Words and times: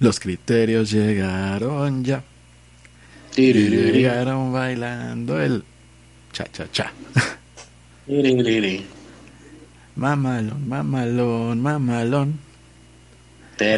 Los 0.00 0.20
criterios 0.20 0.90
llegaron 0.90 2.04
ya. 2.04 2.22
Llegaron 3.36 4.52
bailando 4.52 5.40
el 5.40 5.64
cha 6.32 6.44
cha 6.52 6.70
cha. 6.70 6.92
Mamalón, 9.96 10.68
mamalón, 10.68 11.60
mamalón. 11.60 12.38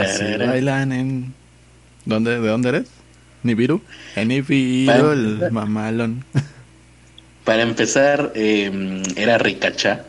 Así 0.01 0.25
bailan 0.39 0.93
en. 0.93 1.35
¿Dónde, 2.05 2.41
¿De 2.41 2.49
dónde 2.49 2.69
eres? 2.71 2.89
¿Nibiru? 3.43 3.83
En 4.17 4.29
Nibiru, 4.29 5.13
el 5.13 5.51
mamalón. 5.51 6.25
Para 7.45 7.63
empezar, 7.63 8.33
eh, 8.35 9.03
era 9.17 9.39
ricacha. 9.39 10.05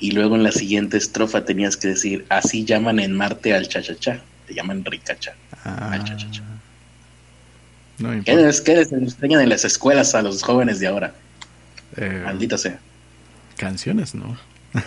Y 0.00 0.12
luego 0.12 0.36
en 0.36 0.42
la 0.42 0.52
siguiente 0.52 0.96
estrofa 0.96 1.44
tenías 1.44 1.76
que 1.76 1.88
decir: 1.88 2.24
Así 2.28 2.64
llaman 2.64 2.98
en 2.98 3.14
Marte 3.14 3.54
al 3.54 3.68
cha-cha-cha. 3.68 4.22
Te 4.48 4.54
llaman 4.54 4.82
ricacha. 4.82 5.34
Ah, 5.62 6.02
no 7.98 8.24
¿Qué 8.24 8.34
les, 8.34 8.60
qué 8.62 8.76
les 8.76 8.90
enseñan 8.92 9.42
en 9.42 9.50
las 9.50 9.64
escuelas 9.64 10.14
a 10.14 10.22
los 10.22 10.42
jóvenes 10.42 10.80
de 10.80 10.86
ahora? 10.86 11.12
Eh, 11.96 12.22
Maldita 12.24 12.56
sea. 12.56 12.78
canciones, 13.56 14.14
¿no? 14.14 14.36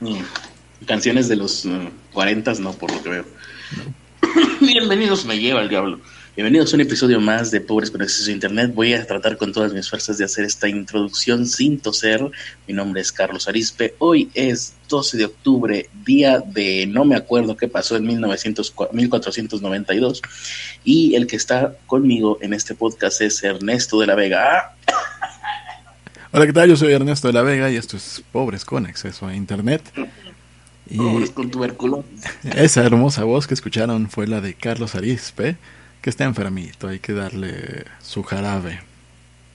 Mm. 0.00 0.22
Canciones 0.86 1.28
de 1.28 1.36
los 1.36 1.64
mm, 1.66 1.86
40 2.12 2.54
no, 2.54 2.72
por 2.72 2.90
lo 2.90 3.02
que 3.02 3.08
veo. 3.10 3.24
Bienvenidos, 4.60 5.24
me 5.24 5.38
lleva 5.38 5.60
el 5.60 5.68
diablo. 5.68 6.00
Bienvenidos 6.36 6.72
a 6.72 6.76
un 6.76 6.80
episodio 6.80 7.20
más 7.20 7.52
de 7.52 7.60
Pobres 7.60 7.92
con 7.92 8.02
Acceso 8.02 8.28
a 8.28 8.32
Internet. 8.32 8.74
Voy 8.74 8.92
a 8.92 9.06
tratar 9.06 9.36
con 9.36 9.52
todas 9.52 9.72
mis 9.72 9.88
fuerzas 9.88 10.18
de 10.18 10.24
hacer 10.24 10.44
esta 10.44 10.68
introducción 10.68 11.46
sin 11.46 11.78
toser. 11.78 12.28
Mi 12.66 12.74
nombre 12.74 13.02
es 13.02 13.12
Carlos 13.12 13.46
Arispe. 13.46 13.94
Hoy 14.00 14.28
es 14.34 14.74
12 14.88 15.16
de 15.16 15.26
octubre, 15.26 15.88
día 16.04 16.40
de 16.40 16.88
no 16.88 17.04
me 17.04 17.14
acuerdo 17.14 17.56
qué 17.56 17.68
pasó 17.68 17.94
en 17.94 18.06
1900, 18.06 18.74
1492. 18.90 20.22
Y 20.82 21.14
el 21.14 21.28
que 21.28 21.36
está 21.36 21.76
conmigo 21.86 22.38
en 22.40 22.52
este 22.52 22.74
podcast 22.74 23.20
es 23.20 23.40
Ernesto 23.44 24.00
de 24.00 24.08
la 24.08 24.16
Vega. 24.16 24.74
Hola, 26.32 26.46
¿qué 26.46 26.52
tal? 26.52 26.68
Yo 26.68 26.76
soy 26.76 26.94
Ernesto 26.94 27.28
de 27.28 27.34
la 27.34 27.42
Vega 27.42 27.70
y 27.70 27.76
esto 27.76 27.96
es 27.96 28.24
Pobres 28.32 28.64
con 28.64 28.86
Acceso 28.86 29.28
a 29.28 29.36
Internet. 29.36 29.82
Y 30.90 30.96
Pobres 30.96 31.30
con 31.30 31.48
tuberculosis. 31.52 32.22
esa 32.56 32.82
hermosa 32.82 33.22
voz 33.22 33.46
que 33.46 33.54
escucharon 33.54 34.10
fue 34.10 34.26
la 34.26 34.40
de 34.40 34.54
Carlos 34.54 34.96
Arispe, 34.96 35.58
que 36.04 36.10
está 36.10 36.24
enfermito, 36.24 36.88
hay 36.88 36.98
que 36.98 37.14
darle 37.14 37.84
su 38.02 38.22
jarabe. 38.22 38.78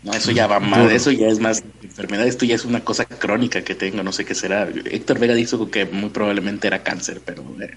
No, 0.02 0.14
eso 0.14 0.32
ya 0.32 0.48
va 0.48 0.60
mal, 0.60 0.90
eso 0.90 1.12
ya 1.12 1.28
es 1.28 1.40
más 1.40 1.64
enfermedad, 1.84 2.26
esto 2.26 2.44
ya 2.44 2.56
es 2.56 2.66
una 2.66 2.84
cosa 2.84 3.06
crónica 3.06 3.64
que 3.64 3.76
tengo, 3.76 4.02
no 4.02 4.12
sé 4.12 4.26
qué 4.26 4.34
será. 4.34 4.68
Héctor 4.86 5.20
Vega 5.20 5.36
dijo 5.36 5.70
que 5.70 5.86
muy 5.86 6.10
probablemente 6.10 6.66
era 6.66 6.82
cáncer, 6.82 7.22
pero 7.24 7.44
eh, 7.62 7.70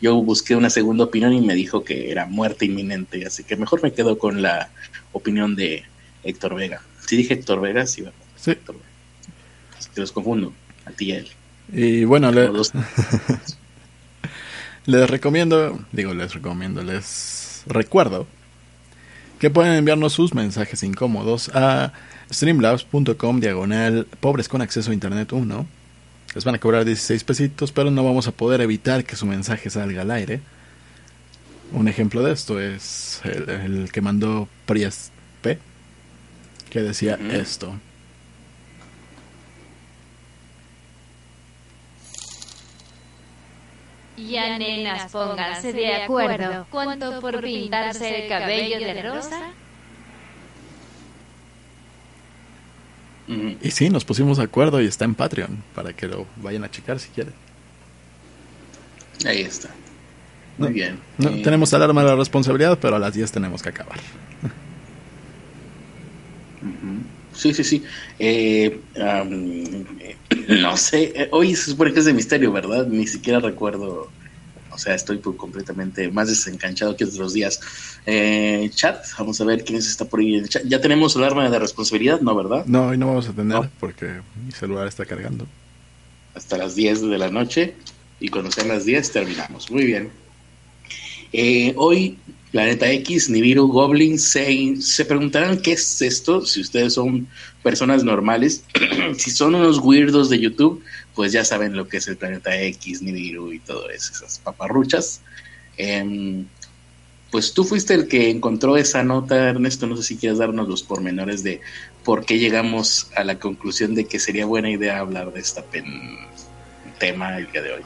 yo 0.00 0.14
busqué 0.22 0.54
una 0.54 0.70
segunda 0.70 1.02
opinión 1.02 1.32
y 1.32 1.40
me 1.40 1.56
dijo 1.56 1.82
que 1.82 2.12
era 2.12 2.26
muerte 2.26 2.64
inminente, 2.66 3.26
así 3.26 3.42
que 3.42 3.56
mejor 3.56 3.82
me 3.82 3.92
quedo 3.92 4.16
con 4.18 4.40
la 4.40 4.70
opinión 5.10 5.56
de 5.56 5.82
Héctor 6.22 6.54
Vega. 6.54 6.80
Si 7.04 7.16
dije 7.16 7.34
Héctor 7.34 7.60
Vega, 7.60 7.84
sí, 7.88 8.02
¿verdad? 8.02 8.16
Sí. 8.36 8.52
Héctor 8.52 8.76
Vega. 8.76 8.86
Es 9.80 9.88
que 9.88 10.00
los 10.00 10.12
confundo, 10.12 10.52
a 10.84 10.92
ti 10.92 11.06
y 11.06 11.12
a 11.12 11.16
él. 11.18 11.28
Y 11.72 12.04
bueno, 12.04 12.30
le- 12.30 12.50
les 14.86 15.10
recomiendo, 15.10 15.80
digo, 15.90 16.14
les 16.14 16.32
recomiendo, 16.34 16.84
les 16.84 17.48
recuerdo 17.66 18.26
que 19.38 19.50
pueden 19.50 19.74
enviarnos 19.74 20.12
sus 20.12 20.34
mensajes 20.34 20.82
incómodos 20.82 21.50
a 21.54 21.92
streamlabs.com 22.32 23.40
diagonal 23.40 24.06
pobres 24.20 24.48
con 24.48 24.62
acceso 24.62 24.90
a 24.90 24.94
internet 24.94 25.32
1. 25.32 25.66
Les 26.34 26.44
van 26.44 26.54
a 26.54 26.58
cobrar 26.58 26.84
16 26.84 27.24
pesitos, 27.24 27.72
pero 27.72 27.90
no 27.90 28.04
vamos 28.04 28.26
a 28.28 28.32
poder 28.32 28.60
evitar 28.60 29.04
que 29.04 29.16
su 29.16 29.26
mensaje 29.26 29.68
salga 29.68 30.02
al 30.02 30.10
aire. 30.10 30.40
Un 31.72 31.88
ejemplo 31.88 32.22
de 32.22 32.32
esto 32.32 32.60
es 32.60 33.20
el, 33.24 33.48
el 33.50 33.92
que 33.92 34.00
mandó 34.00 34.48
Priest 34.66 35.12
P, 35.42 35.58
que 36.70 36.80
decía 36.80 37.18
esto. 37.32 37.74
Ya 44.28 44.58
nenas, 44.58 45.10
pónganse 45.10 45.72
de 45.72 46.02
acuerdo. 46.02 46.66
¿Cuánto 46.70 47.20
por 47.20 47.40
pintarse 47.40 48.24
el 48.24 48.28
cabello 48.28 48.78
de 48.78 49.02
rosa? 49.02 49.50
Ujú. 53.28 53.56
Y 53.62 53.70
sí, 53.70 53.88
nos 53.88 54.04
pusimos 54.04 54.38
de 54.38 54.44
acuerdo 54.44 54.80
y 54.82 54.86
está 54.86 55.04
en 55.04 55.14
Patreon, 55.14 55.62
para 55.74 55.92
que 55.92 56.06
lo 56.08 56.26
vayan 56.36 56.64
a 56.64 56.70
checar 56.70 56.98
si 56.98 57.08
quieren. 57.10 57.32
Ahí 59.24 59.42
está. 59.42 59.68
Muy 60.58 60.68
No, 60.68 60.74
bien. 60.74 60.98
No 61.18 61.30
Eh, 61.30 61.40
tenemos 61.42 61.72
alarma 61.72 62.02
de 62.02 62.08
la 62.08 62.16
responsabilidad, 62.16 62.78
pero 62.80 62.96
a 62.96 62.98
las 62.98 63.14
10 63.14 63.30
tenemos 63.32 63.62
que 63.62 63.68
acabar. 63.70 63.98
Ujú. 66.62 67.01
Sí, 67.34 67.54
sí, 67.54 67.64
sí. 67.64 67.82
Eh, 68.18 68.80
eh, 68.94 70.16
no 70.60 70.76
sé, 70.76 71.12
eh, 71.14 71.28
hoy 71.32 71.54
se 71.54 71.70
supone 71.70 71.92
que 71.92 72.00
es 72.00 72.04
de 72.06 72.12
misterio, 72.12 72.52
¿verdad? 72.52 72.86
Ni 72.86 73.06
siquiera 73.06 73.40
recuerdo. 73.40 74.10
O 74.74 74.78
sea, 74.78 74.94
estoy 74.94 75.18
por 75.18 75.36
completamente 75.36 76.10
más 76.10 76.28
desencanchado 76.28 76.96
que 76.96 77.04
otros 77.04 77.34
días. 77.34 77.60
Eh, 78.06 78.70
chat, 78.74 79.04
vamos 79.18 79.38
a 79.40 79.44
ver 79.44 79.64
quién 79.64 79.78
está 79.78 80.06
por 80.06 80.20
ahí 80.20 80.36
en 80.36 80.44
el 80.44 80.48
chat. 80.48 80.62
Ya 80.64 80.80
tenemos 80.80 81.14
alarma 81.14 81.48
de 81.50 81.58
responsabilidad, 81.58 82.20
¿no, 82.22 82.34
verdad? 82.34 82.64
No, 82.66 82.86
hoy 82.88 82.96
no 82.96 83.08
vamos 83.08 83.28
a 83.28 83.32
tener 83.32 83.46
No. 83.58 83.70
porque 83.78 84.20
mi 84.46 84.50
celular 84.52 84.86
está 84.86 85.04
cargando. 85.04 85.46
Hasta 86.34 86.56
las 86.56 86.74
10 86.74 87.02
de 87.02 87.18
la 87.18 87.30
noche. 87.30 87.74
Y 88.18 88.28
cuando 88.28 88.50
sean 88.50 88.68
las 88.68 88.86
10 88.86 89.12
terminamos. 89.12 89.70
Muy 89.70 89.84
bien. 89.84 90.10
Eh, 91.34 91.74
hoy, 91.76 92.18
Planeta 92.52 92.90
X, 92.90 93.30
Nibiru, 93.30 93.66
Goblin, 93.66 94.18
se, 94.18 94.76
se 94.76 95.06
preguntarán 95.06 95.62
qué 95.62 95.72
es 95.72 96.02
esto, 96.02 96.44
si 96.44 96.60
ustedes 96.60 96.92
son 96.92 97.26
personas 97.62 98.04
normales, 98.04 98.64
si 99.16 99.30
son 99.30 99.54
unos 99.54 99.78
weirdos 99.78 100.28
de 100.28 100.38
YouTube, 100.38 100.84
pues 101.14 101.32
ya 101.32 101.46
saben 101.46 101.74
lo 101.74 101.88
que 101.88 101.96
es 101.96 102.08
el 102.08 102.18
Planeta 102.18 102.54
X, 102.60 103.00
Nibiru 103.00 103.52
y 103.52 103.58
todo 103.58 103.88
eso, 103.88 104.12
esas 104.12 104.38
paparruchas. 104.38 105.22
Em, 105.78 106.44
pues 107.30 107.54
tú 107.54 107.64
fuiste 107.64 107.94
el 107.94 108.06
que 108.06 108.28
encontró 108.28 108.76
esa 108.76 109.02
nota, 109.02 109.48
Ernesto, 109.48 109.86
no 109.86 109.96
sé 109.96 110.02
si 110.02 110.16
quieres 110.18 110.36
darnos 110.36 110.68
los 110.68 110.82
pormenores 110.82 111.42
de 111.42 111.62
por 112.04 112.26
qué 112.26 112.38
llegamos 112.38 113.10
a 113.16 113.24
la 113.24 113.38
conclusión 113.38 113.94
de 113.94 114.04
que 114.04 114.18
sería 114.18 114.44
buena 114.44 114.68
idea 114.68 114.98
hablar 114.98 115.32
de 115.32 115.40
este 115.40 115.62
tema 116.98 117.38
el 117.38 117.50
día 117.50 117.62
de 117.62 117.72
hoy. 117.72 117.82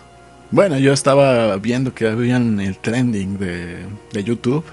Bueno, 0.51 0.79
yo 0.79 0.93
estaba 0.93 1.57
viendo 1.59 1.95
que 1.95 2.07
habían 2.07 2.61
el 2.61 2.79
trending 2.79 3.39
de, 3.39 3.87
de 4.13 4.25
YouTube 4.25 4.65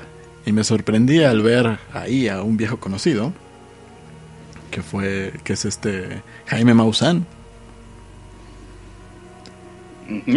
y 0.45 0.51
me 0.51 0.63
sorprendí 0.63 1.23
al 1.23 1.41
ver 1.41 1.79
ahí 1.94 2.28
a 2.28 2.41
un 2.44 2.57
viejo 2.57 2.79
conocido 2.79 3.34
que 4.72 4.81
fue 4.81 5.34
que 5.44 5.53
es 5.53 5.66
este 5.66 6.22
Jaime 6.47 6.73
Maussan 6.73 7.25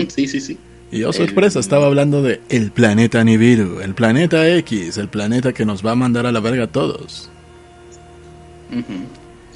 Sí, 0.09 0.27
sí, 0.29 0.41
sí. 0.41 0.59
y 0.91 1.01
yo 1.01 1.09
El- 1.09 1.15
sorpresa 1.15 1.59
estaba 1.59 1.87
hablando 1.87 2.23
de 2.23 2.41
el 2.49 2.71
planeta 2.71 3.23
Nibiru, 3.25 3.81
el 3.81 3.95
planeta 3.95 4.49
X, 4.59 4.97
el 4.99 5.09
planeta 5.09 5.53
que 5.53 5.65
nos 5.67 5.85
va 5.85 5.93
a 5.93 5.97
mandar 5.97 6.27
a 6.27 6.33
la 6.33 6.41
verga 6.41 6.65
a 6.65 6.73
todos. 6.73 7.31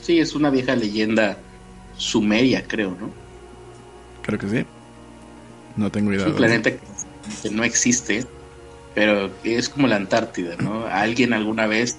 Sí, 0.02 0.18
es 0.18 0.34
una 0.34 0.50
vieja 0.50 0.74
leyenda 0.76 1.38
sumeria, 1.97 2.64
creo, 2.66 2.97
¿no? 2.98 3.10
Creo 4.22 4.38
que 4.38 4.48
sí. 4.48 4.66
No 5.80 5.91
tengo 5.91 6.12
idea. 6.12 6.24
Es 6.26 6.30
un 6.32 6.36
planeta 6.36 6.70
que- 6.72 7.50
no 7.50 7.64
existe, 7.64 8.26
pero 8.94 9.30
es 9.44 9.68
como 9.70 9.86
la 9.86 9.96
Antártida, 9.96 10.56
¿no? 10.58 10.84
Alguien 10.86 11.32
alguna 11.32 11.66
vez 11.66 11.96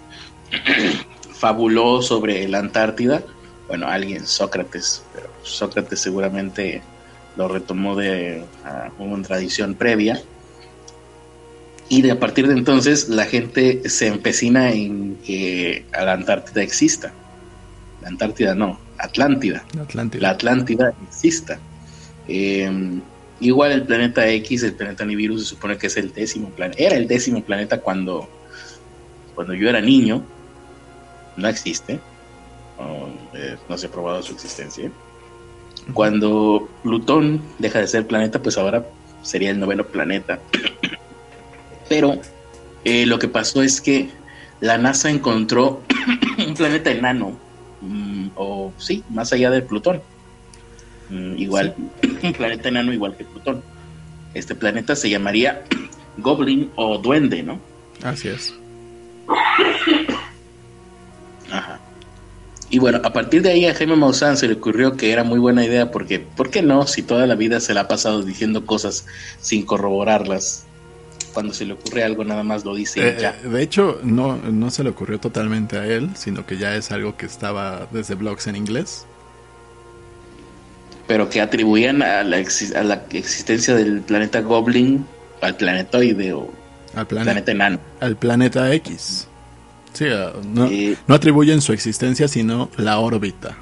fabuló 1.34 2.02
sobre 2.04 2.48
la 2.48 2.60
Antártida. 2.60 3.24
Bueno, 3.68 3.88
alguien, 3.88 4.28
Sócrates, 4.28 5.02
pero 5.14 5.30
Sócrates 5.42 6.00
seguramente 6.00 6.84
lo 7.38 7.48
retomó 7.48 7.96
de 7.96 8.44
una 9.00 9.24
tradición 9.24 9.74
previa. 9.74 10.22
Y 11.90 12.04
de 12.04 12.12
a 12.12 12.20
partir 12.20 12.48
de 12.48 12.54
entonces 12.54 13.10
la 13.10 13.26
gente 13.26 13.90
se 13.90 14.08
empecina 14.08 14.72
en 14.72 15.16
que 15.26 15.86
a 15.94 16.04
la 16.06 16.14
Antártida 16.14 16.62
exista. 16.62 17.12
La 18.02 18.10
Antártida 18.10 18.54
no, 18.54 18.80
Atlántida 19.00 19.64
Atlántida. 19.80 20.22
la 20.22 20.30
Atlántida 20.32 20.94
exista. 21.10 21.58
Eh, 22.28 22.70
igual 23.42 23.72
el 23.72 23.84
planeta 23.84 24.28
X, 24.28 24.64
el 24.64 24.74
planeta 24.74 25.04
Nibiru, 25.04 25.38
se 25.38 25.46
supone 25.46 25.78
que 25.78 25.88
es 25.88 25.98
el 25.98 26.14
décimo 26.14 26.50
planeta. 26.52 26.82
Era 26.82 26.96
el 26.96 27.08
décimo 27.08 27.44
planeta 27.44 27.82
cuando, 27.82 28.30
cuando 29.36 29.54
yo 29.54 29.68
era 29.68 29.82
niño. 29.82 30.24
No 31.36 31.48
existe. 31.48 32.00
No, 32.80 33.10
eh, 33.38 33.58
no 33.68 33.78
se 33.78 33.88
ha 33.88 33.92
probado 33.92 34.22
su 34.22 34.34
existencia. 34.34 34.92
Cuando 35.94 36.70
Plutón 36.84 37.42
deja 37.60 37.80
de 37.80 37.88
ser 37.88 38.08
planeta, 38.08 38.42
pues 38.42 38.58
ahora 38.58 38.86
sería 39.24 39.52
el 39.52 39.60
noveno 39.60 39.86
planeta. 39.86 40.40
Pero 41.90 42.22
eh, 42.86 43.06
lo 43.06 43.20
que 43.20 43.28
pasó 43.28 43.62
es 43.62 43.82
que 43.82 44.10
la 44.60 44.78
NASA 44.78 45.10
encontró 45.10 45.82
un 46.48 46.54
planeta 46.54 46.92
enano, 46.92 47.38
mm, 47.82 48.30
o 48.36 48.72
sí, 48.78 49.04
más 49.10 49.34
allá 49.34 49.50
de 49.50 49.62
Plutón. 49.62 50.02
Mm, 51.12 51.38
igual, 51.38 51.76
un 52.24 52.34
planeta 52.34 52.70
enano 52.70 52.92
igual 52.94 53.16
que 53.16 53.26
Plutón. 53.26 53.62
Este 54.34 54.56
planeta 54.56 54.96
se 54.96 55.10
llamaría 55.10 55.64
goblin 56.18 56.72
o 56.76 56.98
duende, 56.98 57.44
¿no? 57.44 57.60
Así 58.04 58.30
es. 58.30 58.54
Ajá. 61.52 61.80
Y 62.70 62.80
bueno, 62.80 63.02
a 63.04 63.12
partir 63.12 63.42
de 63.42 63.52
ahí 63.52 63.66
a 63.66 63.76
Jaime 63.76 63.98
Maussan 63.98 64.38
se 64.38 64.48
le 64.48 64.54
ocurrió 64.54 64.96
que 64.96 65.12
era 65.12 65.26
muy 65.26 65.40
buena 65.40 65.66
idea 65.66 65.92
porque, 65.92 66.20
¿por 66.20 66.50
qué 66.50 66.62
no? 66.62 66.88
Si 66.88 67.02
toda 67.04 67.28
la 67.28 67.36
vida 67.36 67.60
se 67.60 67.74
la 67.74 67.82
ha 67.82 67.88
pasado 67.90 68.24
diciendo 68.24 68.66
cosas 68.66 69.06
sin 69.42 69.66
corroborarlas, 69.66 70.64
cuando 71.34 71.54
se 71.54 71.66
le 71.66 71.74
ocurre 71.74 72.06
algo 72.06 72.24
nada 72.24 72.44
más 72.44 72.64
lo 72.64 72.74
dice 72.74 73.00
y 73.02 73.04
Eh, 73.04 73.18
ya. 73.20 73.34
de 73.34 73.62
hecho, 73.62 74.00
no, 74.04 74.38
no 74.38 74.72
se 74.72 74.84
le 74.86 74.90
ocurrió 74.92 75.20
totalmente 75.20 75.78
a 75.78 75.86
él, 75.86 76.12
sino 76.16 76.46
que 76.46 76.58
ya 76.58 76.76
es 76.76 76.92
algo 76.92 77.18
que 77.18 77.26
estaba 77.26 77.88
desde 77.92 78.16
blogs 78.16 78.48
en 78.48 78.56
inglés. 78.56 79.06
Pero 81.12 81.30
que 81.30 81.42
atribuían 81.42 82.02
a 82.04 82.24
la, 82.24 82.40
exi- 82.40 82.74
a 82.74 82.84
la 82.84 83.04
existencia 83.12 83.76
del 83.76 84.00
planeta 84.00 84.40
Goblin 84.40 85.06
al 85.42 85.58
planetoide 85.58 86.32
o 86.32 86.50
Al, 86.96 87.06
plane- 87.06 87.26
planeta 87.26 87.52
enano. 87.52 87.80
al 88.00 88.16
planeta 88.16 88.74
X. 88.76 89.28
Sí, 89.92 90.06
ah, 90.10 90.32
no, 90.54 90.68
Eh, 90.68 90.96
no 91.08 91.14
atribuyen 91.16 91.60
su 91.60 91.74
existencia, 91.74 92.30
sino 92.30 92.70
la 92.78 92.98
órbita. 93.00 93.58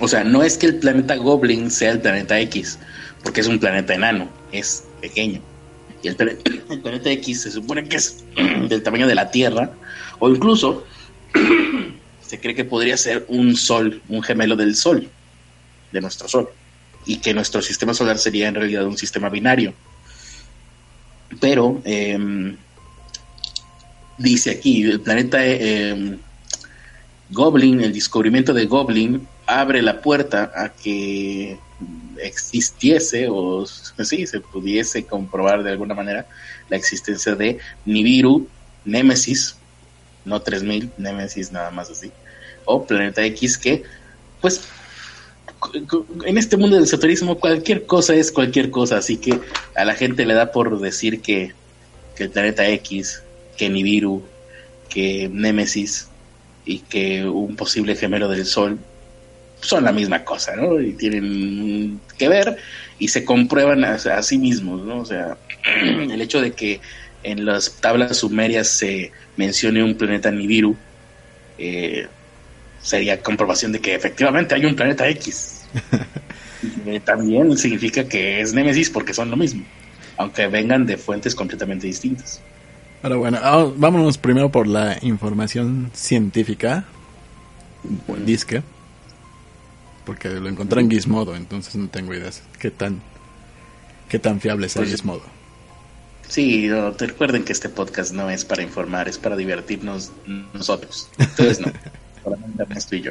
O 0.00 0.08
sea, 0.08 0.24
no 0.24 0.42
es 0.42 0.56
que 0.58 0.66
el 0.66 0.76
planeta 0.80 1.14
Goblin 1.14 1.70
sea 1.70 1.92
el 1.92 2.00
planeta 2.00 2.40
X, 2.40 2.80
porque 3.22 3.40
es 3.40 3.46
un 3.46 3.60
planeta 3.60 3.94
enano, 3.94 4.28
es 4.50 4.82
pequeño. 5.00 5.40
Y 6.02 6.08
el 6.08 6.16
planeta 6.82 7.08
X 7.08 7.42
se 7.42 7.52
supone 7.52 7.84
que 7.88 7.98
es 7.98 8.24
del 8.68 8.82
tamaño 8.82 9.06
de 9.06 9.14
la 9.14 9.30
Tierra, 9.30 9.70
o 10.18 10.28
incluso 10.28 10.84
se 12.32 12.40
cree 12.40 12.54
que 12.54 12.64
podría 12.64 12.96
ser 12.96 13.26
un 13.28 13.54
sol, 13.56 14.00
un 14.08 14.22
gemelo 14.22 14.56
del 14.56 14.74
Sol, 14.74 15.06
de 15.92 16.00
nuestro 16.00 16.26
Sol, 16.28 16.48
y 17.04 17.18
que 17.18 17.34
nuestro 17.34 17.60
sistema 17.60 17.92
solar 17.92 18.16
sería 18.16 18.48
en 18.48 18.54
realidad 18.54 18.86
un 18.86 18.96
sistema 18.96 19.28
binario. 19.28 19.74
Pero, 21.38 21.82
em, 21.84 22.56
dice 24.16 24.50
aquí, 24.50 24.82
el 24.82 25.02
planeta 25.02 25.44
em, 25.44 26.16
Goblin, 27.28 27.82
el 27.82 27.92
descubrimiento 27.92 28.54
de 28.54 28.64
Goblin 28.64 29.28
abre 29.44 29.82
la 29.82 30.00
puerta 30.00 30.52
a 30.56 30.70
que 30.70 31.58
existiese 32.16 33.28
o 33.28 33.66
sí, 33.66 34.26
se 34.26 34.40
pudiese 34.40 35.04
comprobar 35.04 35.62
de 35.62 35.72
alguna 35.72 35.94
manera 35.94 36.26
la 36.70 36.78
existencia 36.78 37.34
de 37.34 37.58
Nibiru, 37.84 38.48
Némesis, 38.86 39.56
no 40.24 40.40
3000, 40.40 40.92
Némesis 40.96 41.52
nada 41.52 41.70
más 41.70 41.90
así, 41.90 42.10
o 42.64 42.86
Planeta 42.86 43.24
X 43.24 43.58
que 43.58 43.82
pues 44.40 44.62
en 46.24 46.38
este 46.38 46.56
mundo 46.56 46.76
del 46.76 46.84
esoterismo 46.84 47.38
cualquier 47.38 47.86
cosa 47.86 48.14
es 48.14 48.32
cualquier 48.32 48.70
cosa, 48.70 48.98
así 48.98 49.16
que 49.16 49.38
a 49.74 49.84
la 49.84 49.94
gente 49.94 50.26
le 50.26 50.34
da 50.34 50.50
por 50.50 50.80
decir 50.80 51.20
que, 51.20 51.52
que 52.16 52.24
el 52.24 52.30
Planeta 52.30 52.68
X, 52.68 53.22
que 53.56 53.68
Nibiru, 53.68 54.22
que 54.88 55.28
Némesis 55.32 56.08
y 56.64 56.80
que 56.80 57.24
un 57.24 57.56
posible 57.56 57.96
gemelo 57.96 58.28
del 58.28 58.44
Sol 58.44 58.78
son 59.60 59.84
la 59.84 59.92
misma 59.92 60.24
cosa, 60.24 60.56
¿no? 60.56 60.80
Y 60.80 60.92
tienen 60.94 62.00
que 62.18 62.28
ver 62.28 62.56
y 62.98 63.08
se 63.08 63.24
comprueban 63.24 63.84
a, 63.84 63.94
a 63.94 64.22
sí 64.22 64.38
mismos, 64.38 64.84
¿no? 64.84 64.98
O 64.98 65.04
sea, 65.04 65.36
el 65.82 66.20
hecho 66.20 66.40
de 66.40 66.52
que 66.52 66.80
en 67.22 67.44
las 67.44 67.76
tablas 67.80 68.16
sumerias 68.16 68.68
se 68.68 69.12
mencione 69.36 69.82
un 69.82 69.94
planeta 69.94 70.30
Nibiru 70.32 70.76
eh, 71.58 72.08
sería 72.82 73.20
comprobación 73.22 73.72
de 73.72 73.80
que 73.80 73.94
efectivamente 73.94 74.54
hay 74.54 74.64
un 74.66 74.74
planeta 74.76 75.08
X. 75.08 75.62
Eh, 76.86 77.00
también 77.04 77.58
significa 77.58 78.04
que 78.04 78.40
es 78.40 78.54
Némesis 78.54 78.88
porque 78.88 79.12
son 79.12 79.28
lo 79.30 79.36
mismo, 79.36 79.64
aunque 80.16 80.46
vengan 80.46 80.86
de 80.86 80.96
fuentes 80.96 81.34
completamente 81.34 81.88
distintas. 81.88 82.40
Pero 83.02 83.18
bueno, 83.18 83.38
ah, 83.42 83.66
vámonos 83.76 84.16
primero 84.16 84.52
por 84.52 84.68
la 84.68 84.96
información 85.02 85.90
científica. 85.92 86.84
Disque. 88.24 88.62
Porque 90.06 90.28
lo 90.28 90.48
encontré 90.48 90.82
en 90.82 90.88
Gizmodo, 90.90 91.34
entonces 91.34 91.74
no 91.74 91.88
tengo 91.88 92.14
ideas 92.14 92.44
qué 92.60 92.70
tan, 92.70 93.00
qué 94.08 94.20
tan 94.20 94.40
fiable 94.40 94.66
es 94.66 94.76
el 94.76 94.82
Pues- 94.82 94.90
Gizmodo. 94.92 95.22
Sí, 96.28 96.68
no, 96.68 96.92
te 96.92 97.08
recuerden 97.08 97.42
que 97.44 97.52
este 97.52 97.68
podcast 97.68 98.12
no 98.12 98.30
es 98.30 98.44
para 98.44 98.62
informar, 98.62 99.08
es 99.08 99.18
para 99.18 99.34
divertirnos 99.36 100.12
nosotros. 100.54 101.08
Entonces 101.18 101.58
no, 101.60 101.72
solamente 102.22 102.62
Ernesto 102.62 102.96
y 102.96 103.00
yo. 103.02 103.10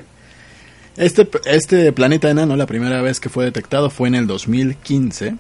Este, 0.98 1.28
este 1.46 1.92
planeta 1.94 2.30
enano, 2.30 2.56
la 2.56 2.66
primera 2.66 3.02
vez 3.02 3.20
que 3.20 3.30
fue 3.30 3.46
detectado 3.46 3.90
fue 3.90 4.08
en 4.08 4.16
el 4.16 4.28
2015. 4.28 5.36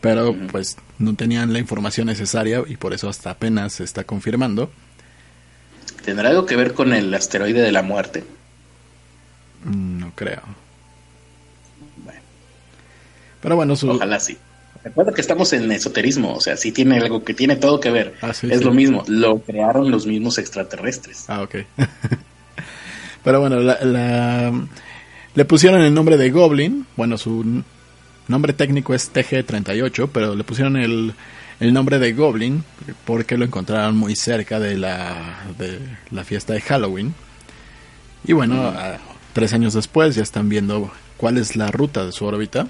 Pero 0.00 0.36
pues 0.52 0.76
no 0.98 1.14
tenían 1.14 1.52
la 1.52 1.58
información 1.58 2.06
necesaria 2.06 2.62
y 2.66 2.76
por 2.76 2.92
eso 2.92 3.08
hasta 3.08 3.30
apenas 3.30 3.72
se 3.74 3.84
está 3.84 4.04
confirmando. 4.04 4.70
¿Tendrá 6.04 6.28
algo 6.28 6.46
que 6.46 6.54
ver 6.54 6.74
con 6.74 6.92
el 6.92 7.12
asteroide 7.12 7.62
de 7.62 7.72
la 7.72 7.82
muerte? 7.82 8.22
Mm, 9.64 9.98
No 9.98 10.12
creo. 10.14 10.42
Bueno, 12.04 12.20
Pero 13.40 13.56
bueno, 13.56 13.74
su, 13.74 13.90
ojalá 13.90 14.20
sí. 14.20 14.36
Recuerda 14.86 15.12
que 15.12 15.20
estamos 15.20 15.52
en 15.52 15.70
esoterismo, 15.72 16.34
o 16.34 16.40
sea, 16.40 16.56
sí 16.56 16.70
tiene 16.70 16.98
algo 16.98 17.24
que 17.24 17.34
tiene 17.34 17.56
todo 17.56 17.80
que 17.80 17.90
ver. 17.90 18.14
Ah, 18.22 18.32
sí, 18.32 18.46
es 18.48 18.58
sí. 18.60 18.64
lo 18.64 18.72
mismo, 18.72 19.02
lo 19.08 19.40
crearon 19.40 19.90
los 19.90 20.06
mismos 20.06 20.38
extraterrestres. 20.38 21.24
Ah, 21.26 21.42
ok. 21.42 21.56
Pero 23.24 23.40
bueno, 23.40 23.58
la, 23.60 23.78
la- 23.84 24.52
le 25.34 25.44
pusieron 25.44 25.80
el 25.82 25.92
nombre 25.92 26.16
de 26.16 26.30
Goblin. 26.30 26.86
Bueno, 26.96 27.18
su 27.18 27.62
nombre 28.28 28.52
técnico 28.52 28.94
es 28.94 29.12
TG38, 29.12 30.08
pero 30.12 30.34
le 30.36 30.44
pusieron 30.44 30.76
el, 30.76 31.12
el 31.60 31.72
nombre 31.72 31.98
de 31.98 32.12
Goblin 32.12 32.62
porque 33.04 33.36
lo 33.36 33.44
encontraron 33.44 33.96
muy 33.96 34.14
cerca 34.16 34.60
de 34.60 34.76
la, 34.78 35.42
de 35.58 35.80
la 36.12 36.22
fiesta 36.24 36.52
de 36.52 36.60
Halloween. 36.60 37.12
Y 38.24 38.32
bueno, 38.34 38.68
a- 38.68 38.98
tres 39.32 39.52
años 39.52 39.74
después 39.74 40.14
ya 40.14 40.22
están 40.22 40.48
viendo 40.48 40.90
cuál 41.16 41.36
es 41.38 41.56
la 41.56 41.72
ruta 41.72 42.06
de 42.06 42.12
su 42.12 42.24
órbita. 42.24 42.68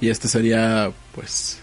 Y 0.00 0.08
este 0.08 0.28
sería, 0.28 0.92
pues, 1.14 1.58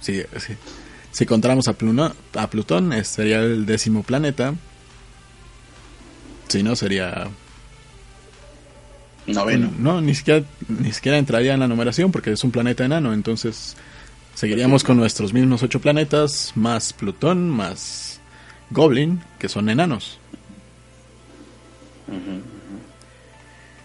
si, 0.00 1.26
contáramos 1.26 1.68
a, 1.68 1.72
Pluno- 1.76 2.14
a 2.34 2.50
Plutón, 2.50 2.92
este 2.92 3.16
sería 3.16 3.40
el 3.40 3.66
décimo 3.66 4.02
planeta. 4.02 4.54
Si 6.48 6.62
no, 6.62 6.76
sería... 6.76 7.28
Noveno. 9.26 9.70
No, 9.78 10.00
ni 10.00 10.14
siquiera, 10.14 10.44
ni 10.68 10.90
siquiera 10.92 11.18
entraría 11.18 11.52
en 11.52 11.60
la 11.60 11.68
numeración 11.68 12.10
porque 12.10 12.32
es 12.32 12.42
un 12.44 12.50
planeta 12.50 12.84
enano. 12.86 13.12
Entonces, 13.12 13.76
seguiríamos 14.34 14.84
con 14.84 14.96
nuestros 14.96 15.34
mismos 15.34 15.62
ocho 15.62 15.80
planetas, 15.80 16.52
más 16.54 16.94
Plutón, 16.94 17.50
más 17.50 18.20
Goblin, 18.70 19.20
que 19.38 19.50
son 19.50 19.68
enanos. 19.68 20.18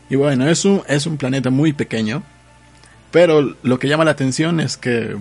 Y 0.10 0.16
bueno, 0.16 0.48
es 0.48 0.64
un, 0.64 0.82
es 0.88 1.06
un 1.06 1.18
planeta 1.18 1.50
muy 1.50 1.74
pequeño, 1.74 2.24
pero 3.14 3.56
lo 3.62 3.78
que 3.78 3.88
llama 3.88 4.06
la 4.06 4.12
atención 4.12 4.60
es 4.60 4.76
que 4.76 5.16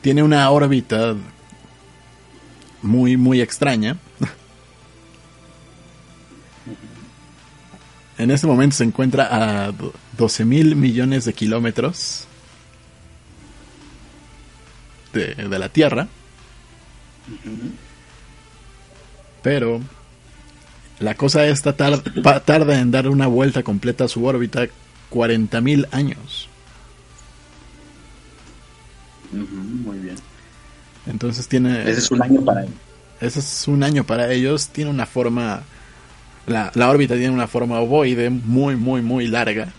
tiene 0.00 0.22
una 0.22 0.48
órbita 0.48 1.16
muy, 2.82 3.16
muy 3.16 3.42
extraña. 3.42 3.98
En 8.18 8.30
este 8.30 8.46
momento 8.46 8.76
se 8.76 8.84
encuentra 8.84 9.28
a 9.30 9.74
12 10.16 10.46
mil 10.46 10.74
millones 10.74 11.26
de 11.26 11.34
kilómetros 11.34 12.26
de, 15.12 15.58
la 15.58 15.68
Tierra, 15.68 16.08
pero 19.42 19.82
la 20.98 21.14
cosa 21.14 21.44
esta 21.44 21.74
tarda 21.76 22.80
en 22.80 22.90
dar 22.90 23.06
una 23.10 23.26
vuelta 23.26 23.62
completa 23.62 24.04
a 24.04 24.08
su 24.08 24.24
órbita 24.24 24.66
40.000 25.10 25.88
años. 25.92 26.48
Muy 29.32 29.98
bien. 29.98 30.16
Entonces 31.06 31.48
tiene... 31.48 31.82
Ese 31.82 32.00
es 32.00 32.10
un 32.10 32.22
año 32.22 32.44
para 32.44 32.64
él. 32.64 32.70
Ese 33.20 33.38
es 33.40 33.68
un 33.68 33.82
año 33.82 34.04
para 34.04 34.32
ellos. 34.32 34.68
Tiene 34.68 34.90
una 34.90 35.06
forma... 35.06 35.62
La, 36.46 36.70
la 36.74 36.88
órbita 36.88 37.14
tiene 37.14 37.30
una 37.30 37.48
forma 37.48 37.80
ovoide 37.80 38.30
muy, 38.30 38.76
muy, 38.76 39.02
muy 39.02 39.26
larga. 39.26 39.72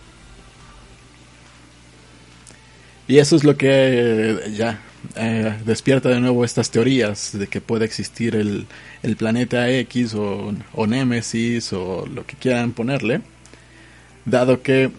Y 3.06 3.18
eso 3.18 3.36
es 3.36 3.44
lo 3.44 3.56
que 3.56 3.68
eh, 3.70 4.52
ya 4.54 4.80
eh, 5.16 5.56
despierta 5.64 6.10
de 6.10 6.20
nuevo 6.20 6.44
estas 6.44 6.70
teorías 6.70 7.30
de 7.32 7.46
que 7.46 7.62
puede 7.62 7.86
existir 7.86 8.36
el, 8.36 8.66
el 9.02 9.16
planeta 9.16 9.70
X 9.70 10.14
o, 10.14 10.54
o 10.74 10.86
Némesis 10.86 11.72
o 11.72 12.06
lo 12.06 12.26
que 12.26 12.36
quieran 12.36 12.72
ponerle. 12.72 13.22
Dado 14.26 14.60
que, 14.60 14.90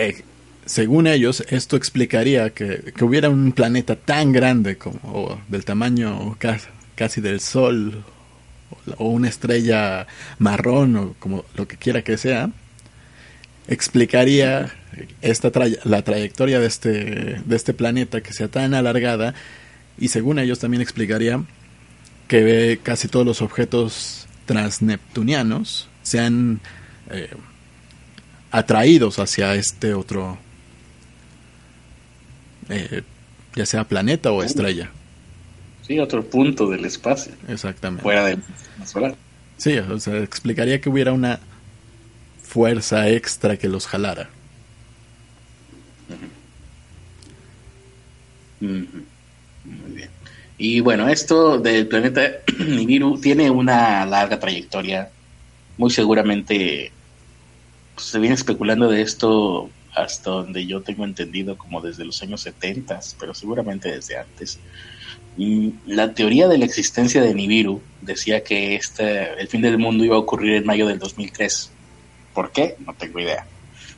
eh, 0.00 0.24
según 0.64 1.06
ellos, 1.06 1.44
esto 1.50 1.76
explicaría 1.76 2.50
que, 2.50 2.92
que 2.96 3.04
hubiera 3.04 3.28
un 3.28 3.52
planeta 3.52 3.96
tan 3.96 4.32
grande 4.32 4.76
como 4.78 5.00
o 5.04 5.38
del 5.48 5.64
tamaño 5.64 6.36
casi, 6.38 6.68
casi 6.94 7.20
del 7.20 7.40
Sol 7.40 8.04
o 8.96 9.08
una 9.08 9.28
estrella 9.28 10.06
marrón 10.38 10.96
o 10.96 11.14
como 11.18 11.44
lo 11.54 11.68
que 11.68 11.76
quiera 11.76 12.02
que 12.02 12.16
sea, 12.16 12.50
explicaría 13.68 14.72
esta 15.22 15.50
la 15.84 16.02
trayectoria 16.02 16.60
de 16.60 16.66
este, 16.66 17.40
de 17.44 17.56
este 17.56 17.74
planeta 17.74 18.20
que 18.20 18.32
sea 18.32 18.48
tan 18.48 18.74
alargada 18.74 19.34
y 19.98 20.08
según 20.08 20.38
ellos 20.38 20.60
también 20.60 20.82
explicaría 20.82 21.44
que 22.26 22.78
casi 22.82 23.08
todos 23.08 23.26
los 23.26 23.42
objetos 23.42 24.26
transneptunianos 24.46 25.88
sean 26.02 26.60
eh, 27.10 27.30
atraídos 28.50 29.18
hacia 29.18 29.54
este 29.54 29.94
otro, 29.94 30.38
eh, 32.68 33.02
ya 33.54 33.66
sea 33.66 33.84
planeta 33.84 34.32
o 34.32 34.42
estrella. 34.42 34.90
Sí, 35.86 35.98
otro 35.98 36.24
punto 36.24 36.68
del 36.68 36.84
espacio. 36.84 37.32
Exactamente. 37.48 38.02
Fuera 38.02 38.24
del 38.24 38.42
solar. 38.84 39.14
Sí, 39.56 39.76
o 39.76 39.98
sea, 39.98 40.18
explicaría 40.18 40.80
que 40.80 40.88
hubiera 40.88 41.12
una 41.12 41.40
fuerza 42.42 43.08
extra 43.08 43.56
que 43.56 43.68
los 43.68 43.86
jalara. 43.86 44.30
Muy 48.60 48.86
bien. 49.94 50.10
Y 50.58 50.80
bueno, 50.80 51.08
esto 51.08 51.58
del 51.58 51.86
planeta 51.88 52.22
Nibiru 52.58 53.18
tiene 53.18 53.50
una 53.50 54.04
larga 54.04 54.38
trayectoria. 54.38 55.10
Muy 55.78 55.90
seguramente 55.90 56.92
pues, 58.00 58.10
se 58.10 58.18
viene 58.18 58.34
especulando 58.34 58.88
de 58.88 59.02
esto 59.02 59.68
hasta 59.94 60.30
donde 60.30 60.66
yo 60.66 60.80
tengo 60.80 61.04
entendido 61.04 61.58
como 61.58 61.82
desde 61.82 62.06
los 62.06 62.22
años 62.22 62.40
70, 62.40 62.98
pero 63.18 63.34
seguramente 63.34 63.92
desde 63.92 64.16
antes. 64.16 64.58
La 65.86 66.14
teoría 66.14 66.48
de 66.48 66.56
la 66.56 66.64
existencia 66.64 67.20
de 67.20 67.34
Nibiru 67.34 67.82
decía 68.00 68.42
que 68.42 68.74
este, 68.74 69.38
el 69.38 69.48
fin 69.48 69.60
del 69.60 69.76
mundo 69.76 70.02
iba 70.02 70.16
a 70.16 70.18
ocurrir 70.18 70.54
en 70.54 70.66
mayo 70.66 70.86
del 70.86 70.98
2003. 70.98 71.70
¿Por 72.32 72.52
qué? 72.52 72.76
No 72.86 72.94
tengo 72.94 73.20
idea. 73.20 73.46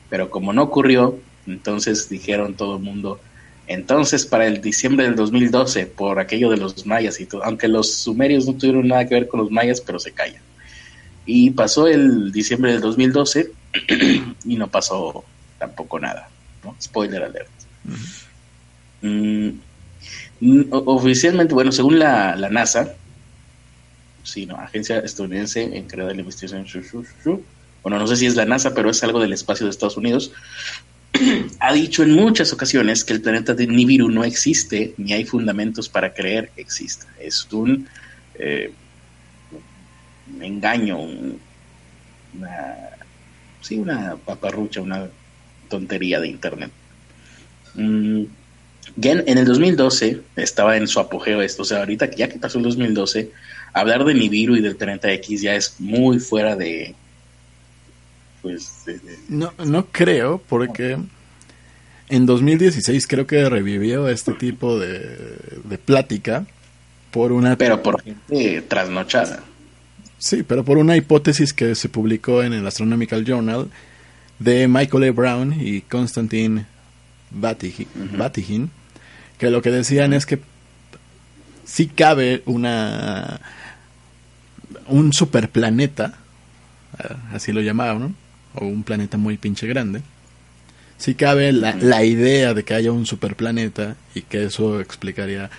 Pero 0.09 0.29
como 0.29 0.51
no 0.51 0.63
ocurrió, 0.63 1.17
entonces 1.47 2.09
dijeron 2.09 2.55
todo 2.55 2.75
el 2.75 2.83
mundo, 2.83 3.21
entonces, 3.67 4.25
para 4.25 4.45
el 4.45 4.59
diciembre 4.59 5.05
del 5.05 5.15
2012, 5.15 5.85
por 5.85 6.19
aquello 6.19 6.49
de 6.49 6.57
los 6.57 6.85
mayas 6.85 7.21
y 7.21 7.25
todo, 7.25 7.45
aunque 7.45 7.69
los 7.69 7.93
sumerios 7.93 8.45
no 8.45 8.53
tuvieron 8.55 8.89
nada 8.89 9.07
que 9.07 9.15
ver 9.15 9.29
con 9.29 9.39
los 9.39 9.49
mayas, 9.49 9.79
pero 9.79 9.99
se 9.99 10.11
callan. 10.11 10.41
Y 11.25 11.51
pasó 11.51 11.87
el 11.87 12.33
diciembre 12.33 12.73
del 12.73 12.81
2012 12.81 13.62
y 14.45 14.55
no 14.55 14.67
pasó 14.67 15.23
tampoco 15.59 15.99
nada. 15.99 16.29
Spoiler 16.81 17.23
alert. 17.23 17.49
Mm, 19.01 19.49
oficialmente, 20.71 21.53
bueno, 21.53 21.71
según 21.71 21.99
la, 21.99 22.35
NASA, 22.49 22.93
sí, 24.23 24.45
¿no? 24.45 24.55
Agencia 24.55 24.99
estadounidense 24.99 25.77
encargada 25.77 26.09
de 26.09 26.15
la 26.15 26.21
investigación, 26.21 26.65
bueno, 27.81 27.99
no 27.99 28.07
sé 28.07 28.15
si 28.15 28.25
es 28.25 28.35
la 28.35 28.45
NASA, 28.45 28.73
pero 28.73 28.89
es 28.89 29.03
algo 29.03 29.19
del 29.19 29.33
espacio 29.33 29.65
de 29.65 29.71
Estados 29.71 29.97
Unidos, 29.97 30.31
ha 31.59 31.73
dicho 31.73 32.03
en 32.03 32.13
muchas 32.13 32.53
ocasiones 32.53 33.03
que 33.03 33.13
el 33.13 33.21
planeta 33.21 33.53
de 33.53 33.67
Nibiru 33.67 34.09
no 34.09 34.23
existe 34.23 34.93
ni 34.97 35.13
hay 35.13 35.25
fundamentos 35.25 35.89
para 35.89 36.13
creer 36.13 36.49
que 36.55 36.61
exista. 36.61 37.05
Es 37.19 37.47
un, 37.51 37.87
eh, 38.35 38.71
engaño, 40.41 40.97
una, 40.99 42.93
sí, 43.63 43.75
una 43.77 44.15
paparrucha, 44.23 44.81
una 44.81 45.07
tontería 45.69 46.19
de 46.19 46.27
Internet. 46.27 46.71
Mm, 47.73 48.23
en 49.01 49.37
el 49.37 49.45
2012 49.45 50.21
estaba 50.35 50.77
en 50.77 50.87
su 50.87 50.99
apogeo 50.99 51.41
esto, 51.41 51.63
o 51.63 51.65
sea, 51.65 51.79
ahorita 51.79 52.11
ya 52.11 52.29
que 52.29 52.37
pasó 52.37 52.59
el 52.59 52.65
2012, 52.65 53.31
hablar 53.73 54.05
de 54.05 54.13
Nibiru 54.13 54.55
y 54.55 54.61
del 54.61 54.75
planeta 54.75 55.11
X 55.13 55.41
ya 55.41 55.55
es 55.55 55.75
muy 55.79 56.19
fuera 56.19 56.55
de, 56.55 56.93
pues... 58.41 58.83
No, 59.29 59.53
no 59.65 59.87
creo, 59.87 60.41
porque 60.47 60.97
en 62.09 62.25
2016 62.25 63.07
creo 63.07 63.25
que 63.25 63.49
revivió 63.49 64.09
este 64.09 64.33
tipo 64.33 64.77
de, 64.77 65.17
de 65.63 65.77
plática 65.77 66.45
por 67.09 67.31
una... 67.31 67.57
Pero 67.57 67.81
por 67.81 68.03
gente 68.03 68.61
trasnochada. 68.63 69.43
Sí, 70.23 70.41
pero 70.41 70.63
por 70.63 70.77
una 70.77 70.95
hipótesis 70.95 71.51
que 71.51 71.75
se 71.75 71.89
publicó 71.89 72.43
en 72.43 72.53
el 72.53 72.65
Astronomical 72.65 73.25
Journal 73.25 73.69
de 74.39 74.69
Michael 74.69 75.09
A. 75.09 75.11
Brown 75.11 75.53
y 75.59 75.81
Constantine 75.81 76.65
Batygin, 77.29 78.71
que 79.37 79.49
lo 79.49 79.61
que 79.61 79.69
decían 79.69 80.13
es 80.13 80.25
que 80.25 80.39
sí 81.65 81.87
cabe 81.87 82.41
una 82.45 83.41
un 84.87 85.11
superplaneta, 85.11 86.13
así 87.33 87.51
lo 87.51 87.59
llamaban, 87.59 87.99
¿no? 87.99 88.15
o 88.55 88.65
un 88.65 88.83
planeta 88.83 89.17
muy 89.17 89.35
pinche 89.35 89.67
grande, 89.67 90.03
si 90.97 91.15
cabe 91.15 91.51
la, 91.51 91.75
la 91.75 92.05
idea 92.05 92.53
de 92.53 92.63
que 92.63 92.73
haya 92.73 92.93
un 92.93 93.05
superplaneta 93.05 93.97
y 94.15 94.21
que 94.21 94.45
eso 94.45 94.79
explicaría, 94.79 95.49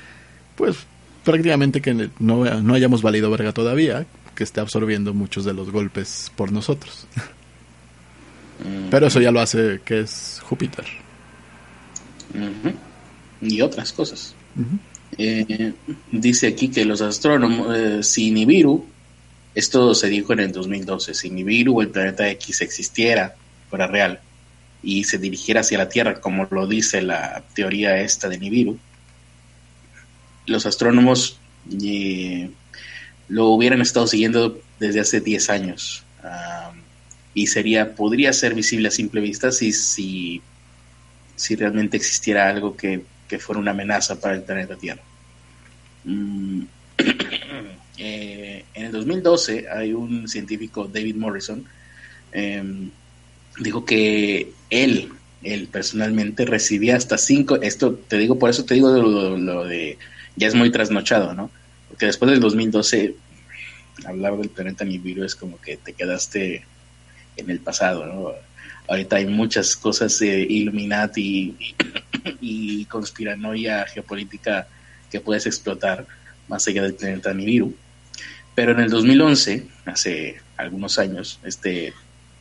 pues 0.57 0.87
prácticamente 1.23 1.83
que 1.83 2.09
no, 2.19 2.63
no 2.63 2.75
hayamos 2.75 3.03
valido 3.03 3.31
verga 3.31 3.53
todavía, 3.53 4.07
que 4.35 4.45
esté 4.45 4.61
absorbiendo 4.61 5.15
muchos 5.15 5.45
de 5.45 5.55
los 5.55 5.71
golpes 5.71 6.31
por 6.37 6.53
nosotros. 6.53 7.07
Pero 8.91 9.07
eso 9.07 9.21
ya 9.21 9.31
lo 9.31 9.41
hace 9.41 9.81
que 9.85 10.01
es 10.01 10.41
Júpiter. 10.45 10.85
Y 13.41 13.61
otras 13.61 13.93
cosas. 13.93 14.35
Eh, 15.19 15.73
dice 16.11 16.49
aquí 16.49 16.69
que 16.69 16.85
los 16.85 17.01
astrónomos, 17.01 17.77
eh, 17.77 18.03
si 18.03 18.31
Nibiru 18.31 18.87
esto 19.55 19.95
se 19.95 20.09
dijo 20.09 20.33
en 20.33 20.41
el 20.41 20.53
2012. 20.53 21.15
Si 21.15 21.31
Nibiru 21.31 21.79
o 21.79 21.83
el 21.83 21.89
planeta 21.89 22.29
X 22.31 22.61
existiera, 22.61 23.37
fuera 23.71 23.87
real, 23.87 24.21
y 24.83 25.05
se 25.05 25.19
dirigiera 25.19 25.61
hacia 25.61 25.79
la 25.79 25.89
Tierra, 25.89 26.21
como 26.21 26.47
lo 26.51 26.67
dice 26.67 27.03
la 27.03 27.43
teoría 27.55 28.01
esta 28.01 28.29
de 28.29 28.39
Nibiru, 28.39 28.79
los 30.47 30.67
astrónomos 30.67 31.39
eh, 31.83 32.51
lo 33.29 33.49
hubieran 33.49 33.81
estado 33.81 34.07
siguiendo 34.07 34.61
desde 34.79 35.01
hace 35.01 35.21
10 35.21 35.51
años. 35.51 36.05
y 37.37 37.49
sería, 37.49 37.97
podría 37.97 38.33
ser 38.33 38.55
visible 38.55 38.89
a 38.89 38.91
simple 38.93 39.21
vista 39.21 39.51
si, 39.51 39.73
si, 39.73 40.41
si 41.35 41.57
realmente 41.57 41.97
existiera 41.97 42.49
algo 42.49 42.77
que, 42.77 43.03
fuera 43.41 43.61
una 43.61 43.73
amenaza 43.73 44.21
para 44.21 44.37
el 44.37 44.43
planeta 44.43 44.77
Tierra. 44.77 45.03
Mm. 46.05 46.63
Eh, 47.97 48.65
en 48.75 48.87
el 48.87 48.91
2012 48.93 49.67
hay 49.69 49.93
un 49.93 50.27
científico, 50.27 50.91
David 50.93 51.15
Morrison, 51.15 51.65
em, 52.33 52.91
dijo 53.61 53.85
que 53.85 54.53
él, 54.71 55.11
él 55.45 55.69
personalmente 55.71 56.45
recibía 56.45 56.97
hasta 56.97 57.19
cinco, 57.19 57.57
esto 57.63 57.95
te 57.95 58.19
digo, 58.19 58.37
por 58.37 58.51
eso 58.51 58.65
te 58.65 58.75
digo 58.75 58.91
lo, 58.91 59.65
de, 59.65 59.97
ya 60.35 60.49
es 60.49 60.57
muy 60.57 60.73
trasnochado, 60.73 61.35
¿no? 61.35 61.51
Porque 61.95 62.07
después 62.07 62.29
del 62.29 62.41
2012, 62.41 63.15
hablar 64.05 64.37
del 64.37 64.49
planeta 64.49 64.85
Nibiru 64.85 65.23
es 65.23 65.37
como 65.37 65.61
que 65.61 65.77
te 65.77 65.93
quedaste 65.93 66.65
en 67.37 67.51
el 67.51 67.61
pasado, 67.61 68.05
¿no? 68.05 68.33
Ahorita 68.89 69.15
hay 69.15 69.27
muchas 69.27 69.77
cosas 69.77 70.21
eh, 70.21 70.41
Illuminati 70.41 71.55
y, 71.57 71.77
y 72.41 72.85
conspiranoia 72.87 73.87
geopolítica 73.87 74.67
que 75.09 75.21
puedes 75.21 75.47
explotar 75.47 76.05
más 76.49 76.67
allá 76.67 76.83
del 76.83 76.95
planeta 76.95 77.33
Nibiru. 77.33 77.77
Pero 78.57 78.73
en 78.73 78.81
el 78.81 78.91
2011, 78.91 79.69
hace 79.85 80.41
algunos 80.57 80.99
años, 80.99 81.39
este 81.45 81.95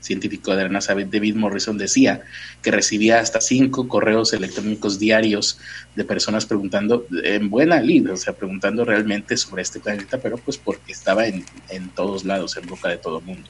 científico 0.03 0.55
de 0.55 0.63
la 0.63 0.69
NASA, 0.69 0.93
David 0.93 1.35
Morrison, 1.35 1.77
decía 1.77 2.21
que 2.61 2.71
recibía 2.71 3.19
hasta 3.19 3.41
cinco 3.41 3.87
correos 3.87 4.33
electrónicos 4.33 4.99
diarios 4.99 5.57
de 5.95 6.03
personas 6.03 6.45
preguntando, 6.45 7.07
en 7.23 7.49
buena 7.49 7.81
lid, 7.81 8.11
o 8.11 8.17
sea, 8.17 8.33
preguntando 8.33 8.85
realmente 8.85 9.37
sobre 9.37 9.63
este 9.63 9.79
planeta, 9.79 10.19
pero 10.19 10.37
pues 10.37 10.57
porque 10.57 10.91
estaba 10.91 11.25
en, 11.25 11.43
todos 11.95 12.25
lados, 12.25 12.57
en 12.57 12.67
boca 12.67 12.89
de 12.89 12.97
todo 12.97 13.19
el 13.19 13.25
mundo. 13.25 13.49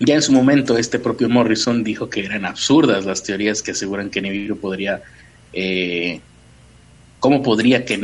Ya 0.00 0.14
en 0.14 0.22
su 0.22 0.32
momento, 0.32 0.76
este 0.76 0.98
propio 0.98 1.28
Morrison 1.28 1.82
dijo 1.82 2.10
que 2.10 2.24
eran 2.24 2.44
absurdas 2.44 3.04
las 3.06 3.22
teorías 3.22 3.62
que 3.62 3.70
aseguran 3.70 4.10
que 4.10 4.20
Nibiru 4.20 4.58
podría 4.58 5.02
eh, 5.52 6.20
cómo 7.24 7.42
podría 7.42 7.86
que 7.86 7.94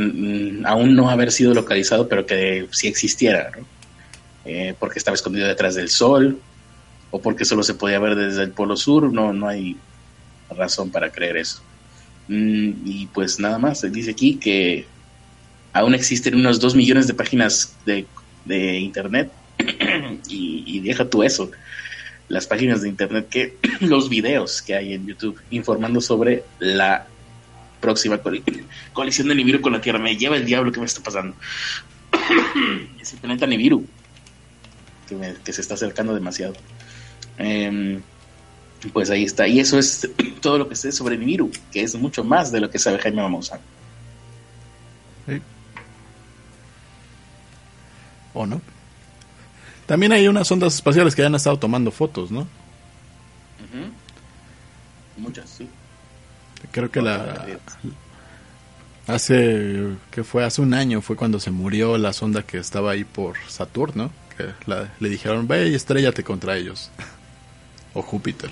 aún 0.65 0.95
no 0.95 1.11
haber 1.11 1.31
sido 1.31 1.53
localizado, 1.53 2.07
pero 2.07 2.25
que 2.25 2.65
sí 2.71 2.87
existiera, 2.87 3.51
eh, 4.45 4.73
porque 4.79 4.97
estaba 4.97 5.13
escondido 5.13 5.47
detrás 5.47 5.75
del 5.75 5.89
sol, 5.89 6.39
o 7.11 7.21
porque 7.21 7.45
solo 7.45 7.63
se 7.63 7.73
podía 7.73 7.99
ver 7.99 8.15
desde 8.15 8.43
el 8.43 8.51
polo 8.51 8.75
sur, 8.75 9.11
no, 9.11 9.33
no 9.33 9.47
hay 9.47 9.77
razón 10.49 10.89
para 10.89 11.11
creer 11.11 11.37
eso. 11.37 11.61
Mm, 12.27 12.71
y 12.85 13.07
pues 13.13 13.39
nada 13.39 13.57
más, 13.59 13.81
dice 13.91 14.11
aquí 14.11 14.35
que 14.35 14.85
aún 15.73 15.93
existen 15.93 16.35
unos 16.35 16.59
2 16.59 16.75
millones 16.75 17.07
de 17.07 17.13
páginas 17.13 17.75
de, 17.85 18.05
internet, 18.79 19.31
y, 20.27 20.79
deja 20.79 21.09
tú 21.09 21.23
eso, 21.23 21.51
las 22.29 22.47
páginas 22.47 22.81
de 22.81 22.89
internet 22.89 23.27
que 23.29 23.57
los 23.81 24.09
videos 24.09 24.61
que 24.61 24.75
hay 24.75 24.93
en 24.93 25.05
YouTube 25.05 25.39
informando 25.51 26.01
sobre 26.01 26.43
la 26.59 27.07
próxima 27.81 28.21
colisión 28.93 29.27
de 29.29 29.35
Nibiru 29.35 29.61
con 29.61 29.73
la 29.73 29.81
Tierra. 29.81 29.99
Me 29.99 30.15
lleva 30.15 30.37
el 30.37 30.45
diablo 30.45 30.71
que 30.71 30.79
me 30.79 30.85
está 30.85 31.03
pasando. 31.03 31.35
es 33.01 33.13
el 33.13 33.19
planeta 33.19 33.45
Nibiru 33.45 33.85
que, 35.43 35.53
se 35.53 35.61
está 35.61 35.73
acercando 35.73 36.13
demasiado. 36.13 36.53
Em, 37.43 38.01
Pues 38.93 39.09
ahí 39.09 39.23
está. 39.25 39.47
Y 39.47 39.59
eso 39.59 39.77
es 39.79 40.07
todo 40.41 40.57
lo 40.57 40.67
que 40.69 40.75
sé 40.75 40.91
sobre 40.91 41.17
Nibiru, 41.17 41.51
que 41.71 41.83
es 41.83 41.95
mucho 41.95 42.23
más 42.23 42.51
de 42.51 42.59
lo 42.61 42.69
que 42.69 42.79
sabe 42.79 42.97
Jaime 42.99 43.27
Maussan. 43.27 43.59
Sí. 45.27 45.41
¿O 48.33 48.45
no? 48.45 48.61
También 49.85 50.11
hay 50.13 50.27
unas 50.27 50.49
ondas 50.51 50.73
espaciales 50.75 51.13
que 51.15 51.23
han 51.23 51.35
estado 51.35 51.57
tomando 51.59 51.91
fotos, 51.91 52.31
¿no? 52.31 52.47
Muchas, 55.17 55.49
sí. 55.49 55.67
Creo 56.71 56.89
que 56.89 57.01
la 57.01 57.45
hace 59.07 59.87
que 60.11 60.23
fue 60.23 60.43
hace 60.45 60.61
un 60.61 60.73
año 60.73 61.01
fue 61.01 61.15
cuando 61.15 61.39
se 61.39 61.51
murió 61.51 61.97
la 61.97 62.13
sonda 62.13 62.43
que 62.43 62.57
estaba 62.57 62.91
ahí 62.91 63.03
por 63.03 63.35
Saturno, 63.47 64.11
que 64.37 64.45
la- 64.65 64.91
le 64.99 65.09
dijeron 65.09 65.47
ve 65.47 65.69
y 65.69 65.75
estrellate 65.75 66.23
contra 66.23 66.55
ellos 66.57 66.89
o 67.93 68.01
Júpiter 68.01 68.51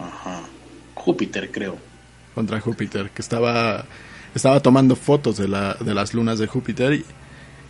Ajá. 0.00 0.40
Júpiter, 0.94 1.50
creo. 1.50 1.78
contra 2.34 2.60
Júpiter 2.60 3.10
que 3.10 3.22
estaba 3.22 3.84
estaba 4.34 4.60
tomando 4.60 4.94
fotos 4.96 5.36
de 5.38 5.48
la 5.48 5.74
de 5.74 5.94
las 5.94 6.14
lunas 6.14 6.38
de 6.38 6.46
Júpiter 6.46 6.92
y, 6.92 7.04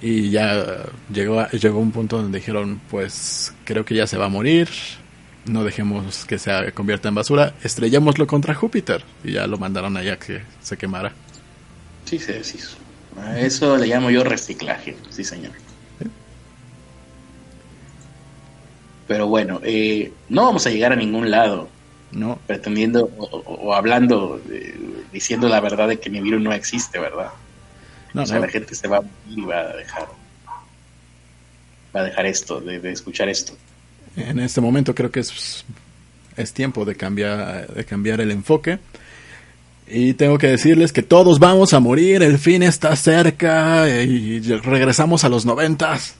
y 0.03 0.31
ya 0.31 0.85
llegó 1.13 1.41
a- 1.41 1.51
llegó 1.51 1.79
un 1.81 1.93
punto 1.93 2.21
donde 2.21 2.39
dijeron 2.39 2.81
pues 2.91 3.55
creo 3.65 3.85
que 3.85 3.95
ya 3.95 4.07
se 4.07 4.19
va 4.19 4.27
a 4.27 4.29
morir 4.29 4.69
no 5.47 5.65
dejemos 5.65 6.25
que 6.27 6.39
se 6.39 6.73
convierta 6.73 7.09
en 7.09 7.15
basura 7.15 7.55
estrellémoslo 7.63 8.27
contra 8.27 8.55
Júpiter 8.55 9.05
y 9.25 9.33
ya 9.33 9.47
lo 9.47 9.57
mandaron 9.59 9.97
allá 9.97 10.19
que 10.19 10.43
se 10.61 10.77
quemara 10.77 11.13
Sí, 12.05 12.19
sí, 12.19 12.33
sí. 12.43 12.59
A 13.21 13.39
Eso 13.39 13.77
le 13.77 13.87
llamo 13.87 14.11
yo 14.11 14.25
reciclaje, 14.25 14.97
sí, 15.11 15.23
señor. 15.25 15.53
Pero 19.09 19.27
bueno, 19.27 19.61
eh, 19.65 20.13
no 20.29 20.45
vamos 20.45 20.67
a 20.67 20.71
llegar 20.71 20.93
a 20.93 20.97
ningún 20.97 21.31
lado 21.31 21.69
no 22.13 22.39
pretendiendo 22.47 23.11
o, 23.19 23.75
hablando, 23.75 24.41
eh, 24.51 24.79
diciendo 25.13 25.49
la 25.49 25.61
verdad 25.61 25.89
de 25.89 25.99
que 25.99 26.11
Nibiru 26.11 26.39
no 26.39 26.53
existe, 26.53 26.99
¿verdad? 26.99 27.31
no, 28.15 28.23
o 28.23 28.27
sea, 28.27 28.37
no. 28.37 28.47
la 28.47 28.53
gente 28.53 28.75
se 28.75 28.89
va 28.89 28.99
a 28.99 29.01
morir 29.03 29.39
y 29.39 29.43
va 29.43 29.61
a 29.61 29.77
dejar, 29.77 30.09
va 31.95 32.01
a 32.01 32.05
dejar 32.05 32.27
esto, 32.27 32.61
de, 32.61 32.81
de 32.81 32.93
escuchar 32.93 33.29
esto. 33.29 33.55
En 34.17 34.39
este 34.39 34.61
momento 34.61 34.95
creo 34.95 35.11
que 35.11 35.21
es, 35.21 35.65
es 36.37 36.53
tiempo 36.53 36.85
de 36.85 36.95
cambiar, 36.95 37.73
de 37.73 37.85
cambiar 37.85 38.21
el 38.21 38.31
enfoque. 38.31 38.79
Y 39.91 40.15
tengo 40.15 40.37
que 40.37 40.49
decirles 40.49 40.93
que 40.93 41.03
todos 41.03 41.39
vamos 41.39 41.73
a 41.73 41.81
morir, 41.81 42.23
el 42.23 42.39
fin 42.39 42.63
está 42.63 42.95
cerca 42.95 43.89
y 43.89 44.41
regresamos 44.41 45.25
a 45.25 45.31
los 45.31 45.47
noventas. 45.47 46.17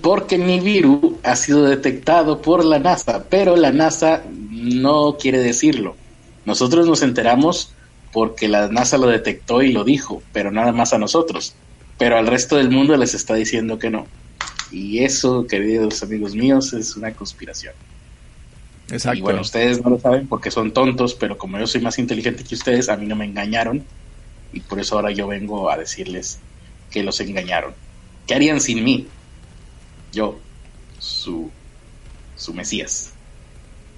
Porque 0.00 0.38
Nibiru 0.38 1.18
ha 1.22 1.36
sido 1.36 1.64
detectado 1.64 2.40
por 2.40 2.64
la 2.64 2.78
NASA, 2.78 3.24
pero 3.28 3.56
la 3.56 3.70
NASA 3.70 4.22
no 4.50 5.16
quiere 5.18 5.38
decirlo. 5.38 5.96
Nosotros 6.46 6.86
nos 6.86 7.02
enteramos 7.02 7.72
porque 8.12 8.48
la 8.48 8.68
NASA 8.68 8.98
lo 8.98 9.06
detectó 9.08 9.62
y 9.62 9.72
lo 9.72 9.84
dijo, 9.84 10.22
pero 10.32 10.50
nada 10.50 10.72
más 10.72 10.92
a 10.92 10.98
nosotros. 10.98 11.54
Pero 11.98 12.16
al 12.16 12.26
resto 12.26 12.56
del 12.56 12.70
mundo 12.70 12.96
les 12.96 13.14
está 13.14 13.34
diciendo 13.34 13.78
que 13.78 13.90
no. 13.90 14.06
Y 14.70 15.04
eso, 15.04 15.46
queridos 15.46 16.02
amigos 16.02 16.34
míos, 16.34 16.72
es 16.72 16.96
una 16.96 17.12
conspiración. 17.12 17.74
Exacto. 18.90 19.18
Y 19.18 19.22
bueno, 19.22 19.42
ustedes 19.42 19.82
no 19.82 19.90
lo 19.90 19.98
saben 19.98 20.26
porque 20.26 20.50
son 20.50 20.72
tontos, 20.72 21.14
pero 21.14 21.36
como 21.36 21.58
yo 21.58 21.66
soy 21.66 21.82
más 21.82 21.98
inteligente 21.98 22.44
que 22.44 22.54
ustedes, 22.54 22.88
a 22.88 22.96
mí 22.96 23.06
no 23.06 23.16
me 23.16 23.26
engañaron. 23.26 23.84
Y 24.52 24.60
por 24.60 24.80
eso 24.80 24.96
ahora 24.96 25.10
yo 25.10 25.26
vengo 25.26 25.70
a 25.70 25.76
decirles 25.76 26.38
que 26.90 27.02
los 27.02 27.20
engañaron. 27.20 27.74
¿Qué 28.26 28.34
harían 28.34 28.60
sin 28.60 28.82
mí? 28.84 29.06
Yo, 30.12 30.40
su, 30.98 31.52
su 32.34 32.54
Mesías 32.54 33.14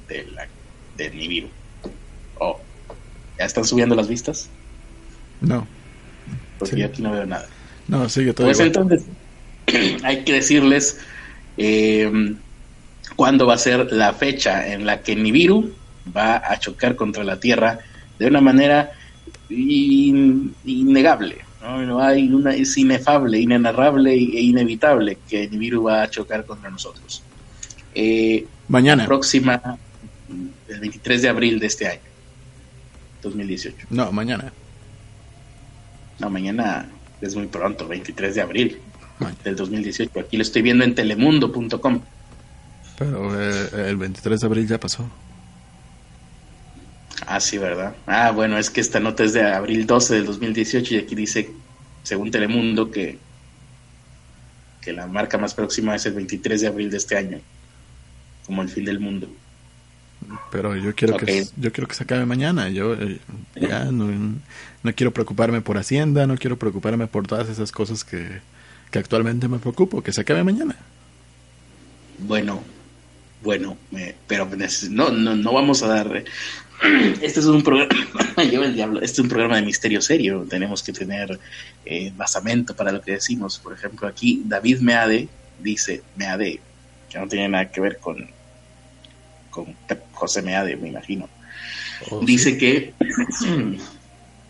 de, 0.08 0.24
la, 0.26 0.48
de 0.94 1.10
Nibiru. 1.10 1.50
Oh, 2.40 2.60
¿ya 3.38 3.44
están 3.46 3.64
subiendo 3.64 3.94
las 3.94 4.08
vistas? 4.08 4.50
No, 5.40 5.68
Porque 6.58 6.74
Sí. 6.76 6.80
yo 6.80 6.86
aquí 6.86 7.02
no 7.02 7.12
veo 7.12 7.26
nada. 7.26 7.48
no, 7.88 8.08
sigue 8.08 8.32
todo 8.32 8.46
Pues 8.46 8.58
igual. 8.58 8.68
entonces, 8.68 9.06
hay 10.04 10.24
que 10.24 10.32
decirles 10.34 10.98
eh, 11.56 12.10
cuándo 13.16 13.46
va 13.46 13.54
a 13.54 13.58
ser 13.58 13.92
la 13.92 14.12
fecha 14.14 14.72
en 14.72 14.86
la 14.86 15.02
que 15.02 15.16
Nibiru 15.16 15.76
va 16.16 16.42
a 16.44 16.58
chocar 16.58 16.96
contra 16.96 17.24
la 17.24 17.40
Tierra 17.40 17.78
de 18.18 18.26
una 18.26 18.40
manera 18.40 18.90
in- 19.48 20.56
innegable. 20.64 21.43
¿No? 21.64 21.82
No 21.82 22.00
hay 22.02 22.28
una, 22.32 22.54
es 22.54 22.76
inefable, 22.76 23.38
inenarrable 23.40 24.12
e 24.12 24.40
inevitable 24.42 25.18
que 25.28 25.48
Nibiru 25.48 25.84
va 25.84 26.02
a 26.02 26.10
chocar 26.10 26.44
contra 26.44 26.70
nosotros. 26.70 27.22
Eh, 27.94 28.46
Mañana. 28.68 29.06
próxima, 29.06 29.78
el 30.68 30.80
23 30.80 31.22
de 31.22 31.28
abril 31.28 31.58
de 31.58 31.66
este 31.66 31.86
año, 31.88 32.00
2018. 33.22 33.86
No, 33.90 34.12
mañana. 34.12 34.52
No, 36.18 36.30
mañana 36.30 36.88
es 37.20 37.34
muy 37.34 37.46
pronto, 37.46 37.88
23 37.88 38.34
de 38.34 38.40
abril 38.40 38.78
Mañana. 39.18 39.38
del 39.42 39.56
2018. 39.56 40.20
Aquí 40.20 40.36
lo 40.36 40.42
estoy 40.42 40.62
viendo 40.62 40.84
en 40.84 40.94
telemundo.com. 40.94 42.00
Pero 42.98 43.40
eh, 43.40 43.88
el 43.88 43.96
23 43.96 44.40
de 44.40 44.46
abril 44.46 44.68
ya 44.68 44.78
pasó. 44.78 45.08
Ah, 47.26 47.40
sí, 47.40 47.58
¿verdad? 47.58 47.94
Ah, 48.06 48.30
bueno, 48.32 48.58
es 48.58 48.70
que 48.70 48.80
esta 48.80 49.00
nota 49.00 49.24
es 49.24 49.32
de 49.32 49.42
abril 49.42 49.86
12 49.86 50.14
del 50.14 50.26
2018 50.26 50.94
y 50.94 50.98
aquí 50.98 51.14
dice, 51.14 51.50
según 52.02 52.30
Telemundo, 52.30 52.90
que, 52.90 53.18
que 54.82 54.92
la 54.92 55.06
marca 55.06 55.38
más 55.38 55.54
próxima 55.54 55.94
es 55.94 56.04
el 56.06 56.14
23 56.14 56.60
de 56.60 56.66
abril 56.66 56.90
de 56.90 56.96
este 56.98 57.16
año, 57.16 57.40
como 58.46 58.62
el 58.62 58.68
fin 58.68 58.84
del 58.84 59.00
mundo. 59.00 59.28
Pero 60.50 60.74
yo 60.76 60.94
quiero 60.94 61.16
que 61.18 61.44
yo 61.56 61.72
quiero 61.72 61.86
que 61.86 61.94
se 61.94 62.02
acabe 62.04 62.24
mañana. 62.24 62.68
Yo 62.70 62.94
eh, 62.94 63.20
ya 63.56 63.84
no, 63.86 64.06
no 64.82 64.94
quiero 64.94 65.12
preocuparme 65.12 65.60
por 65.60 65.76
Hacienda, 65.76 66.26
no 66.26 66.36
quiero 66.36 66.58
preocuparme 66.58 67.06
por 67.06 67.26
todas 67.26 67.48
esas 67.50 67.70
cosas 67.72 68.04
que, 68.04 68.40
que 68.90 68.98
actualmente 68.98 69.48
me 69.48 69.58
preocupo. 69.58 70.02
Que 70.02 70.12
se 70.12 70.22
acabe 70.22 70.42
mañana. 70.42 70.76
Bueno, 72.18 72.62
bueno, 73.42 73.76
me- 73.90 74.14
pero 74.26 74.48
neces- 74.50 74.88
no, 74.88 75.10
no, 75.10 75.36
no 75.36 75.52
vamos 75.52 75.82
a 75.82 75.88
dar... 75.88 76.24
Este 77.20 77.40
es 77.40 77.46
un 77.46 77.62
programa, 77.62 77.88
lleva 78.50 78.66
el 78.66 78.74
diablo, 78.74 79.00
este 79.00 79.14
es 79.14 79.18
un 79.20 79.28
programa 79.28 79.56
de 79.56 79.62
misterio 79.62 80.00
serio, 80.02 80.46
tenemos 80.48 80.82
que 80.82 80.92
tener 80.92 81.38
eh, 81.84 82.12
basamento 82.16 82.74
para 82.74 82.92
lo 82.92 83.00
que 83.00 83.12
decimos. 83.12 83.58
Por 83.58 83.72
ejemplo, 83.72 84.06
aquí 84.06 84.42
David 84.44 84.80
Meade 84.80 85.28
dice, 85.60 86.02
Meade, 86.16 86.60
que 87.08 87.18
no 87.18 87.28
tiene 87.28 87.48
nada 87.48 87.70
que 87.70 87.80
ver 87.80 87.98
con, 87.98 88.28
con 89.50 89.74
José 90.12 90.42
Meade, 90.42 90.76
me 90.76 90.88
imagino. 90.88 91.28
Oh, 92.10 92.20
dice 92.20 92.52
sí. 92.52 92.58
que 92.58 92.94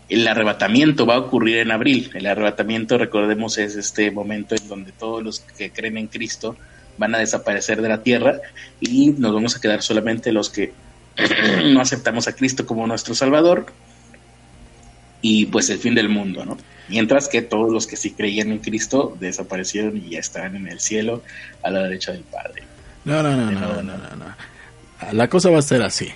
el 0.09 0.27
arrebatamiento 0.27 1.05
va 1.05 1.15
a 1.15 1.19
ocurrir 1.19 1.57
en 1.57 1.71
abril. 1.71 2.11
El 2.13 2.25
arrebatamiento, 2.25 2.97
recordemos, 2.97 3.57
es 3.57 3.75
este 3.75 4.11
momento 4.11 4.55
en 4.55 4.67
donde 4.67 4.91
todos 4.91 5.23
los 5.23 5.39
que 5.39 5.71
creen 5.71 5.97
en 5.97 6.07
Cristo 6.07 6.57
van 6.97 7.15
a 7.15 7.19
desaparecer 7.19 7.81
de 7.81 7.89
la 7.89 8.03
tierra 8.03 8.39
y 8.79 9.11
nos 9.11 9.33
vamos 9.33 9.55
a 9.55 9.61
quedar 9.61 9.81
solamente 9.81 10.31
los 10.31 10.49
que 10.49 10.73
no 11.73 11.81
aceptamos 11.81 12.27
a 12.27 12.33
Cristo 12.33 12.65
como 12.65 12.87
nuestro 12.87 13.15
Salvador 13.15 13.67
y 15.21 15.47
pues 15.47 15.69
el 15.69 15.79
fin 15.79 15.95
del 15.95 16.09
mundo, 16.09 16.45
¿no? 16.45 16.57
Mientras 16.87 17.27
que 17.27 17.41
todos 17.41 17.71
los 17.71 17.87
que 17.87 17.95
sí 17.95 18.11
creían 18.11 18.51
en 18.51 18.59
Cristo 18.59 19.17
desaparecieron 19.19 19.97
y 19.97 20.11
ya 20.11 20.19
están 20.19 20.55
en 20.55 20.67
el 20.67 20.79
cielo 20.79 21.23
a 21.63 21.71
la 21.71 21.81
derecha 21.83 22.11
del 22.11 22.21
Padre. 22.21 22.63
No, 23.05 23.23
no, 23.23 23.35
no, 23.35 23.51
no, 23.51 23.59
no, 23.59 23.81
no. 23.81 23.97
no, 23.97 24.15
no. 24.15 24.25
La 25.11 25.27
cosa 25.27 25.49
va 25.49 25.59
a 25.59 25.63
ser 25.63 25.81
así. 25.81 26.09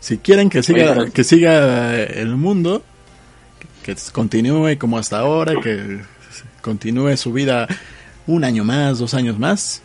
Si 0.00 0.18
quieren 0.18 0.50
que 0.50 0.62
siga, 0.62 0.92
Oye, 0.92 1.12
que 1.12 1.24
siga 1.24 1.96
el 2.02 2.36
mundo, 2.36 2.84
que 3.82 3.96
continúe 4.12 4.76
como 4.78 4.98
hasta 4.98 5.18
ahora, 5.18 5.54
que 5.62 6.00
continúe 6.60 7.16
su 7.16 7.32
vida 7.32 7.66
un 8.26 8.44
año 8.44 8.64
más, 8.64 8.98
dos 8.98 9.14
años 9.14 9.38
más, 9.38 9.82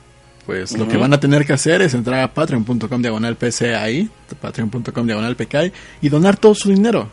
pues 0.50 0.76
lo 0.76 0.88
que 0.88 0.98
van 0.98 1.14
a 1.14 1.20
tener 1.20 1.46
que 1.46 1.54
hacer 1.54 1.80
es 1.84 1.94
entrar 1.94 2.22
a 2.22 2.34
patreon.com 2.34 3.02
diagonal 3.04 3.36
PCAI, 3.36 4.10
patreon.com 4.42 5.06
diagonal 5.06 5.36
PCAI, 5.36 5.72
y 6.02 6.10
donar 6.10 6.38
todo 6.38 6.56
su 6.56 6.70
dinero. 6.70 7.08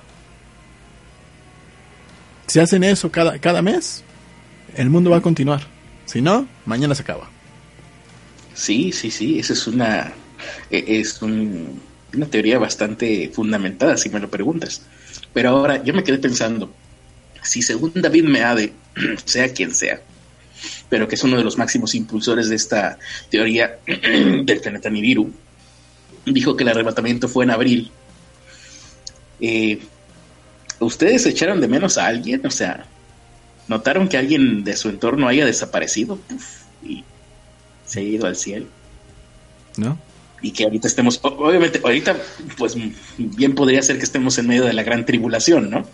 Si 2.47 2.61
hacen 2.61 2.83
eso 2.83 3.11
cada, 3.11 3.39
cada 3.39 3.61
mes, 3.61 4.03
el 4.75 4.89
mundo 4.89 5.11
va 5.11 5.19
a 5.19 5.21
continuar. 5.21 5.67
Si 6.07 6.23
no, 6.23 6.49
mañana 6.65 6.95
se 6.95 7.03
acaba. 7.03 7.29
Sí, 8.55 8.91
sí, 8.91 9.11
sí, 9.11 9.39
esa 9.39 9.53
es 9.53 9.67
una 9.67 10.15
e- 10.71 10.85
es 11.01 11.21
un- 11.21 11.79
una 12.15 12.25
teoría 12.27 12.59
bastante 12.59 13.31
fundamentada, 13.35 13.99
si 13.99 14.09
me 14.09 14.19
lo 14.19 14.31
preguntas. 14.31 14.81
Pero 15.35 15.51
ahora 15.51 15.85
yo 15.85 15.93
me 15.93 16.03
quedé 16.03 16.17
pensando, 16.17 16.73
si 17.43 17.61
según 17.61 17.93
David 17.97 18.25
Meade, 18.25 18.73
sea 19.27 19.53
quien 19.53 19.75
sea, 19.75 20.01
pero 20.89 21.09
que 21.09 21.15
es 21.15 21.25
uno 21.25 21.37
de 21.37 21.45
los 21.45 21.59
máximos 21.59 21.95
impulsores 21.95 22.49
de 22.49 22.57
esta 22.57 22.99
teoría 23.31 23.79
del 23.87 24.61
planeta 24.61 24.91
Nibiru, 24.91 25.33
dijo 26.25 26.57
que 26.57 26.65
el 26.65 26.71
arrebatamiento 26.71 27.29
fue 27.29 27.45
en 27.45 27.51
abril. 27.51 27.91
Eh, 29.41 29.81
¿Ustedes 30.81 31.27
echaron 31.27 31.61
de 31.61 31.69
menos 31.69 31.99
a 31.99 32.07
alguien? 32.07 32.45
O 32.47 32.51
sea, 32.51 32.87
¿notaron 33.69 34.09
que 34.09 34.19
alguien 34.19 34.65
de 34.65 34.77
su 34.77 34.89
entorno 34.89 35.29
haya 35.29 35.47
desaparecido? 35.47 36.19
Y 36.83 37.05
se 37.87 38.01
ha 38.01 38.03
ido 38.03 38.27
al 38.27 38.37
cielo. 38.37 38.67
¿No? 39.77 39.99
y 40.43 40.53
que 40.53 40.65
ahorita 40.65 40.87
estemos, 40.87 41.19
obviamente, 41.23 41.81
ahorita, 41.83 42.17
pues 42.57 42.77
bien 43.19 43.55
podría 43.55 43.83
ser 43.83 43.99
que 43.99 44.05
estemos 44.05 44.39
en 44.39 44.47
medio 44.47 44.65
de 44.65 44.73
la 44.73 44.83
gran 44.83 45.05
tribulación, 45.07 45.71
¿no? 45.71 45.85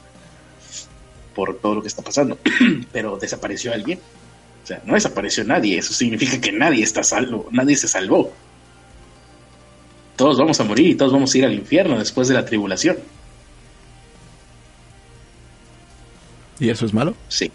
Por 1.35 1.59
todo 1.59 1.77
lo 1.77 1.83
que 1.83 1.89
está 1.89 2.03
pasando. 2.03 2.39
Pero 2.93 3.17
desapareció 3.17 3.73
alguien. 3.73 4.01
O 4.63 4.67
sea, 4.67 4.81
no 4.85 4.95
desapareció 4.95 5.45
nadie. 5.45 5.79
Eso 5.79 5.93
significa 5.93 6.41
que 6.41 6.53
nadie 6.53 6.85
está 6.85 7.03
salvo, 7.03 7.49
nadie 7.51 7.77
se 7.77 7.89
salvó. 7.89 8.33
Todos 10.17 10.39
vamos 10.39 10.61
a 10.61 10.65
morir 10.65 10.89
y 10.89 10.95
todos 10.95 11.13
vamos 11.13 11.35
a 11.35 11.39
ir 11.39 11.45
al 11.45 11.55
infierno 11.55 11.99
después 11.99 12.29
de 12.29 12.35
la 12.35 12.45
tribulación. 12.45 12.99
¿Y 16.61 16.69
eso 16.69 16.87
es 16.87 16.95
malo? 16.95 17.17
Sí. 17.29 17.51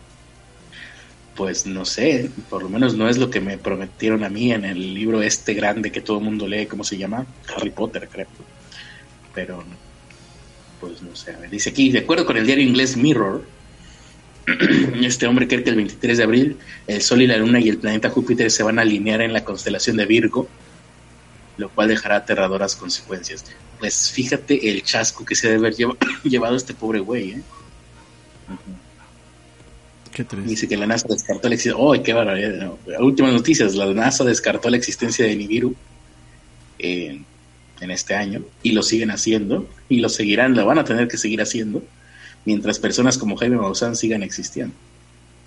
Pues 1.36 1.66
no 1.66 1.86
sé, 1.86 2.30
por 2.50 2.64
lo 2.64 2.70
menos 2.70 2.96
no 2.96 3.08
es 3.08 3.18
lo 3.18 3.30
que 3.30 3.40
me 3.40 3.58
prometieron 3.58 4.24
a 4.24 4.30
mí 4.30 4.52
en 4.52 4.66
el 4.66 4.94
libro 4.94 5.22
este 5.22 5.54
grande 5.54 5.92
que 5.92 6.02
todo 6.02 6.18
el 6.18 6.24
mundo 6.24 6.48
lee, 6.48 6.66
¿cómo 6.66 6.84
se 6.84 6.98
llama? 6.98 7.26
Harry 7.56 7.70
Potter, 7.70 8.10
creo. 8.12 8.28
Pero, 9.36 9.64
pues 10.82 11.02
no 11.04 11.16
sé, 11.16 11.38
dice 11.50 11.70
aquí, 11.70 11.92
de 11.92 12.00
acuerdo 12.00 12.26
con 12.26 12.38
el 12.38 12.46
diario 12.48 12.66
inglés 12.66 12.98
Mirror, 12.98 13.46
este 15.04 15.28
hombre 15.28 15.48
cree 15.48 15.64
que 15.64 15.72
el 15.72 15.76
23 15.76 16.18
de 16.18 16.24
abril 16.24 16.58
el 16.88 17.02
Sol 17.02 17.22
y 17.22 17.28
la 17.28 17.38
Luna 17.38 17.60
y 17.60 17.68
el 17.70 17.78
planeta 17.78 18.10
Júpiter 18.10 18.50
se 18.50 18.64
van 18.64 18.80
a 18.80 18.84
alinear 18.84 19.22
en 19.22 19.34
la 19.34 19.44
constelación 19.44 19.98
de 19.98 20.06
Virgo, 20.06 20.48
lo 21.58 21.70
cual 21.70 21.90
dejará 21.90 22.18
aterradoras 22.18 22.76
consecuencias. 22.76 23.46
Pues 23.80 24.12
fíjate 24.12 24.70
el 24.70 24.84
chasco 24.84 25.26
que 25.26 25.36
se 25.36 25.50
debe 25.50 25.68
haber 25.68 25.98
llevado 26.24 26.56
este 26.56 26.74
pobre 26.74 27.00
güey, 27.00 27.32
¿eh? 27.32 27.42
Dice 30.46 30.68
que 30.68 30.78
la 30.78 30.88
NASA 30.88 31.08
descartó 31.08 31.48
la 31.48 31.54
existencia. 31.54 31.80
¡Oh, 31.80 32.02
qué 32.02 32.12
barbaridad! 32.12 32.72
Últimas 33.00 33.34
noticias: 33.34 33.76
la 33.76 33.86
NASA 33.94 34.24
descartó 34.24 34.68
la 34.68 34.78
existencia 34.78 35.24
de 35.24 35.36
Nibiru 35.36 35.76
eh, 36.80 37.22
en 37.80 37.92
este 37.92 38.16
año 38.16 38.44
y 38.64 38.72
lo 38.72 38.82
siguen 38.82 39.12
haciendo 39.12 39.70
y 39.90 40.00
lo 40.00 40.10
seguirán, 40.10 40.56
lo 40.56 40.66
van 40.66 40.80
a 40.80 40.84
tener 40.84 41.08
que 41.08 41.18
seguir 41.18 41.40
haciendo 41.40 41.84
mientras 42.48 42.80
personas 42.80 43.18
como 43.18 43.36
Jaime 43.36 43.58
Maussan 43.58 43.98
sigan 43.98 44.24
existiendo. 44.24 44.74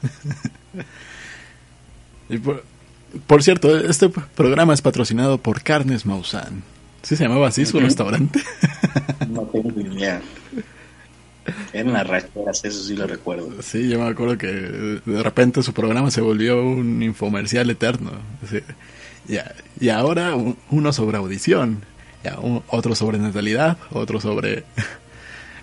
por, 3.27 3.43
cierto, 3.43 3.79
este 3.79 4.11
programa 4.11 4.75
es 4.75 4.83
patrocinado 4.83 5.39
por 5.39 5.63
Carnes 5.63 6.05
Maussan. 6.05 6.63
¿Sí 7.01 7.17
se 7.17 7.25
llamaba 7.25 7.49
así 7.49 7.65
su 7.65 7.81
restaurante? 7.81 8.43
no 9.31 9.45
tengo 9.45 9.73
ni 9.75 9.95
idea. 9.95 10.21
Eran 11.73 11.95
las 11.95 12.07
racheras, 12.07 12.63
eso 12.67 12.85
sí 12.85 12.95
lo 12.95 13.07
recuerdo. 13.07 13.51
Sí, 13.63 13.89
yo 13.89 13.99
me 13.99 14.07
acuerdo 14.07 14.37
que 14.37 14.49
de 14.49 15.23
repente 15.23 15.63
su 15.63 15.73
programa 15.73 16.11
se 16.11 16.21
volvió 16.21 16.63
un 16.63 17.03
infomercial 17.03 17.71
eterno. 17.71 18.11
y, 19.81 19.89
ahora 19.89 20.37
uno 20.71 20.93
sobre 20.93 21.17
audición, 21.17 21.83
otro 22.69 22.95
sobre 22.95 23.17
natalidad, 23.17 23.79
otro 23.91 24.21
sobre 24.21 24.65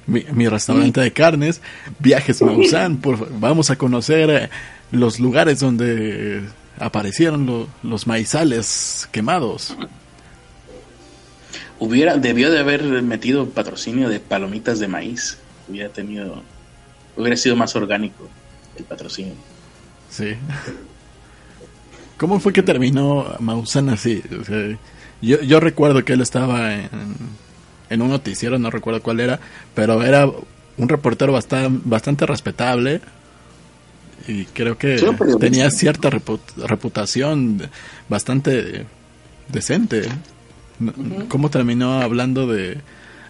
mi, 0.08 0.48
restaurante 0.48 1.02
de 1.02 1.12
carnes, 1.12 1.62
viajes 2.00 2.42
Maussan, 2.42 3.00
vamos 3.40 3.70
a 3.70 3.76
conocer 3.76 4.30
eh, 4.30 4.50
los 4.92 5.20
lugares 5.20 5.60
donde 5.60 6.44
aparecieron 6.80 7.68
los 7.84 8.08
maizales 8.08 9.08
quemados. 9.12 9.76
Hubiera, 11.80 12.18
debió 12.18 12.50
de 12.50 12.60
haber 12.60 12.84
metido 13.04 13.50
patrocinio 13.50 14.10
de 14.10 14.20
palomitas 14.20 14.80
de 14.80 14.88
maíz 14.88 15.38
hubiera 15.68 15.90
tenido, 15.90 16.42
hubiera 17.16 17.36
sido 17.36 17.56
más 17.56 17.76
orgánico 17.76 18.28
el 18.78 18.84
patrocinio. 18.86 19.34
Sí. 20.10 20.36
¿Cómo 22.18 22.40
fue 22.40 22.54
que 22.54 22.64
terminó 22.64 23.36
Maussan 23.40 23.90
así? 23.90 24.24
yo, 25.22 25.42
yo 25.42 25.60
recuerdo 25.60 26.04
que 26.04 26.14
él 26.14 26.22
estaba 26.22 26.74
en, 26.74 26.90
en 27.90 28.02
un 28.02 28.10
noticiero, 28.10 28.60
no 28.60 28.70
recuerdo 28.70 29.02
cuál 29.02 29.20
era, 29.20 29.40
pero 29.74 30.04
era 30.04 30.26
un 30.26 30.90
reportero 30.90 31.34
bastante, 31.34 31.82
bastante 31.86 32.26
respetable 32.26 33.02
y 34.28 34.46
creo 34.46 34.78
que 34.78 35.04
tenía 35.40 35.70
cierta 35.72 36.10
reputación 36.10 37.70
bastante 38.10 38.86
decente. 39.48 40.10
¿Cómo 41.30 41.50
terminó 41.50 42.02
hablando 42.02 42.46
de 42.46 42.78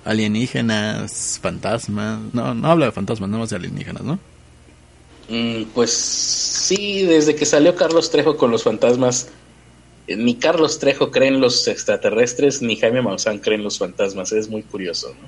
alienígenas, 0.07 1.39
fantasmas. 1.41 2.19
No, 2.33 2.53
no 2.53 2.71
habla 2.71 2.87
de 2.87 2.91
fantasmas, 2.91 3.29
nada 3.29 3.41
más 3.41 3.49
de 3.49 3.57
alienígenas, 3.57 4.03
¿no? 4.03 4.19
Mm, 5.29 5.63
pues 5.73 5.91
sí, 5.91 7.03
desde 7.03 7.35
que 7.35 7.45
salió 7.45 7.75
Carlos 7.75 8.09
Trejo 8.09 8.37
con 8.37 8.49
los 8.49 8.63
fantasmas, 8.63 9.29
ni 10.07 10.35
Carlos 10.35 10.79
Trejo 10.79 11.11
cree 11.11 11.27
en 11.29 11.41
los 11.41 11.67
extraterrestres, 11.67 12.61
ni 12.61 12.77
Jaime 12.77 13.01
Maussan 13.01 13.39
cree 13.39 13.57
en 13.57 13.63
los 13.63 13.77
fantasmas. 13.77 14.31
Es 14.31 14.49
muy 14.49 14.63
curioso, 14.63 15.09
¿no? 15.09 15.27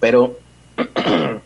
Pero 0.00 0.38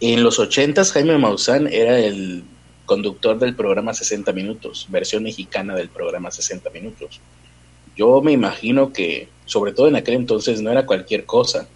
en 0.00 0.22
los 0.22 0.38
ochentas 0.38 0.92
Jaime 0.92 1.18
Maussan 1.18 1.66
era 1.66 1.98
el 1.98 2.44
conductor 2.86 3.38
del 3.38 3.54
programa 3.54 3.94
60 3.94 4.32
Minutos, 4.32 4.86
versión 4.88 5.22
mexicana 5.22 5.74
del 5.74 5.88
programa 5.88 6.30
60 6.30 6.70
Minutos. 6.70 7.20
Yo 7.96 8.20
me 8.22 8.32
imagino 8.32 8.92
que 8.92 9.28
sobre 9.48 9.72
todo 9.72 9.88
en 9.88 9.96
aquel 9.96 10.14
entonces, 10.14 10.60
no 10.60 10.70
era 10.70 10.86
cualquier 10.86 11.24
cosa 11.24 11.66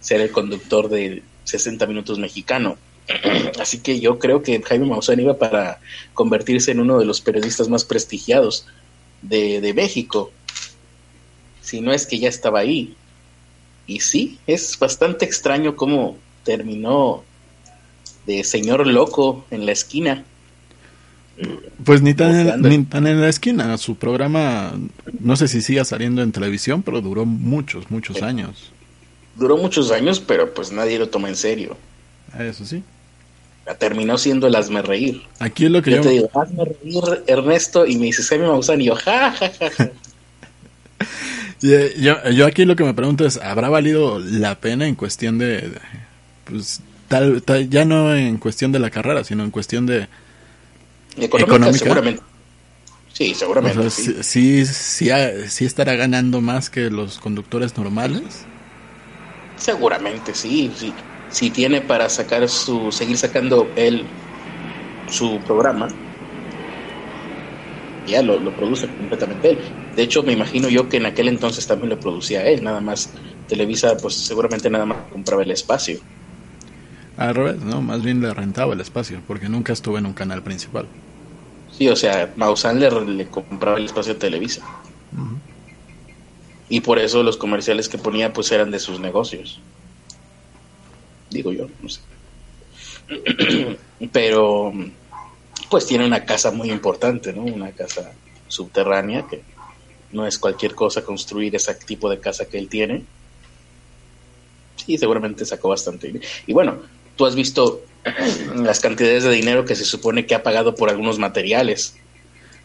ser 0.00 0.22
el 0.22 0.30
conductor 0.30 0.88
de 0.88 1.22
60 1.44 1.86
minutos 1.86 2.18
mexicano. 2.18 2.78
Así 3.60 3.80
que 3.80 4.00
yo 4.00 4.18
creo 4.18 4.42
que 4.42 4.60
Jaime 4.62 4.86
Maussan 4.86 5.20
iba 5.20 5.36
para 5.38 5.78
convertirse 6.14 6.72
en 6.72 6.80
uno 6.80 6.98
de 6.98 7.04
los 7.04 7.20
periodistas 7.20 7.68
más 7.68 7.84
prestigiados 7.84 8.66
de, 9.22 9.72
México. 9.74 10.32
Si 11.60 11.80
no 11.80 11.92
es 11.92 12.06
que 12.06 12.18
ya 12.18 12.28
estaba 12.28 12.60
ahí. 12.60 12.94
Y 13.86 14.00
sí, 14.00 14.38
es 14.46 14.78
bastante 14.78 15.24
extraño 15.24 15.76
cómo 15.76 16.16
terminó 16.44 17.24
de 18.26 18.44
señor 18.44 18.86
loco 18.86 19.46
en 19.50 19.66
la 19.66 19.72
esquina. 19.72 20.24
Pues 21.84 22.02
ni 22.02 22.14
tan, 22.14 22.60
ni 22.62 22.84
tan 22.84 23.06
en 23.06 23.20
la 23.20 23.28
esquina. 23.28 23.76
Su 23.78 23.96
programa, 23.96 24.74
no 25.20 25.36
sé 25.36 25.48
si 25.48 25.62
siga 25.62 25.84
saliendo 25.84 26.22
en 26.22 26.32
televisión, 26.32 26.82
pero 26.82 27.00
duró 27.00 27.24
muchos, 27.24 27.90
muchos 27.90 28.22
años. 28.22 28.72
Duró 29.36 29.56
muchos 29.56 29.90
años, 29.92 30.20
pero 30.20 30.52
pues 30.52 30.72
nadie 30.72 30.98
lo 30.98 31.08
toma 31.08 31.28
en 31.28 31.36
serio. 31.36 31.76
Eso 32.38 32.66
sí. 32.66 32.82
Terminó 33.76 34.16
siendo 34.18 34.46
el 34.46 34.56
hazme 34.56 34.82
reír. 34.82 35.22
Aquí 35.38 35.66
es 35.66 35.70
lo 35.70 35.82
que 35.82 35.90
yo, 35.92 36.00
te 36.00 36.08
digo, 36.10 36.30
hazme 36.34 36.64
reír, 36.64 37.24
Ernesto, 37.26 37.86
y 37.86 37.96
me 37.96 38.06
dices 38.06 38.28
Jaime 38.28 38.46
Maussan, 38.46 38.80
y 38.80 38.86
yo, 38.86 38.96
ja, 38.96 39.32
ja, 39.32 39.50
ja, 39.58 39.90
eh, 41.62 41.94
yo, 41.98 42.30
yo 42.30 42.46
aquí 42.46 42.64
lo 42.64 42.76
que 42.76 42.84
me 42.84 42.94
pregunto 42.94 43.26
es, 43.26 43.36
¿habrá 43.36 43.68
valido 43.68 44.18
la 44.18 44.54
pena 44.56 44.86
en 44.86 44.94
cuestión 44.94 45.38
de, 45.38 45.72
pues, 46.44 46.80
tal, 47.08 47.42
ya 47.68 47.84
no 47.84 48.14
en 48.14 48.38
cuestión 48.38 48.72
de 48.72 48.78
la 48.78 48.90
carrera, 48.90 49.24
sino 49.24 49.44
en 49.44 49.50
cuestión 49.50 49.86
de, 49.86 50.08
Económica, 51.16 51.72
seguramente. 51.72 52.22
Sí, 53.12 53.34
seguramente. 53.34 53.90
sí. 53.90 54.64
Sí, 54.66 55.64
estará 55.64 55.94
ganando 55.96 56.40
más 56.40 56.70
que 56.70 56.90
los 56.90 57.18
conductores 57.18 57.76
normales. 57.76 58.44
Seguramente, 59.56 60.34
sí, 60.34 60.70
sí. 60.76 60.92
Si 61.30 61.50
tiene 61.50 61.80
para 61.80 62.08
sacar 62.08 62.48
su, 62.48 62.90
seguir 62.90 63.18
sacando 63.18 63.68
él 63.76 64.04
su 65.10 65.38
programa, 65.40 65.88
ya 68.06 68.22
lo, 68.22 68.38
lo, 68.38 68.50
produce 68.52 68.86
completamente 68.86 69.50
él. 69.50 69.58
De 69.94 70.02
hecho, 70.02 70.22
me 70.22 70.32
imagino 70.32 70.68
yo 70.68 70.88
que 70.88 70.96
en 70.96 71.06
aquel 71.06 71.28
entonces 71.28 71.66
también 71.66 71.90
lo 71.90 72.00
producía 72.00 72.46
él, 72.46 72.64
nada 72.64 72.80
más 72.80 73.10
Televisa, 73.48 73.96
pues 74.00 74.14
seguramente 74.14 74.70
nada 74.70 74.86
más 74.86 74.98
compraba 75.10 75.42
el 75.42 75.50
espacio. 75.50 75.98
Al 77.16 77.34
revés, 77.34 77.56
no, 77.60 77.82
más 77.82 78.02
bien 78.02 78.20
le 78.20 78.32
rentaba 78.32 78.74
el 78.74 78.80
espacio, 78.80 79.20
porque 79.26 79.48
nunca 79.48 79.72
estuve 79.72 79.98
en 79.98 80.06
un 80.06 80.12
canal 80.12 80.42
principal. 80.42 80.86
Sí, 81.76 81.88
o 81.88 81.96
sea, 81.96 82.32
Maussan 82.36 82.78
le, 82.78 83.26
compraba 83.26 83.78
el 83.78 83.86
espacio 83.86 84.12
a 84.12 84.18
Televisa. 84.18 84.62
Y 86.68 86.80
por 86.80 86.98
eso 86.98 87.22
los 87.22 87.36
comerciales 87.36 87.88
que 87.88 87.98
ponía 87.98 88.32
pues 88.32 88.52
eran 88.52 88.70
de 88.70 88.78
sus 88.78 89.00
negocios. 89.00 89.60
Digo 91.30 91.52
yo, 91.52 91.68
no 91.82 91.88
sé. 91.88 92.00
Pero 94.12 94.72
pues 95.70 95.86
tiene 95.86 96.06
una 96.06 96.24
casa 96.24 96.50
muy 96.50 96.70
importante, 96.70 97.32
¿no? 97.32 97.42
Una 97.42 97.72
casa 97.72 98.12
subterránea 98.48 99.26
que 99.26 99.42
no 100.12 100.26
es 100.26 100.38
cualquier 100.38 100.74
cosa 100.74 101.02
construir 101.02 101.54
ese 101.54 101.74
tipo 101.74 102.08
de 102.08 102.18
casa 102.18 102.46
que 102.46 102.58
él 102.58 102.68
tiene. 102.68 103.04
Sí, 104.76 104.96
seguramente 104.96 105.44
sacó 105.44 105.68
bastante. 105.68 106.20
Y 106.46 106.52
bueno, 106.52 106.78
tú 107.16 107.26
has 107.26 107.34
visto 107.34 107.82
las 108.56 108.80
cantidades 108.80 109.24
de 109.24 109.32
dinero 109.32 109.64
que 109.64 109.74
se 109.74 109.84
supone 109.84 110.26
que 110.26 110.34
ha 110.34 110.42
pagado 110.42 110.74
por 110.74 110.88
algunos 110.88 111.18
materiales. 111.18 111.96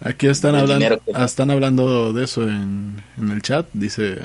Aquí 0.02 0.28
están 0.28 0.56
hablando, 0.56 1.02
están 1.18 1.52
hablando 1.52 2.14
de 2.14 2.24
eso 2.24 2.44
en, 2.44 3.02
el 3.18 3.42
chat. 3.42 3.68
Dice, 3.74 4.20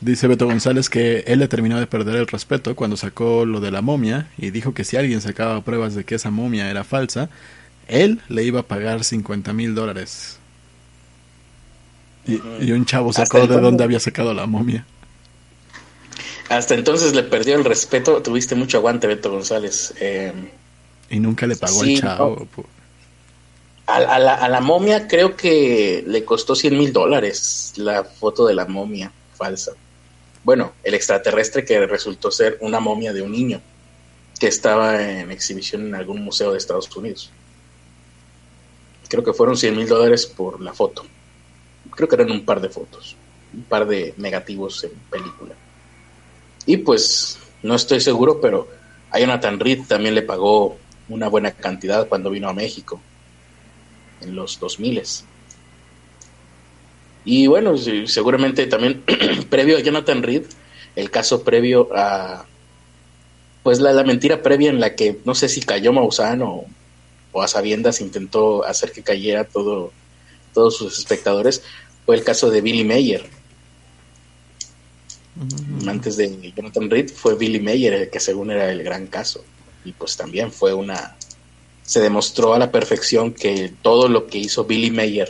dice 0.00 0.26
Beto 0.28 0.46
González 0.46 0.90
que 0.90 1.20
él 1.26 1.38
le 1.38 1.48
terminó 1.48 1.78
de 1.78 1.86
perder 1.86 2.16
el 2.16 2.26
respeto 2.26 2.74
cuando 2.76 2.96
sacó 2.96 3.46
lo 3.46 3.60
de 3.60 3.70
la 3.70 3.82
momia 3.82 4.28
y 4.36 4.50
dijo 4.50 4.74
que 4.74 4.84
si 4.84 4.96
alguien 4.96 5.20
sacaba 5.20 5.62
pruebas 5.62 5.94
de 5.94 6.04
que 6.04 6.16
esa 6.16 6.30
momia 6.30 6.70
era 6.70 6.84
falsa, 6.84 7.30
él 7.88 8.20
le 8.28 8.44
iba 8.44 8.60
a 8.60 8.68
pagar 8.68 9.04
50 9.04 9.52
mil 9.52 9.74
dólares. 9.74 10.38
Y, 12.26 12.40
y 12.58 12.72
un 12.72 12.84
chavo 12.86 13.12
sacó 13.12 13.46
de 13.46 13.58
dónde 13.60 13.84
había 13.84 14.00
sacado 14.00 14.32
la 14.34 14.46
momia. 14.46 14.86
Hasta 16.48 16.74
entonces 16.74 17.14
le 17.14 17.22
perdió 17.22 17.54
el 17.56 17.64
respeto. 17.64 18.22
Tuviste 18.22 18.54
mucho 18.54 18.78
aguante, 18.78 19.06
Beto 19.06 19.30
González. 19.30 19.94
Eh, 20.00 20.32
Y 21.10 21.20
nunca 21.20 21.46
le 21.46 21.56
pagó 21.56 21.82
Sí, 21.82 21.94
el 21.94 22.00
chavo. 22.00 22.48
a 23.86 24.18
la, 24.18 24.34
a 24.34 24.48
la 24.48 24.60
momia 24.60 25.06
creo 25.08 25.36
que 25.36 26.02
le 26.06 26.24
costó 26.24 26.54
100 26.54 26.76
mil 26.78 26.92
dólares 26.92 27.72
la 27.76 28.04
foto 28.04 28.46
de 28.46 28.54
la 28.54 28.66
momia 28.66 29.12
falsa. 29.34 29.72
Bueno, 30.42 30.72
el 30.82 30.94
extraterrestre 30.94 31.64
que 31.64 31.86
resultó 31.86 32.30
ser 32.30 32.58
una 32.60 32.80
momia 32.80 33.12
de 33.12 33.22
un 33.22 33.32
niño 33.32 33.60
que 34.38 34.48
estaba 34.48 35.02
en 35.02 35.30
exhibición 35.30 35.86
en 35.86 35.94
algún 35.94 36.22
museo 36.22 36.52
de 36.52 36.58
Estados 36.58 36.94
Unidos. 36.96 37.30
Creo 39.08 39.22
que 39.22 39.32
fueron 39.32 39.56
100 39.56 39.76
mil 39.76 39.88
dólares 39.88 40.26
por 40.26 40.60
la 40.60 40.72
foto. 40.72 41.04
Creo 41.90 42.08
que 42.08 42.16
eran 42.16 42.30
un 42.30 42.44
par 42.44 42.60
de 42.60 42.68
fotos, 42.68 43.16
un 43.52 43.62
par 43.62 43.86
de 43.86 44.14
negativos 44.16 44.84
en 44.84 44.90
película. 45.10 45.54
Y 46.66 46.78
pues 46.78 47.38
no 47.62 47.74
estoy 47.74 48.00
seguro, 48.00 48.40
pero 48.40 48.68
a 49.10 49.18
Jonathan 49.18 49.60
Reed 49.60 49.86
también 49.86 50.14
le 50.14 50.22
pagó 50.22 50.76
una 51.08 51.28
buena 51.28 51.52
cantidad 51.52 52.08
cuando 52.08 52.30
vino 52.30 52.48
a 52.48 52.54
México 52.54 53.00
en 54.20 54.34
los 54.34 54.58
2000 54.58 55.02
y 57.24 57.46
bueno, 57.46 57.76
seguramente 58.06 58.66
también 58.66 59.02
previo 59.50 59.78
a 59.78 59.80
Jonathan 59.80 60.22
Reed, 60.22 60.44
el 60.96 61.10
caso 61.10 61.42
previo 61.42 61.88
a 61.94 62.46
pues 63.62 63.80
la, 63.80 63.92
la 63.92 64.04
mentira 64.04 64.42
previa 64.42 64.68
en 64.68 64.78
la 64.78 64.94
que 64.94 65.18
no 65.24 65.34
sé 65.34 65.48
si 65.48 65.62
cayó 65.62 65.92
Maussan 65.92 66.42
o, 66.42 66.66
o 67.32 67.42
a 67.42 67.48
sabiendas 67.48 68.02
intentó 68.02 68.64
hacer 68.64 68.92
que 68.92 69.02
cayera 69.02 69.44
todo 69.44 69.92
todos 70.52 70.76
sus 70.76 70.98
espectadores 70.98 71.62
fue 72.04 72.16
el 72.16 72.22
caso 72.22 72.50
de 72.50 72.60
Billy 72.60 72.84
Mayer. 72.84 73.24
Antes 75.88 76.16
de 76.16 76.52
Jonathan 76.54 76.90
Reed 76.90 77.10
fue 77.10 77.36
Billy 77.36 77.58
Mayer 77.58 77.94
el 77.94 78.10
que 78.10 78.20
según 78.20 78.50
era 78.50 78.70
el 78.70 78.82
gran 78.84 79.06
caso 79.06 79.44
y 79.84 79.92
pues 79.92 80.16
también 80.16 80.52
fue 80.52 80.74
una 80.74 81.16
se 81.82 82.00
demostró 82.00 82.54
a 82.54 82.58
la 82.58 82.70
perfección 82.70 83.32
que 83.32 83.72
todo 83.82 84.08
lo 84.08 84.26
que 84.26 84.38
hizo 84.38 84.64
Billy 84.64 84.90
Mayer 84.90 85.28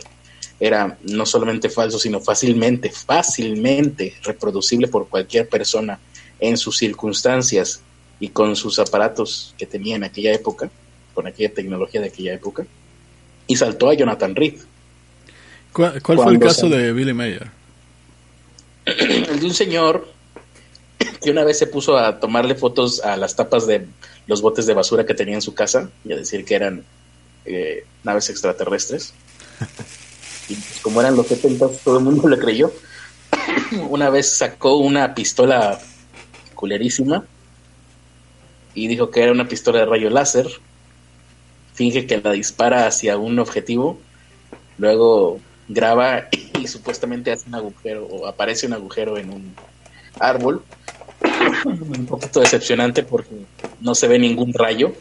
era 0.59 0.97
no 1.03 1.25
solamente 1.25 1.69
falso, 1.69 1.99
sino 1.99 2.19
fácilmente, 2.21 2.89
fácilmente 2.89 4.15
reproducible 4.23 4.87
por 4.87 5.09
cualquier 5.09 5.49
persona 5.49 5.99
en 6.39 6.57
sus 6.57 6.77
circunstancias 6.77 7.81
y 8.19 8.29
con 8.29 8.55
sus 8.55 8.79
aparatos 8.79 9.53
que 9.57 9.65
tenía 9.65 9.95
en 9.97 10.03
aquella 10.03 10.33
época, 10.33 10.69
con 11.13 11.27
aquella 11.27 11.53
tecnología 11.53 12.01
de 12.01 12.07
aquella 12.07 12.33
época, 12.33 12.65
y 13.47 13.55
saltó 13.55 13.89
a 13.89 13.93
Jonathan 13.93 14.35
Reed. 14.35 14.55
¿Cuál, 15.73 16.01
cuál 16.01 16.17
fue 16.19 16.33
el 16.33 16.39
caso 16.39 16.69
se- 16.69 16.75
de 16.77 16.93
Billy 16.93 17.13
Mayer? 17.13 17.51
El 18.85 19.39
de 19.39 19.45
un 19.45 19.53
señor 19.53 20.07
que 21.21 21.31
una 21.31 21.43
vez 21.43 21.57
se 21.57 21.67
puso 21.67 21.97
a 21.97 22.19
tomarle 22.19 22.55
fotos 22.55 23.01
a 23.01 23.17
las 23.17 23.35
tapas 23.35 23.67
de 23.67 23.85
los 24.27 24.41
botes 24.41 24.65
de 24.67 24.73
basura 24.73 25.05
que 25.05 25.13
tenía 25.13 25.35
en 25.35 25.41
su 25.41 25.53
casa 25.53 25.89
y 26.05 26.13
a 26.13 26.15
decir 26.15 26.45
que 26.45 26.55
eran 26.55 26.83
eh, 27.45 27.85
naves 28.03 28.29
extraterrestres. 28.29 29.13
Y 30.49 30.55
pues, 30.55 30.79
como 30.81 31.01
eran 31.01 31.15
los 31.15 31.27
70, 31.27 31.67
todo 31.83 31.97
el 31.97 32.03
mundo 32.03 32.27
le 32.29 32.37
creyó. 32.37 32.71
Una 33.89 34.09
vez 34.09 34.31
sacó 34.31 34.77
una 34.77 35.13
pistola 35.13 35.79
culerísima 36.53 37.25
y 38.73 38.87
dijo 38.87 39.09
que 39.09 39.23
era 39.23 39.31
una 39.31 39.47
pistola 39.47 39.79
de 39.79 39.85
rayo 39.85 40.09
láser. 40.09 40.47
Finge 41.73 42.05
que 42.05 42.21
la 42.21 42.31
dispara 42.31 42.87
hacia 42.87 43.17
un 43.17 43.39
objetivo, 43.39 43.99
luego 44.77 45.39
graba 45.67 46.27
y 46.59 46.67
supuestamente 46.67 47.31
hace 47.31 47.47
un 47.47 47.55
agujero 47.55 48.05
o 48.05 48.27
aparece 48.27 48.67
un 48.67 48.73
agujero 48.73 49.17
en 49.17 49.29
un 49.31 49.55
árbol. 50.19 50.63
un 51.65 52.05
poquito 52.05 52.41
decepcionante 52.41 53.03
porque 53.03 53.45
no 53.81 53.95
se 53.95 54.07
ve 54.07 54.19
ningún 54.19 54.53
rayo. 54.53 54.93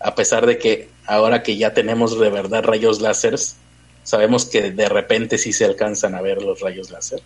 A 0.00 0.14
pesar 0.14 0.44
de 0.46 0.58
que 0.58 0.90
ahora 1.06 1.42
que 1.42 1.56
ya 1.56 1.72
tenemos 1.72 2.18
de 2.18 2.28
verdad 2.28 2.62
rayos 2.62 3.00
láseres, 3.00 3.56
sabemos 4.04 4.44
que 4.44 4.70
de 4.70 4.88
repente 4.88 5.38
sí 5.38 5.52
se 5.52 5.64
alcanzan 5.64 6.14
a 6.14 6.22
ver 6.22 6.40
los 6.42 6.60
rayos 6.60 6.90
láser. 6.90 7.20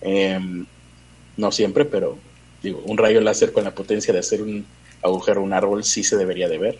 Em, 0.00 0.66
no 1.36 1.50
siempre, 1.50 1.84
pero 1.84 2.18
digo, 2.62 2.82
un 2.86 2.98
rayo 2.98 3.20
láser 3.20 3.52
con 3.52 3.64
la 3.64 3.74
potencia 3.74 4.12
de 4.12 4.20
hacer 4.20 4.42
un 4.42 4.64
agujero 5.02 5.42
un 5.42 5.52
árbol 5.52 5.82
sí 5.82 6.04
se 6.04 6.16
debería 6.16 6.48
de 6.48 6.58
ver. 6.58 6.78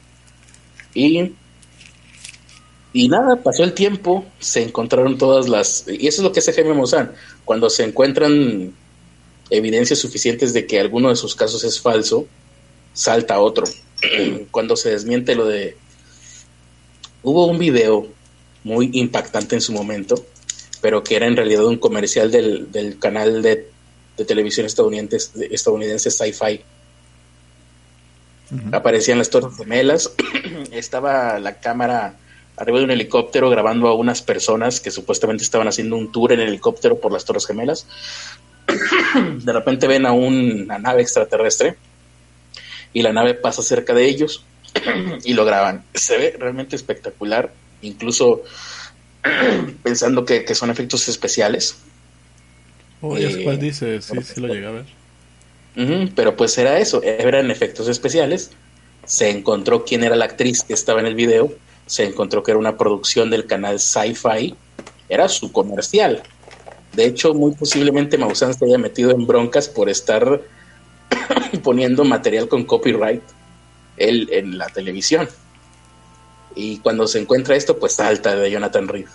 Y, 0.95 1.33
y 2.93 3.09
nada, 3.09 3.37
pasó 3.43 3.65
el 3.65 3.73
tiempo, 3.73 4.27
se 4.39 4.63
encontraron 4.63 5.19
todas 5.19 5.49
las... 5.49 5.87
Y 5.89 6.07
eso 6.07 6.21
es 6.21 6.25
lo 6.25 6.33
que 6.33 6.41
hace 6.41 6.53
Jaime 6.53 6.75
Maussan. 6.75 7.13
Cuando 7.45 7.71
se 7.71 7.85
encuentran 7.85 8.73
evidencias 9.51 9.99
suficientes 9.99 10.53
de 10.53 10.67
que 10.67 10.79
alguno 10.79 11.09
de 11.09 11.17
sus 11.17 11.35
casos 11.35 11.65
es 11.65 11.81
falso, 11.81 12.27
salta 12.93 13.41
otro. 13.41 13.65
Cuando 14.51 14.77
se 14.77 14.91
desmiente 14.91 15.35
lo 15.35 15.47
de... 15.47 15.77
Hubo 17.23 17.47
un 17.47 17.59
video 17.59 18.09
muy 18.65 18.91
impactante 18.93 19.55
en 19.55 19.61
su 19.61 19.73
momento, 19.73 20.25
pero 20.81 21.03
que 21.03 21.17
era 21.17 21.27
en 21.27 21.37
realidad 21.37 21.65
un 21.65 21.79
comercial 21.79 22.31
del, 22.31 22.71
del 22.71 22.99
canal 22.99 23.43
de, 23.43 23.69
de 24.17 24.25
televisión 24.25 24.67
estadounidense, 24.67 25.49
estadounidense 25.51 26.11
Sci-Fi. 26.11 26.61
Aparecían 28.73 29.17
las 29.17 29.31
Torres 29.31 29.57
Gemelas, 29.57 30.13
estaba 30.73 31.39
la 31.39 31.59
cámara 31.59 32.17
arriba 32.57 32.79
de 32.79 32.85
un 32.85 32.91
helicóptero 32.91 33.49
grabando 33.49 33.89
a 33.89 33.95
unas 33.95 34.21
personas 34.21 34.79
que 34.81 34.91
supuestamente 34.91 35.43
estaban 35.43 35.69
haciendo 35.69 35.97
un 35.97 36.13
tour 36.13 36.33
en 36.33 36.41
el 36.41 36.49
helicóptero 36.49 37.01
por 37.01 37.13
las 37.13 37.25
Torres 37.25 37.47
Gemelas. 37.47 37.87
De 39.43 39.53
repente 39.53 39.87
ven 39.87 40.05
a 40.05 40.13
una 40.13 40.79
nave 40.79 41.01
extraterrestre 41.01 41.77
y 42.93 43.03
la 43.03 43.13
nave 43.13 43.35
pasa 43.35 43.63
cerca 43.63 43.95
de 43.95 44.05
ellos 44.05 44.45
y 45.25 45.33
lo 45.33 45.45
graban. 45.45 45.85
Se 45.95 46.19
ve 46.19 46.37
realmente 46.39 46.77
espectacular, 46.77 47.53
incluso 47.83 48.43
pensando 49.83 50.25
que, 50.25 50.45
que 50.45 50.55
son 50.55 50.71
efectos 50.71 51.09
especiales. 51.09 51.77
Oh, 53.01 53.19
ya 53.19 53.29
Eh, 53.29 53.45
cuál 53.45 53.59
dice, 53.59 54.01
sí, 54.01 54.17
sí 54.23 54.41
lo 54.41 54.49
llegué 54.49 54.67
a 54.67 54.71
ver. 54.71 54.87
Pero 56.15 56.37
pues 56.37 56.57
era 56.59 56.79
eso, 56.79 57.03
eran 57.03 57.51
efectos 57.51 57.89
especiales. 57.89 58.51
Se 59.05 59.31
encontró 59.31 59.85
quién 59.85 60.05
era 60.05 60.17
la 60.17 60.27
actriz 60.27 60.63
que 60.63 60.75
estaba 60.75 61.01
en 61.01 61.07
el 61.07 61.15
video, 61.15 61.53
se 61.87 62.05
encontró 62.05 62.43
que 62.43 62.53
era 62.53 62.59
una 62.59 62.77
producción 62.77 63.31
del 63.31 63.47
canal 63.47 63.81
Sci-Fi, 63.81 64.55
era 65.09 65.29
su 65.29 65.51
comercial. 65.51 66.23
De 66.93 67.07
hecho, 67.07 67.35
muy 67.35 67.53
posiblemente 67.55 68.19
Maussan 68.19 68.55
se 68.55 68.67
haya 68.67 68.79
metido 68.79 69.11
en 69.11 69.27
broncas 69.27 69.69
por 69.69 69.89
estar 69.89 70.43
poniendo 71.63 72.05
material 72.05 72.49
con 72.49 72.65
copyright 72.65 73.23
él 73.97 74.29
en 74.31 74.59
la 74.59 74.67
televisión. 74.67 75.29
Y 76.55 76.79
cuando 76.79 77.07
se 77.07 77.21
encuentra 77.21 77.57
esto, 77.57 77.79
pues 77.79 77.95
salta 77.95 78.35
de 78.37 78.51
Jonathan 78.51 78.89
Reed. 78.89 79.07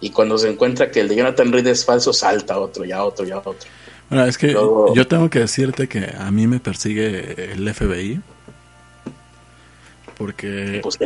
Y 0.00 0.10
cuando 0.10 0.36
se 0.38 0.50
encuentra 0.50 0.90
que 0.90 1.00
el 1.00 1.08
de 1.08 1.16
Jonathan 1.16 1.50
Reed 1.52 1.66
es 1.68 1.84
falso, 1.84 2.12
salta 2.12 2.58
otro, 2.58 2.84
ya 2.84 3.02
otro, 3.04 3.24
ya 3.24 3.38
otro. 3.38 3.54
Bueno, 4.10 4.26
es 4.26 4.36
que 4.36 4.52
Luego- 4.52 4.94
yo 4.94 5.06
tengo 5.06 5.30
que 5.30 5.38
decirte 5.40 5.88
que 5.88 6.14
a 6.18 6.30
mí 6.30 6.46
me 6.46 6.60
persigue 6.60 7.52
el 7.52 7.66
FBI. 7.74 8.20
Porque, 10.16 10.80
Pues, 10.82 10.98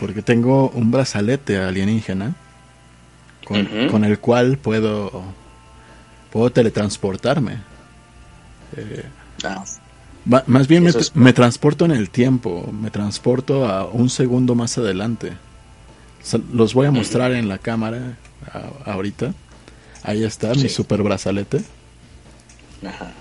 porque 0.00 0.22
tengo 0.22 0.68
un 0.70 0.90
brazalete 0.90 1.58
alienígena 1.58 2.34
con 3.44 4.04
el 4.04 4.18
cual 4.18 4.58
puedo, 4.58 5.22
puedo 6.32 6.50
teletransportarme. 6.50 7.58
Eh, 8.76 9.04
Ah, 9.44 9.64
Va- 10.30 10.44
más 10.46 10.68
bien 10.68 10.84
me, 10.84 10.90
es- 10.90 11.14
me 11.16 11.32
transporto 11.32 11.84
en 11.84 11.90
el 11.92 12.10
tiempo, 12.10 12.70
me 12.72 12.90
transporto 12.90 13.66
a 13.66 13.86
un 13.86 14.10
segundo 14.10 14.54
más 14.54 14.76
adelante. 14.78 15.32
Los 16.52 16.74
voy 16.74 16.86
a 16.86 16.90
mostrar 16.92 17.32
en 17.32 17.48
la 17.48 17.58
cámara 17.58 18.16
a- 18.52 18.92
ahorita. 18.92 19.34
Ahí 20.04 20.22
está 20.24 20.50
mi 20.54 20.62
Sí. 20.62 20.68
super 20.68 21.02
brazalete. 21.02 21.62
Ajá. 22.86 23.12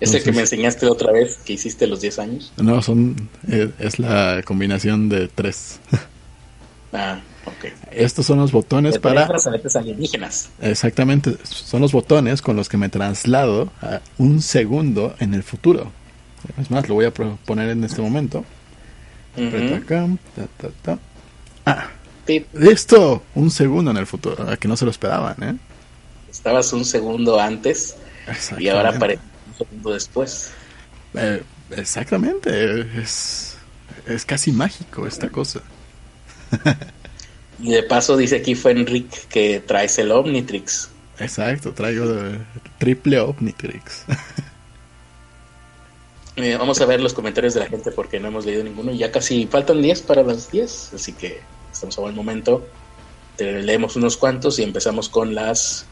Ese 0.00 0.12
que 0.12 0.18
Entonces- 0.30 0.34
me 0.34 0.40
enseñaste 0.42 0.86
otra 0.86 1.12
vez 1.12 1.36
que 1.44 1.52
hiciste 1.54 1.86
los 1.86 2.00
10 2.00 2.18
años. 2.18 2.52
No, 2.56 2.80
son 2.80 3.28
eh, 3.48 3.70
es 3.78 3.98
la 3.98 4.42
combinación 4.44 5.08
de 5.08 5.28
tres. 5.28 5.78
Ah, 6.92 7.20
ok. 7.46 7.66
Estos 7.92 8.26
son 8.26 8.38
los 8.40 8.50
botones 8.50 8.94
De 8.94 9.00
para 9.00 9.24
brazaletes 9.28 9.76
alienígenas. 9.76 10.48
exactamente 10.60 11.36
son 11.44 11.80
los 11.82 11.92
botones 11.92 12.42
con 12.42 12.56
los 12.56 12.68
que 12.68 12.76
me 12.78 12.88
traslado 12.88 13.70
a 13.80 14.00
un 14.18 14.42
segundo 14.42 15.14
en 15.20 15.32
el 15.34 15.44
futuro. 15.44 15.92
Es 16.58 16.70
más, 16.70 16.88
lo 16.88 16.94
voy 16.94 17.04
a 17.06 17.12
poner 17.12 17.70
en 17.70 17.84
este 17.84 18.00
momento. 18.02 18.44
Aprieta 19.34 19.74
Ujú. 19.74 19.82
acá, 19.84 20.06
ta, 20.36 20.46
ta, 20.56 20.68
ta. 20.82 20.98
Ah, 21.66 21.90
Listo, 22.52 23.24
un 23.34 23.50
segundo 23.50 23.90
en 23.90 23.96
el 23.96 24.06
futuro, 24.06 24.48
a 24.48 24.56
que 24.56 24.68
no 24.68 24.76
se 24.76 24.84
lo 24.84 24.90
esperaban, 24.90 25.42
¿eh? 25.42 25.58
Estabas 26.30 26.72
un 26.72 26.84
segundo 26.84 27.40
antes 27.40 27.96
y 28.56 28.68
ahora 28.68 28.90
aparece 28.90 29.22
un 29.46 29.54
segundo 29.56 29.92
después. 29.92 30.58
Eh, 31.14 31.42
exactamente, 31.70 33.00
es, 33.00 33.56
es 34.06 34.24
casi 34.24 34.52
mágico 34.52 35.06
esta 35.06 35.28
cosa. 35.30 35.60
Y 37.58 37.70
de 37.72 37.82
paso 37.82 38.16
dice 38.16 38.36
aquí 38.36 38.54
Fenric 38.54 39.28
que 39.28 39.60
traes 39.60 39.98
el 39.98 40.10
Omnitrix. 40.12 40.90
Exacto, 41.18 41.74
traigo 41.74 42.06
de 42.06 42.46
triple 42.78 43.20
Omnitrix. 43.20 44.04
Eh, 46.36 46.56
vamos 46.56 46.80
a 46.80 46.86
ver 46.86 47.00
los 47.00 47.12
comentarios 47.12 47.54
de 47.54 47.60
la 47.60 47.66
gente 47.66 47.90
porque 47.90 48.20
no 48.20 48.28
hemos 48.28 48.46
leído 48.46 48.62
ninguno. 48.62 48.92
Ya 48.92 49.10
casi 49.10 49.46
faltan 49.46 49.82
10 49.82 50.02
para 50.02 50.22
las 50.22 50.50
10, 50.50 50.94
así 50.94 51.12
que 51.12 51.40
estamos 51.72 51.98
a 51.98 52.02
buen 52.02 52.14
momento. 52.14 52.66
Leemos 53.38 53.96
unos 53.96 54.16
cuantos 54.16 54.58
y 54.58 54.62
empezamos 54.62 55.08
con 55.08 55.34
las 55.34 55.86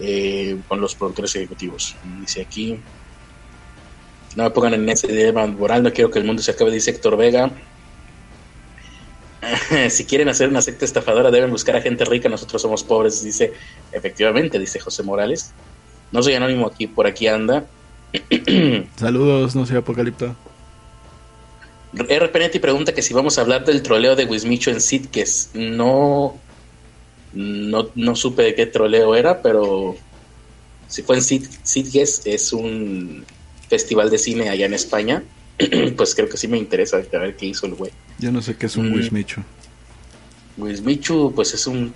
eh, 0.00 0.58
con 0.68 0.80
los 0.80 0.94
productores 0.94 1.34
ejecutivos. 1.36 1.96
Dice 2.20 2.42
aquí, 2.42 2.78
no 4.36 4.44
me 4.44 4.50
pongan 4.50 4.74
en 4.74 4.88
ese 4.88 5.06
dilema 5.06 5.46
moral, 5.46 5.82
no 5.82 5.92
quiero 5.92 6.10
que 6.10 6.18
el 6.18 6.24
mundo 6.24 6.42
se 6.42 6.50
acabe, 6.50 6.70
dice 6.70 6.90
Héctor 6.90 7.16
Vega. 7.16 7.50
si 9.90 10.04
quieren 10.04 10.28
hacer 10.28 10.48
una 10.48 10.62
secta 10.62 10.84
estafadora 10.84 11.30
deben 11.30 11.50
buscar 11.50 11.76
a 11.76 11.82
gente 11.82 12.04
rica, 12.04 12.28
nosotros 12.28 12.62
somos 12.62 12.84
pobres, 12.84 13.22
dice, 13.22 13.52
efectivamente, 13.90 14.58
dice 14.58 14.80
José 14.80 15.02
Morales. 15.02 15.52
No 16.10 16.22
soy 16.22 16.34
anónimo 16.34 16.66
aquí, 16.66 16.86
por 16.86 17.06
aquí 17.06 17.26
anda. 17.26 17.66
Saludos, 18.96 19.54
no 19.54 19.66
soy 19.66 19.76
Apocalipto. 19.76 20.36
R. 21.94 22.28
Penetti 22.28 22.58
pregunta 22.58 22.94
que 22.94 23.02
si 23.02 23.12
vamos 23.12 23.36
a 23.36 23.42
hablar 23.42 23.64
del 23.64 23.82
troleo 23.82 24.16
de 24.16 24.24
Wismicho 24.24 24.70
en 24.70 24.80
Sitges. 24.80 25.50
No, 25.54 26.38
no, 27.32 27.88
no 27.94 28.16
supe 28.16 28.42
de 28.42 28.54
qué 28.54 28.66
troleo 28.66 29.14
era, 29.14 29.42
pero 29.42 29.96
si 30.88 31.02
fue 31.02 31.16
en 31.16 31.22
Sitges, 31.22 32.22
es 32.24 32.52
un 32.52 33.24
festival 33.68 34.10
de 34.10 34.18
cine 34.18 34.48
allá 34.48 34.66
en 34.66 34.74
España. 34.74 35.22
pues 35.96 36.14
creo 36.14 36.28
que 36.28 36.36
sí 36.36 36.48
me 36.48 36.58
interesa 36.58 36.98
ver 36.98 37.36
qué 37.36 37.46
hizo 37.46 37.66
el 37.66 37.74
güey. 37.74 37.92
Yo 38.18 38.32
no 38.32 38.42
sé 38.42 38.56
qué 38.56 38.66
es 38.66 38.76
un 38.76 38.90
mm. 38.90 38.94
Wismichu. 38.94 39.42
Wismichu, 40.56 41.32
pues 41.34 41.54
es 41.54 41.66
un, 41.66 41.92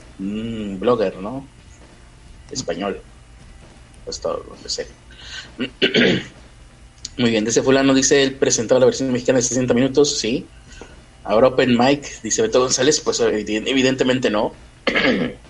blogger, 0.80 1.18
¿no? 1.18 1.46
Español. 2.50 3.00
Pues 4.04 4.20
todo 4.20 4.44
sé. 4.66 4.86
Muy 7.18 7.30
bien, 7.30 7.46
ese 7.46 7.62
fulano 7.62 7.94
dice, 7.94 8.22
él 8.22 8.34
presentaba 8.34 8.80
la 8.80 8.86
versión 8.86 9.10
mexicana 9.10 9.38
de 9.38 9.42
60 9.42 9.72
minutos, 9.74 10.18
sí. 10.18 10.46
Ahora 11.24 11.48
Open 11.48 11.76
Mic, 11.76 12.22
dice 12.22 12.42
Beto 12.42 12.60
González, 12.60 13.00
pues 13.00 13.20
evidentemente 13.20 14.30
no. 14.30 14.52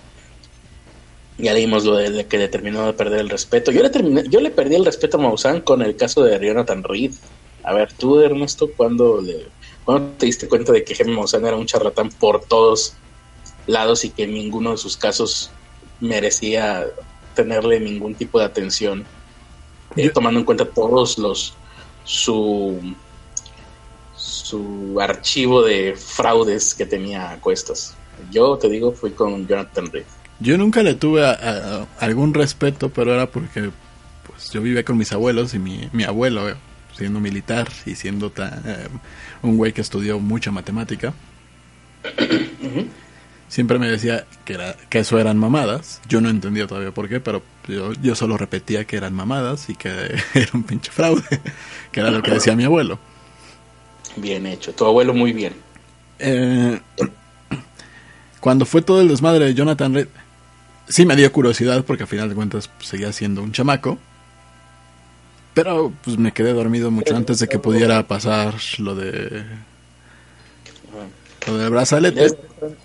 ya 1.37 1.53
leímos 1.53 1.85
lo 1.85 1.97
de 1.97 2.25
que 2.25 2.37
determinó 2.37 2.85
de 2.85 2.93
perder 2.93 3.19
el 3.19 3.29
respeto. 3.29 3.71
Yo 3.71 3.83
le, 3.83 3.89
terminé, 3.89 4.23
yo 4.29 4.39
le 4.39 4.49
perdí 4.49 4.75
el 4.75 4.85
respeto 4.85 5.17
a 5.17 5.21
Maussan 5.21 5.61
con 5.61 5.81
el 5.81 5.95
caso 5.95 6.23
de 6.23 6.39
Jonathan 6.39 6.83
Reed. 6.83 7.11
A 7.63 7.73
ver, 7.73 7.91
tú, 7.93 8.19
Ernesto, 8.19 8.71
¿cuándo, 8.75 9.21
le, 9.21 9.45
te 10.17 10.25
diste 10.25 10.47
cuenta 10.47 10.71
de 10.71 10.83
que 10.83 10.95
Jaime 10.95 11.13
Maussan 11.13 11.45
era 11.45 11.57
un 11.57 11.65
charlatán 11.65 12.09
por 12.09 12.43
todos 12.45 12.93
lados 13.67 14.05
y 14.05 14.09
que 14.09 14.25
ninguno 14.25 14.71
de 14.71 14.77
sus 14.77 14.97
casos 14.97 15.51
merecía 15.99 16.85
tenerle 17.35 17.79
ningún 17.79 18.15
tipo 18.15 18.39
de 18.39 18.45
atención? 18.45 19.05
Eh, 19.97 20.09
tomando 20.09 20.39
en 20.39 20.45
cuenta 20.45 20.65
todos 20.65 21.17
los 21.17 21.53
su 22.03 22.95
su 24.15 24.97
archivo 24.99 25.63
de 25.63 25.95
fraudes 25.95 26.73
que 26.73 26.85
tenía 26.85 27.31
a 27.31 27.39
cuestas. 27.39 27.95
Yo 28.31 28.57
te 28.57 28.69
digo, 28.69 28.91
fui 28.91 29.11
con 29.11 29.47
Jonathan 29.47 29.91
Reed. 29.91 30.05
Yo 30.39 30.57
nunca 30.57 30.83
le 30.83 30.93
tuve 30.93 31.23
algún 31.99 32.33
respeto, 32.33 32.89
pero 32.89 33.13
era 33.13 33.29
porque 33.29 33.71
pues 34.25 34.51
yo 34.51 34.61
vivía 34.61 34.83
con 34.83 34.97
mis 34.97 35.11
abuelos 35.11 35.53
y 35.53 35.59
mi, 35.59 35.89
mi 35.93 36.03
abuelo, 36.03 36.45
siendo 36.95 37.19
militar 37.19 37.67
y 37.85 37.95
siendo 37.95 38.31
eh, 38.37 38.87
un 39.41 39.57
güey 39.57 39.73
que 39.73 39.81
estudió 39.81 40.19
mucha 40.19 40.51
matemática, 40.51 41.13
siempre 43.47 43.79
me 43.79 43.87
decía 43.87 44.25
que, 44.45 44.53
era, 44.53 44.75
que 44.89 44.99
eso 44.99 45.19
eran 45.19 45.37
mamadas. 45.37 46.01
Yo 46.07 46.21
no 46.21 46.29
entendía 46.29 46.67
todavía 46.67 46.91
por 46.91 47.09
qué, 47.09 47.19
pero 47.19 47.41
yo, 47.67 47.93
yo 47.93 48.15
solo 48.15 48.37
repetía 48.37 48.85
que 48.85 48.97
eran 48.97 49.13
mamadas 49.13 49.69
y 49.69 49.75
que 49.75 49.89
era 50.33 50.49
un 50.53 50.63
pinche 50.63 50.91
fraude, 50.91 51.23
que 51.91 51.99
era 51.99 52.11
lo 52.11 52.21
que 52.21 52.31
decía 52.31 52.55
mi 52.55 52.63
abuelo. 52.63 52.99
Bien 54.15 54.45
hecho, 54.45 54.73
tu 54.73 54.85
abuelo 54.85 55.13
muy 55.13 55.33
bien. 55.33 55.53
Eh, 56.19 56.79
cuando 58.39 58.65
fue 58.65 58.81
todo 58.81 59.01
el 59.01 59.07
desmadre 59.07 59.45
de 59.45 59.53
Jonathan 59.53 59.93
Reed, 59.93 60.07
sí 60.87 61.05
me 61.05 61.15
dio 61.15 61.31
curiosidad 61.31 61.83
porque 61.85 62.03
al 62.03 62.09
final 62.09 62.29
de 62.29 62.35
cuentas 62.35 62.67
pues, 62.67 62.89
seguía 62.89 63.11
siendo 63.11 63.43
un 63.43 63.51
chamaco. 63.51 63.97
Pero 65.53 65.91
pues 66.03 66.19
me 66.19 66.33
quedé 66.33 66.53
dormido 66.53 66.91
mucho 66.91 67.15
antes 67.15 67.39
de 67.39 67.47
que 67.47 67.57
pudiera 67.57 68.07
pasar 68.07 68.55
lo 68.77 68.93
de 68.93 69.43
lo 71.47 71.57
del 71.57 71.69
brazalete 71.69 72.27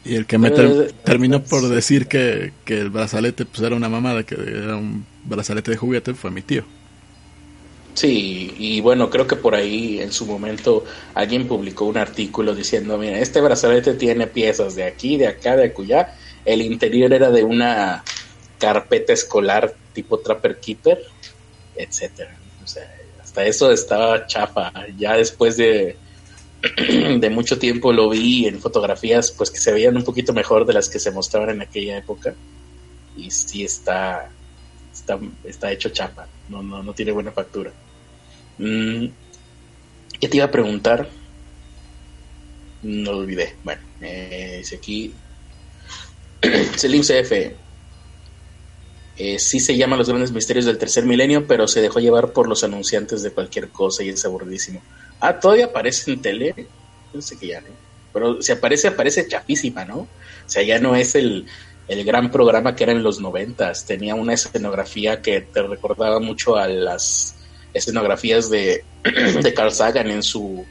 y 0.04 0.14
el 0.14 0.26
que 0.26 0.38
me 0.38 0.50
terminó 0.50 1.42
por 1.42 1.68
decir 1.68 2.06
que, 2.06 2.52
que, 2.64 2.80
el 2.80 2.90
brazalete 2.90 3.44
pues 3.44 3.60
era 3.60 3.76
una 3.76 3.88
mamada, 3.88 4.22
que 4.22 4.34
era 4.34 4.76
un 4.76 5.04
brazalete 5.24 5.72
de 5.72 5.76
juguete, 5.76 6.14
fue 6.14 6.30
mi 6.30 6.42
tío. 6.42 6.64
Sí, 7.94 8.54
y 8.56 8.80
bueno, 8.80 9.10
creo 9.10 9.26
que 9.26 9.36
por 9.36 9.54
ahí 9.54 10.00
en 10.00 10.12
su 10.12 10.24
momento 10.24 10.84
alguien 11.14 11.46
publicó 11.46 11.84
un 11.84 11.98
artículo 11.98 12.54
diciendo, 12.54 12.96
mira, 12.96 13.18
este 13.18 13.40
brazalete 13.40 13.94
tiene 13.94 14.26
piezas 14.26 14.74
de 14.74 14.84
aquí, 14.84 15.18
de 15.18 15.26
acá, 15.26 15.56
de 15.56 15.66
acullá. 15.66 16.16
El 16.44 16.62
interior 16.62 17.12
era 17.12 17.30
de 17.30 17.44
una 17.44 18.02
carpeta 18.58 19.12
escolar 19.12 19.74
tipo 19.92 20.18
Trapper 20.20 20.58
Keeper, 20.58 21.02
etcétera. 21.76 22.34
O 22.64 22.66
sea, 22.66 22.90
hasta 23.22 23.44
eso 23.44 23.70
estaba 23.70 24.26
chapa. 24.26 24.72
Ya 24.96 25.16
después 25.16 25.58
de, 25.58 25.96
de 27.18 27.30
mucho 27.30 27.58
tiempo 27.58 27.92
lo 27.92 28.08
vi 28.08 28.46
en 28.46 28.60
fotografías, 28.60 29.32
pues 29.32 29.50
que 29.50 29.58
se 29.58 29.72
veían 29.72 29.96
un 29.96 30.04
poquito 30.04 30.32
mejor 30.32 30.64
de 30.64 30.74
las 30.74 30.88
que 30.88 30.98
se 30.98 31.10
mostraban 31.10 31.50
en 31.50 31.62
aquella 31.62 31.98
época. 31.98 32.34
Y 33.16 33.30
sí 33.30 33.64
está, 33.64 34.30
está, 34.92 35.18
está 35.44 35.72
hecho 35.72 35.90
chapa, 35.90 36.26
no, 36.48 36.62
no, 36.62 36.82
no 36.82 36.94
tiene 36.94 37.12
buena 37.12 37.32
factura. 37.32 37.72
Mm, 38.58 39.06
¿Qué 40.20 40.28
te 40.28 40.36
iba 40.36 40.46
a 40.46 40.50
preguntar? 40.50 41.08
No 42.82 43.12
lo 43.12 43.18
olvidé. 43.18 43.56
Bueno, 43.64 43.82
eh, 44.00 44.56
dice 44.58 44.76
aquí. 44.76 45.12
Selim 46.76 47.02
CF. 47.02 47.32
Eh, 49.18 49.38
sí 49.38 49.60
se 49.60 49.76
llama 49.76 49.96
Los 49.96 50.08
Grandes 50.08 50.32
Misterios 50.32 50.64
del 50.64 50.78
Tercer 50.78 51.04
Milenio, 51.04 51.46
pero 51.46 51.68
se 51.68 51.80
dejó 51.80 52.00
llevar 52.00 52.32
por 52.32 52.48
los 52.48 52.64
anunciantes 52.64 53.22
de 53.22 53.30
cualquier 53.30 53.68
cosa 53.68 54.02
y 54.02 54.08
es 54.08 54.24
aburridísimo. 54.24 54.80
Ah, 55.22 55.38
todavía 55.38 55.66
aparece 55.66 56.12
en 56.12 56.20
tele. 56.20 56.66
No 57.14 57.22
sé 57.22 57.38
qué 57.38 57.46
ya, 57.46 57.60
¿no? 57.60 57.68
Pero 58.12 58.42
si 58.42 58.50
aparece, 58.50 58.88
aparece 58.88 59.28
chapísima, 59.28 59.84
¿no? 59.84 59.98
O 59.98 60.08
sea, 60.46 60.64
ya 60.64 60.80
no 60.80 60.96
es 60.96 61.14
el, 61.14 61.46
el 61.86 62.04
gran 62.04 62.32
programa 62.32 62.74
que 62.74 62.82
era 62.82 62.92
en 62.92 63.04
los 63.04 63.20
noventas. 63.20 63.86
Tenía 63.86 64.16
una 64.16 64.34
escenografía 64.34 65.22
que 65.22 65.40
te 65.40 65.62
recordaba 65.62 66.18
mucho 66.18 66.56
a 66.56 66.66
las 66.66 67.36
escenografías 67.72 68.50
de, 68.50 68.84
de 69.42 69.54
Carl 69.54 69.70
Sagan 69.70 70.10
en 70.10 70.24
su 70.24 70.66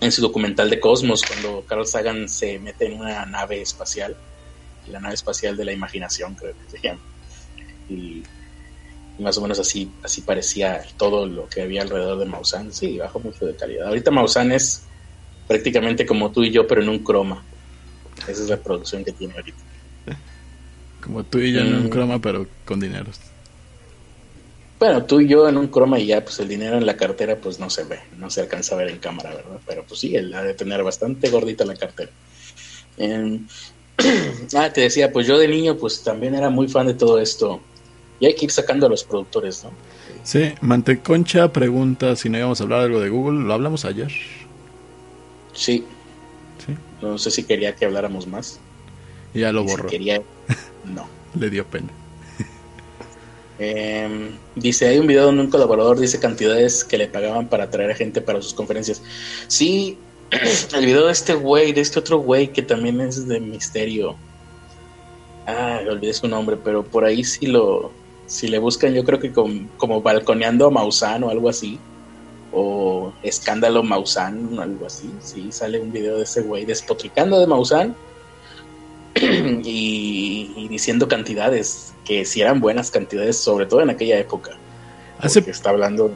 en 0.00 0.12
su 0.12 0.22
documental 0.22 0.70
de 0.70 0.78
Cosmos, 0.78 1.22
cuando 1.22 1.64
Carl 1.66 1.86
Sagan 1.86 2.28
se 2.28 2.58
mete 2.60 2.86
en 2.86 3.00
una 3.00 3.24
nave 3.26 3.62
espacial, 3.62 4.16
la 4.86 5.00
nave 5.00 5.14
espacial 5.14 5.56
de 5.56 5.64
la 5.64 5.72
imaginación, 5.72 6.34
creo 6.34 6.52
que 6.52 6.76
se 6.76 6.86
llama. 6.86 7.00
Y, 7.88 8.22
más 9.18 9.38
o 9.38 9.42
menos 9.42 9.58
así, 9.58 9.90
así 10.02 10.22
parecía 10.22 10.82
todo 10.96 11.26
lo 11.26 11.48
que 11.48 11.62
había 11.62 11.82
alrededor 11.82 12.18
de 12.18 12.26
Maussan. 12.26 12.72
Sí, 12.72 12.98
bajó 12.98 13.20
mucho 13.20 13.46
de 13.46 13.54
calidad. 13.54 13.88
Ahorita 13.88 14.10
Maussan 14.10 14.52
es 14.52 14.84
prácticamente 15.46 16.04
como 16.06 16.32
tú 16.32 16.42
y 16.42 16.50
yo, 16.50 16.66
pero 16.66 16.82
en 16.82 16.88
un 16.88 16.98
croma. 17.00 17.44
Esa 18.28 18.42
es 18.42 18.48
la 18.48 18.56
producción 18.56 19.04
que 19.04 19.12
tiene 19.12 19.34
ahorita. 19.34 19.58
Como 21.02 21.24
tú 21.24 21.38
y 21.38 21.52
yo 21.52 21.60
en 21.60 21.74
un 21.74 21.86
mm. 21.86 21.90
croma, 21.90 22.18
pero 22.18 22.46
con 22.64 22.80
dinero. 22.80 23.10
Bueno, 24.78 25.04
tú 25.04 25.20
y 25.20 25.28
yo 25.28 25.48
en 25.48 25.56
un 25.56 25.68
croma 25.68 25.98
y 25.98 26.06
ya, 26.06 26.24
pues 26.24 26.38
el 26.40 26.48
dinero 26.48 26.76
en 26.76 26.86
la 26.86 26.96
cartera, 26.96 27.36
pues 27.36 27.58
no 27.58 27.70
se 27.70 27.84
ve, 27.84 28.00
no 28.16 28.30
se 28.30 28.40
alcanza 28.40 28.74
a 28.74 28.78
ver 28.78 28.88
en 28.88 28.98
cámara, 28.98 29.30
¿verdad? 29.30 29.60
Pero 29.66 29.84
pues 29.84 30.00
sí, 30.00 30.16
él 30.16 30.32
ha 30.34 30.42
de 30.42 30.54
tener 30.54 30.82
bastante 30.82 31.30
gordita 31.30 31.64
la 31.64 31.76
cartera. 31.76 32.10
Em, 32.96 33.46
ah, 34.56 34.70
te 34.72 34.82
decía, 34.82 35.12
pues 35.12 35.26
yo 35.26 35.38
de 35.38 35.48
niño, 35.48 35.76
pues 35.76 36.02
también 36.02 36.34
era 36.34 36.50
muy 36.50 36.68
fan 36.68 36.86
de 36.86 36.94
todo 36.94 37.18
esto. 37.18 37.60
Y 38.20 38.26
hay 38.26 38.34
que 38.34 38.46
ir 38.46 38.50
sacando 38.50 38.86
a 38.86 38.88
los 38.88 39.04
productores, 39.04 39.64
¿no? 39.64 39.70
Sí, 40.22 40.54
Manteconcha 40.60 41.52
pregunta 41.52 42.16
si 42.16 42.28
no 42.28 42.38
íbamos 42.38 42.60
a 42.60 42.64
hablar 42.64 42.80
algo 42.80 43.00
de 43.00 43.10
Google. 43.10 43.44
¿Lo 43.44 43.52
hablamos 43.52 43.84
ayer? 43.84 44.10
Sí. 45.52 45.84
Sí. 46.64 46.74
No 47.02 47.18
sé 47.18 47.30
si 47.30 47.44
quería 47.44 47.74
que 47.74 47.84
habláramos 47.84 48.26
más. 48.26 48.58
Ya 49.34 49.52
lo 49.52 49.64
borró. 49.64 49.88
quería... 49.88 50.22
No. 50.84 51.06
Le 51.38 51.48
dio 51.48 51.66
pena. 51.66 51.88
Em, 53.58 54.36
dice, 54.56 54.88
hay 54.88 54.98
un 54.98 55.06
video 55.06 55.26
donde 55.26 55.42
un 55.42 55.50
colaborador 55.50 55.98
dice 55.98 56.18
cantidades 56.18 56.84
que 56.84 56.98
le 56.98 57.06
pagaban 57.06 57.48
para 57.48 57.70
traer 57.70 57.92
a 57.92 57.94
gente 57.94 58.20
para 58.20 58.42
sus 58.42 58.52
conferencias. 58.52 59.02
Sí, 59.46 59.96
el 60.76 60.86
video 60.86 61.06
de 61.06 61.12
este 61.12 61.34
güey, 61.34 61.72
de 61.72 61.80
este 61.80 62.00
otro 62.00 62.18
güey 62.18 62.52
que 62.52 62.62
también 62.62 63.00
es 63.00 63.26
de 63.26 63.40
misterio. 63.40 64.16
Ah, 65.46 65.80
olvidé 65.88 66.14
su 66.14 66.26
nombre, 66.26 66.56
pero 66.62 66.84
por 66.84 67.04
ahí 67.04 67.22
si 67.22 67.46
lo, 67.46 67.92
si 68.26 68.48
le 68.48 68.58
buscan, 68.58 68.92
yo 68.94 69.04
creo 69.04 69.18
que 69.18 69.32
como 69.32 70.02
balconeando 70.02 70.66
a 70.66 70.70
Maussan 70.70 71.24
o 71.24 71.30
algo 71.30 71.48
así, 71.48 71.78
o 72.52 73.12
escándalo 73.22 73.82
Maussan, 73.82 74.58
algo 74.58 74.86
así, 74.86 75.10
sí, 75.20 75.50
sale 75.50 75.80
un 75.80 75.92
video 75.92 76.16
de 76.16 76.24
ese 76.24 76.42
güey 76.42 76.64
despotricando 76.64 77.38
de 77.40 77.46
Maussan 77.46 77.94
y, 79.14 80.52
y 80.56 80.68
diciendo 80.68 81.08
cantidades 81.08 81.94
que 82.04 82.24
si 82.24 82.40
eran 82.40 82.60
buenas 82.60 82.90
cantidades, 82.90 83.36
sobre 83.36 83.66
todo 83.66 83.80
en 83.80 83.90
aquella 83.90 84.18
época. 84.18 84.52
Hace, 85.18 85.40
está 85.50 85.70
hablando 85.70 86.12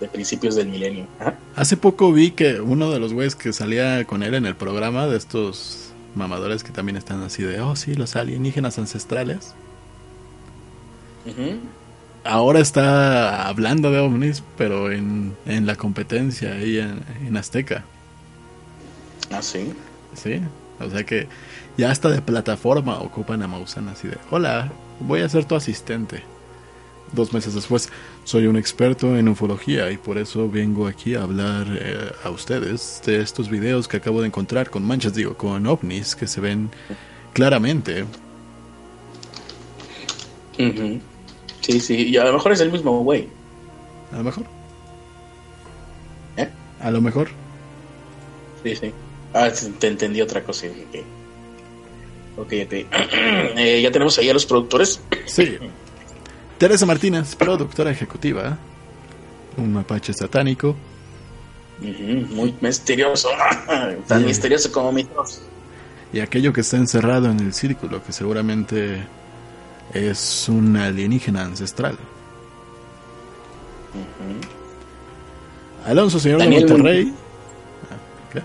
de 0.00 0.08
principios 0.08 0.54
del 0.54 0.68
milenio. 0.68 1.06
Hace 1.54 1.76
poco 1.76 2.12
vi 2.12 2.30
que 2.30 2.60
uno 2.60 2.90
de 2.90 2.98
los 2.98 3.12
güeyes 3.12 3.34
que 3.34 3.52
salía 3.52 4.04
con 4.04 4.22
él 4.22 4.34
en 4.34 4.46
el 4.46 4.56
programa, 4.56 5.06
de 5.06 5.16
estos 5.16 5.92
mamadores 6.14 6.64
que 6.64 6.72
también 6.72 6.96
están 6.96 7.22
así 7.22 7.42
de, 7.42 7.60
oh 7.60 7.76
sí, 7.76 7.94
los 7.94 8.16
alienígenas 8.16 8.78
ancestrales, 8.78 9.54
Ahora 12.24 12.60
está 12.60 13.48
hablando 13.48 13.90
de 13.90 14.00
ovnis, 14.00 14.42
pero 14.56 14.92
en, 14.92 15.34
en 15.46 15.66
la 15.66 15.76
competencia 15.76 16.52
ahí 16.54 16.78
en, 16.78 17.00
en 17.26 17.36
Azteca. 17.36 17.84
Ah, 19.30 19.42
sí. 19.42 19.72
Sí, 20.14 20.40
o 20.80 20.90
sea 20.90 21.04
que 21.04 21.28
ya 21.76 21.90
hasta 21.90 22.08
de 22.10 22.20
plataforma 22.20 22.98
ocupan 22.98 23.42
a 23.42 23.48
Maussan 23.48 23.88
así 23.88 24.08
de, 24.08 24.18
hola, 24.30 24.72
voy 25.00 25.20
a 25.20 25.28
ser 25.28 25.44
tu 25.44 25.54
asistente. 25.54 26.22
Dos 27.12 27.32
meses 27.32 27.54
después, 27.54 27.88
soy 28.24 28.46
un 28.46 28.56
experto 28.56 29.16
en 29.16 29.28
ufología 29.28 29.90
y 29.90 29.96
por 29.96 30.18
eso 30.18 30.50
vengo 30.50 30.86
aquí 30.86 31.14
a 31.14 31.22
hablar 31.22 31.66
eh, 31.70 32.12
a 32.22 32.28
ustedes 32.28 33.00
de 33.06 33.20
estos 33.20 33.48
videos 33.48 33.88
que 33.88 33.96
acabo 33.96 34.20
de 34.20 34.26
encontrar 34.26 34.68
con 34.68 34.84
manchas, 34.84 35.14
digo, 35.14 35.34
con 35.34 35.66
ovnis 35.66 36.14
que 36.14 36.26
se 36.26 36.40
ven 36.42 36.70
claramente. 37.32 38.04
Ujú. 40.58 41.00
Sí, 41.60 41.80
sí. 41.80 42.08
Y 42.08 42.16
a 42.16 42.24
lo 42.24 42.32
mejor 42.34 42.52
es 42.52 42.60
el 42.60 42.70
mismo 42.72 43.02
güey. 43.02 43.28
A 44.12 44.16
lo 44.18 44.24
mejor, 44.24 44.44
¿Eh? 46.36 46.48
a 46.80 46.90
lo 46.90 47.00
mejor. 47.00 47.28
Sí, 48.62 48.74
sí. 48.76 48.92
Ah, 49.34 49.50
te 49.78 49.86
entendí 49.86 50.20
otra 50.22 50.42
cosa. 50.42 50.66
Ok, 52.36 52.38
ok. 52.38 52.52
ok. 52.66 52.72
Eh, 53.56 53.80
ya 53.82 53.90
tenemos 53.90 54.16
ahí 54.18 54.28
a 54.30 54.32
los 54.32 54.46
productores. 54.46 55.00
Sí. 55.26 55.58
Teresa 56.58 56.86
Martínez, 56.86 57.34
productora 57.36 57.90
ejecutiva. 57.90 58.56
Un 59.56 59.72
mapache 59.72 60.12
satánico. 60.14 60.74
Muy 61.80 62.54
misterioso. 62.60 63.28
Tan 64.08 64.20
Sí. 64.20 64.26
misterioso 64.26 64.72
como 64.72 64.90
mi. 64.92 65.06
Y 66.12 66.20
aquello 66.20 66.52
que 66.52 66.62
está 66.62 66.76
encerrado 66.76 67.30
en 67.30 67.40
el 67.40 67.52
círculo, 67.52 68.02
que 68.02 68.12
seguramente 68.12 69.02
es 69.94 70.48
un 70.48 70.76
alienígena 70.76 71.42
ancestral. 71.42 71.98
Alonso, 75.84 76.18
señor 76.18 76.40
Daniel 76.40 76.66
de 76.66 76.72
Monterrey. 76.72 77.14
Ah, 77.90 78.32
¿qué? 78.32 78.42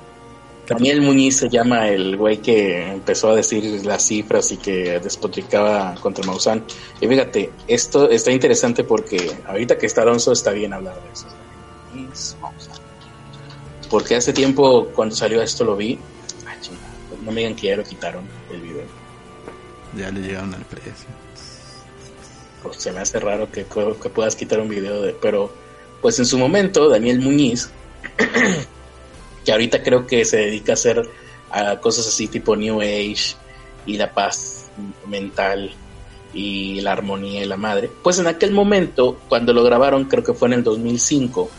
Daniel 0.68 1.02
Muñiz 1.02 1.38
se 1.38 1.50
llama 1.50 1.90
el 1.90 2.16
güey 2.16 2.38
que 2.38 2.94
empezó 2.94 3.32
a 3.32 3.36
decir 3.36 3.86
las 3.86 4.08
cifras 4.08 4.52
y 4.52 4.58
que 4.58 5.00
despotricaba 5.00 5.96
contra 5.96 6.26
Maussan. 6.26 6.64
Y 7.02 7.08
fíjate, 7.08 7.52
esto 7.68 8.10
está 8.10 8.32
interesante 8.32 8.84
porque 8.84 9.32
ahorita 9.46 9.78
que 9.78 9.86
está 9.86 10.04
Alonso 10.04 10.32
está 10.32 10.52
bien 10.52 10.74
hablar 10.74 10.96
de 10.96 11.12
eso. 11.12 11.28
Muñiz. 11.94 12.36
Porque 13.90 14.16
hace 14.16 14.32
tiempo 14.32 14.88
cuando 14.96 15.16
salió 15.16 15.42
esto 15.42 15.66
lo 15.66 15.76
vi. 15.76 16.00
Ah, 16.48 16.56
chingada, 16.62 16.88
pues 17.10 17.22
no 17.22 17.32
me 17.32 17.42
digan 17.42 17.56
que 17.56 17.68
ya 17.68 17.76
lo 17.76 17.84
quitaron 17.84 18.24
el 18.52 18.62
video. 18.62 18.86
Ya 19.98 20.10
le 20.10 20.22
llegaron 20.22 20.54
al 20.54 20.64
precio. 20.64 21.23
Pues 22.64 22.78
se 22.78 22.92
me 22.92 23.02
hace 23.02 23.20
raro 23.20 23.52
que, 23.52 23.66
que 23.66 24.10
puedas 24.10 24.36
quitar 24.36 24.60
un 24.60 24.70
video 24.70 25.02
de... 25.02 25.14
Pero 25.14 25.52
pues 26.02 26.20
en 26.20 26.26
su 26.26 26.38
momento 26.38 26.90
Daniel 26.90 27.20
Muñiz, 27.20 27.70
que 29.46 29.52
ahorita 29.52 29.84
creo 29.84 30.08
que 30.08 30.26
se 30.26 30.38
dedica 30.38 30.72
a 30.72 30.76
hacer 30.76 31.10
a 31.52 31.80
cosas 31.80 32.08
así 32.08 32.28
tipo 32.28 32.56
New 32.56 32.82
Age 32.82 33.36
y 33.86 33.98
la 33.98 34.14
paz 34.14 34.70
mental 35.08 35.72
y 36.34 36.82
la 36.82 36.94
armonía 36.94 37.44
y 37.44 37.46
la 37.46 37.58
madre, 37.58 37.90
pues 38.02 38.18
en 38.18 38.28
aquel 38.28 38.52
momento 38.52 39.20
cuando 39.30 39.54
lo 39.54 39.64
grabaron 39.64 40.06
creo 40.06 40.24
que 40.24 40.34
fue 40.34 40.48
en 40.48 40.56
el 40.56 40.64
2005 40.64 41.50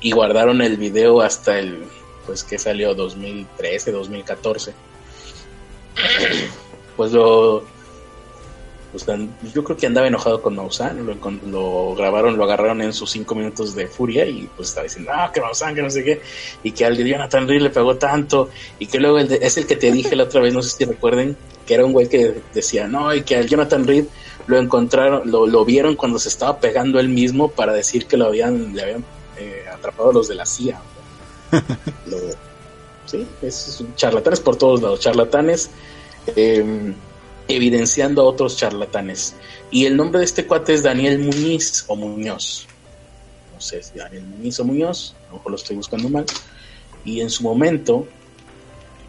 y 0.00 0.10
guardaron 0.10 0.60
el 0.60 0.76
video 0.76 1.22
hasta 1.22 1.58
el 1.58 1.84
pues 2.26 2.42
que 2.42 2.58
salió 2.58 2.94
2013, 2.94 3.92
2014. 3.92 4.74
Pues 6.96 7.10
lo 7.10 7.64
pues, 8.94 9.52
yo 9.52 9.64
creo 9.64 9.76
que 9.76 9.86
andaba 9.86 10.06
enojado 10.06 10.40
con 10.40 10.54
Maussan, 10.54 11.04
lo, 11.04 11.14
lo 11.46 11.94
grabaron, 11.96 12.36
lo 12.36 12.44
agarraron 12.44 12.80
en 12.80 12.92
sus 12.92 13.10
cinco 13.10 13.34
minutos 13.34 13.74
de 13.74 13.88
furia 13.88 14.24
y 14.24 14.48
pues 14.54 14.68
estaba 14.68 14.84
diciendo, 14.84 15.10
ah, 15.12 15.30
que 15.34 15.40
Maussan, 15.40 15.74
que 15.74 15.82
no 15.82 15.90
sé 15.90 16.04
qué, 16.04 16.22
y 16.62 16.70
que 16.70 16.84
al 16.84 16.96
Jonathan 16.96 17.48
Reed 17.48 17.62
le 17.62 17.70
pegó 17.70 17.96
tanto, 17.96 18.50
y 18.78 18.86
que 18.86 18.98
luego 19.00 19.18
el 19.18 19.26
de- 19.26 19.40
es 19.42 19.56
el 19.56 19.66
que 19.66 19.74
te 19.74 19.90
dije 19.90 20.14
la 20.14 20.24
otra 20.24 20.40
vez, 20.40 20.54
no 20.54 20.62
sé 20.62 20.70
si 20.70 20.84
recuerden, 20.84 21.36
que 21.66 21.74
era 21.74 21.84
un 21.84 21.92
güey 21.92 22.08
que 22.08 22.40
decía, 22.54 22.86
no, 22.86 23.12
y 23.12 23.22
que 23.22 23.36
al 23.36 23.48
Jonathan 23.48 23.84
Reed 23.86 24.04
lo 24.46 24.58
encontraron, 24.58 25.28
lo, 25.30 25.46
lo 25.46 25.64
vieron 25.64 25.96
cuando 25.96 26.18
se 26.20 26.28
estaba 26.28 26.60
pegando 26.60 27.00
él 27.00 27.08
mismo 27.08 27.48
para 27.50 27.72
decir 27.72 28.06
que 28.06 28.16
lo 28.16 28.26
habían, 28.26 28.74
le 28.76 28.82
habían 28.82 29.04
eh, 29.38 29.64
atrapado 29.72 30.12
los 30.12 30.28
de 30.28 30.34
la 30.36 30.46
CIA. 30.46 30.80
Lo- 32.06 32.18
sí, 33.06 33.26
es 33.42 33.82
charlatanes 33.96 34.40
por 34.40 34.56
todos 34.56 34.80
lados, 34.82 35.00
charlatanes 35.00 35.70
eh, 36.36 36.92
evidenciando 37.48 38.22
a 38.22 38.24
otros 38.24 38.56
charlatanes. 38.56 39.34
Y 39.70 39.86
el 39.86 39.96
nombre 39.96 40.20
de 40.20 40.24
este 40.24 40.46
cuate 40.46 40.74
es 40.74 40.82
Daniel 40.82 41.18
Muñiz 41.18 41.84
o 41.88 41.96
Muñoz. 41.96 42.66
No 43.52 43.60
sé 43.60 43.82
si 43.82 43.98
Daniel 43.98 44.24
Muñiz 44.24 44.58
o 44.60 44.64
Muñoz, 44.64 45.14
a 45.24 45.28
lo 45.28 45.36
mejor 45.38 45.52
lo 45.52 45.56
estoy 45.56 45.76
buscando 45.76 46.08
mal. 46.08 46.24
Y 47.04 47.20
en 47.20 47.30
su 47.30 47.42
momento, 47.42 48.06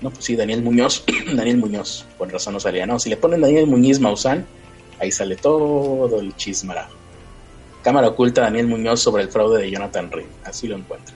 no, 0.02 0.10
pues 0.10 0.26
sí, 0.26 0.36
Daniel 0.36 0.62
Muñoz, 0.62 1.04
Daniel 1.36 1.58
Muñoz, 1.58 2.06
con 2.18 2.30
razón 2.30 2.54
no 2.54 2.60
salía, 2.60 2.86
no, 2.86 3.00
si 3.00 3.10
le 3.10 3.18
ponen 3.18 3.42
Daniel 3.42 3.68
Muñiz 3.68 4.00
Maussan, 4.00 4.46
ahí 5.00 5.12
sale 5.12 5.36
todo 5.36 6.20
el 6.20 6.36
chismara. 6.36 6.90
Cámara 7.84 8.08
oculta 8.08 8.42
Daniel 8.42 8.68
Muñoz 8.68 9.00
sobre 9.00 9.24
el 9.24 9.30
fraude 9.30 9.62
de 9.62 9.72
Jonathan 9.72 10.12
Reed, 10.12 10.26
así 10.44 10.68
lo 10.68 10.76
encuentra. 10.76 11.16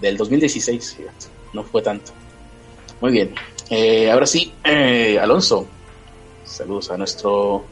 Del 0.00 0.16
2016, 0.16 0.94
fíjate, 0.96 1.26
no 1.52 1.62
fue 1.62 1.82
tanto. 1.82 2.12
Muy 3.00 3.12
bien, 3.12 3.34
eh, 3.70 4.10
ahora 4.10 4.26
sí, 4.26 4.52
eh, 4.64 5.18
Alonso, 5.20 5.66
saludos 6.46 6.90
a 6.90 6.96
nuestro... 6.96 7.64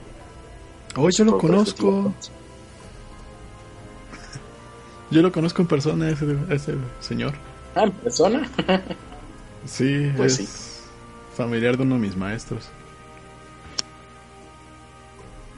Oh, 0.96 1.08
yo 1.10 1.24
lo 1.24 1.38
conozco. 1.38 2.12
Yo 5.10 5.22
lo 5.22 5.30
conozco 5.30 5.62
en 5.62 5.68
persona, 5.68 6.08
ese, 6.10 6.24
ese 6.50 6.74
señor. 7.00 7.34
Ah, 7.74 7.84
¿en 7.84 7.92
persona. 7.92 8.48
Sí, 9.66 10.12
Pues 10.16 10.38
es 10.40 10.48
sí. 10.48 10.82
familiar 11.36 11.76
de 11.78 11.84
uno 11.84 11.94
de 11.94 12.00
mis 12.02 12.16
maestros. 12.16 12.64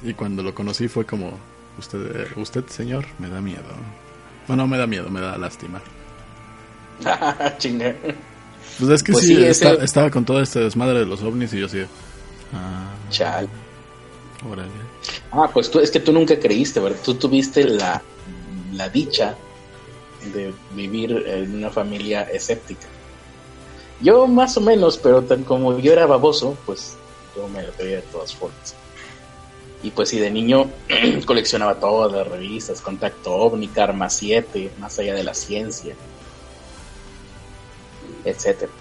Y 0.05 0.13
cuando 0.15 0.43
lo 0.45 0.55
conocí 0.55 0.87
fue 0.89 1.05
como, 1.05 1.33
usted, 1.79 2.29
usted 2.37 2.65
señor, 2.67 3.05
me 3.19 3.29
da 3.29 3.41
miedo. 3.41 3.63
Bueno, 4.47 4.63
no 4.63 4.69
me 4.69 4.79
da 4.79 4.87
miedo, 4.87 5.11
me 5.11 5.21
da 5.21 5.37
lástima. 5.37 5.81
Chinga. 7.59 7.97
Pues 8.79 8.91
es 8.91 9.03
que 9.03 9.13
Pues 9.13 9.25
sí, 9.27 9.35
sí, 9.35 9.45
está- 9.45 9.73
estaba 9.83 10.09
con 10.11 10.25
todo 10.25 10.41
este 10.41 10.61
desmadre 10.61 11.01
de 11.01 11.07
los 11.07 11.23
ovnis 11.23 11.53
y 11.55 11.59
yo 11.61 11.69
de, 11.69 11.89
ah, 12.53 12.95
Chal. 13.11 13.49
órale. 14.49 14.71
Ah, 15.31 15.51
pues 15.53 15.71
tú, 15.71 15.81
es 15.81 15.91
que 15.91 16.01
tú 16.01 16.13
nunca 16.13 16.39
creíste, 16.39 16.81
¿verdad? 16.81 16.99
Tú 17.05 17.15
tuviste 17.15 17.65
la, 17.65 18.03
la 18.73 18.89
dicha 18.89 19.37
de 20.33 20.53
vivir 20.73 21.25
en 21.27 21.55
una 21.57 21.71
familia 21.71 22.23
escéptica. 22.23 22.87
Yo 24.01 24.27
más 24.27 24.57
o 24.57 24.61
menos, 24.61 24.99
pero 24.99 25.23
tan 25.23 25.45
como 25.45 25.79
yo 25.79 25.93
era 25.93 26.07
baboso, 26.07 26.57
pues 26.67 26.97
yo 27.35 27.49
me 27.49 27.63
lo 27.63 27.73
creía 27.73 27.97
de 27.97 28.03
todas 28.03 28.35
formas. 28.35 28.75
Y 29.83 29.91
pues 29.91 30.09
sí, 30.09 30.19
de 30.19 30.31
niño 30.31 30.71
coleccionaba 31.27 31.79
todas 31.79 32.13
las 32.13 32.27
revistas, 32.27 32.81
Contacto 32.81 33.33
OVNI, 33.33 33.69
Karma 33.69 34.11
7, 34.11 34.73
Más 34.79 34.99
allá 34.99 35.15
de 35.15 35.23
la 35.23 35.35
ciencia, 35.35 35.95
etcétera. 38.25 38.73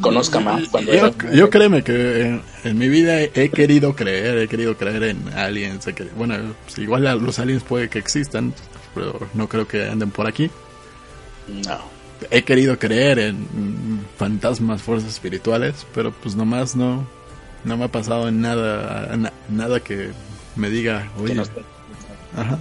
Conozca 0.00 0.40
más 0.40 0.68
cuando 0.68 0.92
Yo, 0.92 0.98
era- 1.06 1.32
yo 1.32 1.50
créeme 1.50 1.82
que 1.84 2.22
en, 2.22 2.42
en 2.64 2.78
mi 2.78 2.88
vida 2.88 3.20
he, 3.20 3.50
querido 3.50 3.94
creer, 3.94 4.38
he 4.38 4.48
querido 4.48 4.76
creer 4.76 5.02
en 5.04 5.28
aliens. 5.34 5.86
bueno, 6.16 6.34
igual 6.76 7.02
los 7.22 7.38
aliens 7.38 7.62
puede 7.62 7.88
que 7.88 7.98
existan, 7.98 8.54
pero 8.94 9.18
no 9.34 9.48
creo 9.48 9.68
que 9.68 9.84
anden 9.86 10.10
por 10.10 10.26
aquí. 10.26 10.50
No. 11.46 11.78
He 12.30 12.42
querido 12.42 12.78
creer 12.78 13.18
en 13.18 13.36
mm, 13.42 14.04
fantasmas, 14.18 14.82
fuerzas 14.82 15.10
espirituales, 15.10 15.86
pero 15.94 16.10
pues 16.12 16.34
nomás 16.36 16.74
no, 16.76 17.06
no 17.64 17.76
me 17.76 17.84
ha 17.84 17.88
pasado 17.88 18.28
en 18.28 18.40
nada, 18.40 19.14
na- 19.16 19.32
nada 19.48 19.80
que 19.80 20.10
me 20.56 20.68
diga, 20.70 21.10
oye, 21.18 21.34
no 21.34 21.42
ajá. 22.36 22.58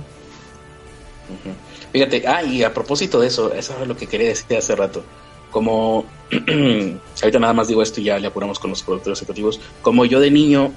Fíjate, 1.91 2.27
ah, 2.27 2.43
y 2.43 2.63
a 2.63 2.73
propósito 2.73 3.19
de 3.19 3.27
eso, 3.27 3.53
eso 3.53 3.75
es 3.81 3.87
lo 3.87 3.95
que 3.97 4.07
quería 4.07 4.29
decir 4.29 4.57
hace 4.57 4.75
rato. 4.75 5.03
Como, 5.51 6.05
ahorita 7.21 7.39
nada 7.39 7.53
más 7.53 7.67
digo 7.67 7.81
esto 7.81 8.01
y 8.01 8.05
ya 8.05 8.19
le 8.19 8.27
apuramos 8.27 8.59
con 8.59 8.69
los 8.69 8.83
productores 8.83 9.19
ejecutivos. 9.19 9.59
Como 9.81 10.05
yo 10.05 10.19
de 10.19 10.31
niño 10.31 10.71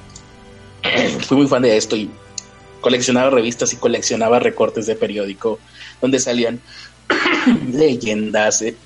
fui 1.27 1.37
muy 1.37 1.47
fan 1.47 1.63
de 1.63 1.77
esto 1.77 1.97
y 1.97 2.11
coleccionaba 2.81 3.31
revistas 3.31 3.73
y 3.73 3.77
coleccionaba 3.77 4.39
recortes 4.41 4.87
de 4.87 4.97
periódico 4.97 5.61
donde 6.01 6.19
salían 6.19 6.61
leyendas. 7.73 8.63
eh, 8.63 8.77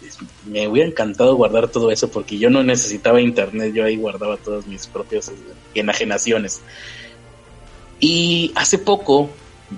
Me 0.45 0.69
hubiera 0.69 0.89
encantado 0.89 1.35
guardar 1.37 1.69
todo 1.69 1.91
eso 1.91 2.09
porque 2.11 2.39
yo 2.39 2.51
no 2.51 2.63
necesitaba 2.63 3.21
internet, 3.21 3.73
yo 3.75 3.85
ahí 3.85 3.97
guardaba 3.97 4.37
todas 4.37 4.67
mis 4.67 4.87
propias 4.87 5.31
enajenaciones. 5.75 6.61
Y 8.01 8.53
hace 8.57 8.79
poco, 8.79 9.31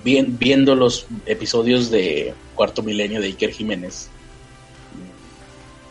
vi- 0.05 0.25
viendo 0.27 0.75
los 0.75 1.07
episodios 1.27 1.91
de 1.91 2.35
Cuarto 2.55 2.83
Milenio 2.83 3.21
de 3.21 3.29
Iker 3.29 3.53
Jiménez, 3.53 4.09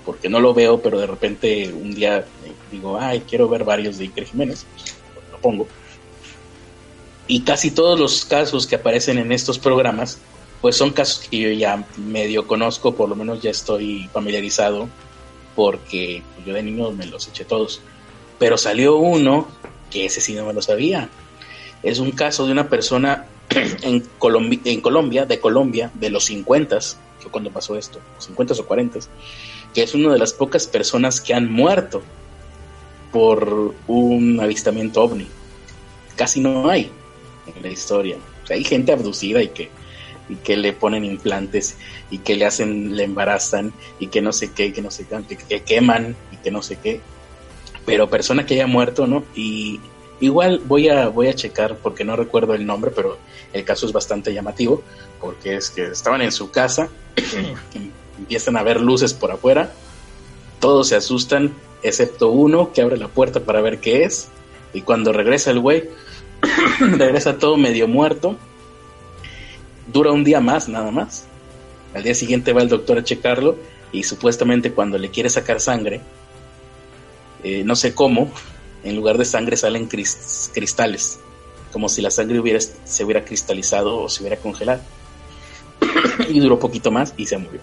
porque 0.08 0.30
no 0.30 0.40
lo 0.40 0.54
veo, 0.54 0.82
pero 0.82 0.98
de 1.00 1.06
repente 1.06 1.70
un 1.74 1.92
día 1.94 2.20
eh, 2.20 2.54
digo, 2.72 2.98
ay, 2.98 3.22
quiero 3.30 3.50
ver 3.50 3.66
varios 3.66 3.98
de 3.98 4.06
Iker 4.06 4.26
Jiménez, 4.26 4.66
pues, 4.74 4.96
lo 5.34 5.38
pongo. 5.40 5.68
Y 7.28 7.42
casi 7.42 7.72
todos 7.72 8.00
los 8.00 8.24
casos 8.24 8.66
que 8.66 8.76
aparecen 8.76 9.18
en 9.18 9.34
estos 9.34 9.60
programas, 9.60 10.18
pues 10.62 10.78
son 10.78 10.92
casos 10.92 11.20
que 11.28 11.38
yo 11.38 11.50
ya 11.52 11.86
medio 11.98 12.48
conozco, 12.48 12.96
por 12.96 13.10
lo 13.10 13.16
menos 13.18 13.42
ya 13.42 13.52
estoy 13.52 14.10
familiarizado, 14.14 14.88
porque 15.54 16.24
yo 16.46 16.54
de 16.54 16.64
niño 16.64 16.92
me 16.92 17.06
los 17.06 17.28
eché 17.28 17.44
todos. 17.44 17.82
Pero 18.40 18.58
salió 18.58 18.96
uno 18.96 19.50
que 19.92 20.06
ese 20.06 20.22
sí 20.22 20.36
no 20.36 20.46
me 20.46 20.54
lo 20.54 20.62
sabía. 20.62 21.10
Es 21.84 22.00
un 22.00 22.12
caso 22.12 22.46
de 22.46 22.54
una 22.54 22.70
persona 22.70 23.26
en, 23.82 24.04
Colombi- 24.20 24.62
en 24.64 24.80
Colombia, 24.80 25.26
de 25.26 25.42
Colombia, 25.42 25.92
de 25.96 26.10
los 26.12 26.24
50, 26.26 26.80
que 27.22 27.30
cuando 27.30 27.52
pasó 27.52 27.76
esto, 27.76 28.00
50 28.20 28.54
o 28.54 28.66
40, 28.66 29.00
que 29.78 29.84
es 29.84 29.94
una 29.94 30.12
de 30.12 30.18
las 30.18 30.34
pocas 30.34 30.66
personas 30.66 31.22
que 31.22 31.36
han 31.36 31.52
muerto 31.52 32.02
por 33.12 33.76
un 33.86 34.40
avistamiento 34.40 35.04
ovni. 35.04 35.28
Casi 36.16 36.40
no 36.40 36.68
hay 36.68 36.90
en 37.46 37.62
la 37.62 37.70
historia. 37.70 38.18
O 38.44 38.48
sea, 38.48 38.56
hay 38.56 38.64
gente 38.64 38.92
abducida 38.92 39.40
y 39.44 39.50
que, 39.50 39.70
y 40.30 40.36
que 40.38 40.58
le 40.58 40.74
ponen 40.74 41.06
implantes 41.06 41.78
y 42.10 42.18
que 42.18 42.36
le 42.36 42.48
hacen, 42.48 42.96
le 42.96 43.04
embarazan 43.04 43.72
y 44.00 44.08
que 44.08 44.20
no 44.20 44.34
sé 44.34 44.52
qué, 44.52 44.74
que 44.74 44.82
no 44.82 44.90
sé 44.90 45.06
qué, 45.06 45.38
que, 45.38 45.38
que 45.38 45.62
queman 45.62 46.16
y 46.32 46.38
que 46.38 46.50
no 46.50 46.64
sé 46.64 46.80
qué. 46.82 47.00
Pero 47.86 48.10
persona 48.10 48.48
que 48.48 48.56
haya 48.56 48.66
muerto, 48.66 49.06
¿no? 49.06 49.26
Y 49.36 49.80
igual 50.22 50.60
voy 50.66 50.90
a, 50.90 51.10
voy 51.10 51.28
a 51.28 51.36
checar 51.36 51.78
porque 51.78 52.04
no 52.04 52.16
recuerdo 52.16 52.56
el 52.56 52.66
nombre, 52.66 52.90
pero 52.90 53.20
el 53.54 53.64
caso 53.64 53.86
es 53.86 53.92
bastante 53.92 54.34
llamativo 54.34 54.82
porque 55.22 55.56
es 55.56 55.70
que 55.70 55.84
estaban 55.84 56.24
en 56.24 56.32
su 56.32 56.50
casa, 56.50 56.90
empiezan 58.18 58.58
a 58.58 58.64
ver 58.64 58.82
luces 58.82 59.14
por 59.14 59.32
afuera, 59.32 59.72
todos 60.60 60.90
se 60.90 60.96
asustan, 60.96 61.54
excepto 61.84 62.30
uno 62.30 62.74
que 62.74 62.82
abre 62.82 62.98
la 62.98 63.08
puerta 63.08 63.42
para 63.42 63.62
ver 63.62 63.80
qué 63.80 64.04
es, 64.04 64.30
y 64.74 64.82
cuando 64.82 65.14
regresa 65.14 65.52
el 65.52 65.60
güey, 65.60 65.90
regresa 66.80 67.38
todo 67.38 67.58
medio 67.58 67.88
muerto, 67.88 68.36
dura 69.92 70.12
un 70.12 70.24
día 70.24 70.40
más 70.42 70.68
nada 70.68 70.92
más, 70.92 71.26
al 71.94 72.04
día 72.04 72.16
siguiente 72.16 72.54
va 72.54 72.62
el 72.62 72.70
doctor 72.70 72.98
a 72.98 73.04
checarlo, 73.04 73.58
y 73.92 74.04
supuestamente 74.04 74.74
cuando 74.74 74.98
le 74.98 75.10
quiere 75.10 75.30
sacar 75.30 75.60
sangre, 75.60 76.02
eh, 77.44 77.64
no 77.64 77.76
sé 77.76 77.94
cómo, 77.94 78.32
en 78.84 78.96
lugar 78.96 79.18
de 79.18 79.26
sangre 79.26 79.58
salen 79.58 79.88
cris- 79.88 80.50
cristales, 80.54 81.20
como 81.72 81.88
si 81.90 82.02
la 82.02 82.12
sangre 82.12 82.40
hubiera, 82.40 82.60
se 82.60 83.04
hubiera 83.04 83.24
cristalizado 83.24 84.00
o 84.02 84.10
se 84.10 84.22
hubiera 84.22 84.38
congelado. 84.38 84.82
y 86.30 86.40
duró 86.40 86.60
poquito 86.60 86.92
más 86.92 87.14
y 87.18 87.26
se 87.26 87.38
murió. 87.38 87.60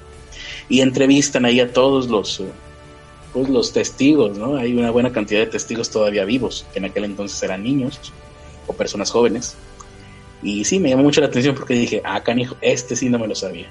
Y 0.69 0.81
entrevistan 0.81 1.45
ahí 1.45 1.61
a 1.61 1.73
todos 1.73 2.09
los, 2.09 2.43
pues, 3.33 3.49
los 3.49 3.73
testigos, 3.73 4.39
¿no? 4.39 4.57
Hay 4.57 4.75
una 4.77 4.91
buena 4.91 5.13
cantidad 5.13 5.41
de 5.41 5.47
testigos 5.47 5.91
todavía 5.91 6.25
vivos, 6.25 6.67
que 6.73 6.79
en 6.79 6.87
aquel 6.87 7.05
entonces 7.05 7.43
eran 7.43 7.63
niños 7.63 8.01
o 8.67 8.73
personas 8.73 9.11
jóvenes. 9.11 9.57
Y 10.43 10.65
sí, 10.65 10.79
me 10.79 10.91
llamó 10.91 11.03
mucho 11.03 11.21
la 11.21 11.29
atención 11.29 11.55
porque 11.55 11.75
dije, 11.75 12.03
ah, 12.05 12.23
canijo, 12.23 12.57
este 12.61 12.97
sí 12.97 13.09
no 13.09 13.19
me 13.19 13.27
lo 13.27 13.35
sabía. 13.35 13.67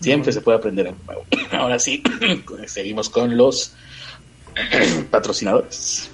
Siempre 0.00 0.32
se 0.32 0.40
puede 0.40 0.58
aprender 0.58 0.88
algo 0.88 1.00
nuevo. 1.06 1.24
Ahora 1.50 1.78
sí, 1.78 2.02
seguimos 2.66 3.08
con 3.10 3.36
los 3.36 3.74
patrocinadores 5.10 6.10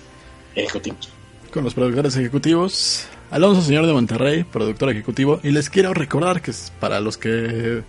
ejecutivos. 0.55 1.09
con 1.53 1.65
los 1.65 1.75
productores 1.75 2.17
ejecutivos. 2.17 3.07
Alonso, 3.31 3.63
señor 3.63 3.87
de 3.87 3.93
Monterrey, 3.93 4.45
productor 4.45 4.91
ejecutivo. 4.91 5.41
Y 5.43 5.51
les 5.51 5.71
quiero 5.71 5.95
recordar 5.95 6.43
que 6.43 6.53
para 6.81 7.01
los 7.01 7.17
que 7.17 7.83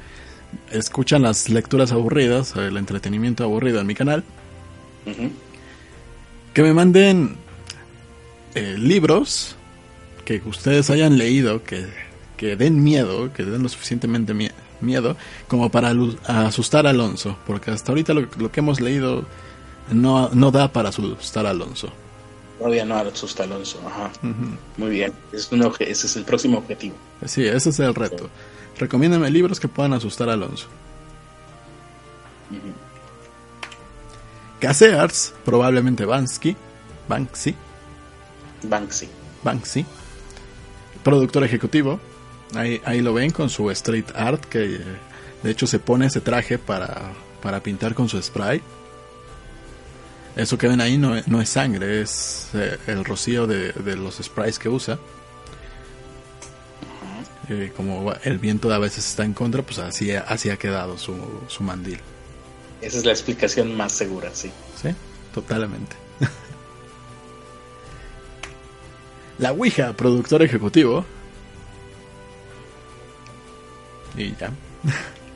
escuchan 0.71 1.21
las 1.21 1.49
lecturas 1.49 1.91
aburridas, 1.91 2.55
el 2.55 2.77
entretenimiento 2.77 3.43
aburrido 3.43 3.79
en 3.81 3.87
mi 3.87 3.95
canal, 3.95 4.23
que 6.53 6.61
me 6.63 6.73
manden 6.73 7.35
eh, 8.55 8.75
libros 8.77 9.55
que 10.25 10.41
ustedes 10.45 10.89
hayan 10.89 11.17
leído, 11.17 11.63
que, 11.63 11.85
que 12.37 12.55
den 12.55 12.83
miedo, 12.83 13.33
que 13.33 13.43
den 13.43 13.63
lo 13.63 13.69
suficientemente 13.69 14.33
mie- 14.33 14.51
miedo, 14.79 15.17
como 15.47 15.69
para 15.69 15.93
asustar 16.27 16.87
a 16.87 16.91
Alonso. 16.91 17.37
Porque 17.45 17.71
hasta 17.71 17.91
ahorita 17.91 18.13
lo, 18.13 18.27
lo 18.37 18.51
que 18.51 18.59
hemos 18.61 18.79
leído 18.79 19.25
no, 19.91 20.29
no 20.29 20.51
da 20.51 20.71
para 20.71 20.89
asustar 20.89 21.45
a 21.45 21.49
Alonso. 21.49 21.89
Todavía 22.59 22.85
no 22.85 22.95
asusta 22.95 23.43
Alonso. 23.43 23.81
Ajá. 23.85 24.11
Muy 24.77 24.91
bien. 24.91 25.11
Es 25.33 25.51
un 25.51 25.61
obje- 25.63 25.87
ese 25.87 26.07
es 26.07 26.15
el 26.15 26.23
próximo 26.23 26.59
objetivo. 26.59 26.95
Sí, 27.25 27.43
ese 27.45 27.71
es 27.71 27.79
el 27.79 27.93
reto. 27.93 28.29
Recomiéndame 28.77 29.29
libros 29.29 29.59
que 29.59 29.67
puedan 29.67 29.93
asustar 29.93 30.29
a 30.29 30.33
Alonso. 30.33 30.67
Ujú. 32.51 32.73
Casears, 34.59 35.33
probablemente 35.43 36.05
Bansky, 36.05 36.55
Banksy, 37.07 37.55
Banksy. 38.63 39.09
Banksy, 39.43 39.85
productor 41.03 41.43
ejecutivo. 41.43 41.99
Ahí, 42.55 42.81
ahí 42.85 43.01
lo 43.01 43.13
ven 43.13 43.31
con 43.31 43.49
su 43.49 43.69
street 43.71 44.05
art, 44.15 44.45
que 44.45 44.75
eh, 44.75 44.79
de 45.43 45.51
hecho 45.51 45.67
se 45.67 45.79
pone 45.79 46.05
ese 46.05 46.21
traje 46.21 46.57
para, 46.59 47.11
para 47.41 47.61
pintar 47.61 47.93
con 47.93 48.07
su 48.07 48.21
spray. 48.21 48.61
Eso 50.35 50.57
que 50.57 50.67
ven 50.67 50.79
ahí 50.81 50.97
no, 50.97 51.15
es- 51.15 51.27
no 51.27 51.41
es 51.41 51.49
sangre, 51.49 52.01
es 52.01 52.49
eh, 52.53 52.77
el 52.87 53.03
rocío 53.03 53.47
de, 53.47 53.71
de 53.73 53.95
los 53.97 54.15
sprays 54.15 54.59
que 54.59 54.69
usa. 54.69 54.97
Eh, 57.49 57.71
como 57.75 58.13
el 58.23 58.39
viento 58.39 58.71
a 58.71 58.77
veces 58.77 59.07
está 59.07 59.25
en 59.25 59.33
contra, 59.33 59.63
pues 59.63 59.79
así, 59.79 60.11
así 60.11 60.49
ha 60.49 60.57
quedado 60.57 60.97
su, 60.97 61.15
su 61.47 61.63
mandil. 61.63 61.99
Esa 62.81 62.97
es 62.97 63.05
la 63.05 63.11
explicación 63.11 63.75
más 63.75 63.91
segura, 63.91 64.29
sí. 64.33 64.51
Sí, 64.81 64.89
totalmente. 65.33 65.95
La 69.39 69.51
Ouija, 69.51 69.93
productor 69.93 70.43
ejecutivo. 70.43 71.05
Y 74.15 74.35
ya. 74.35 74.51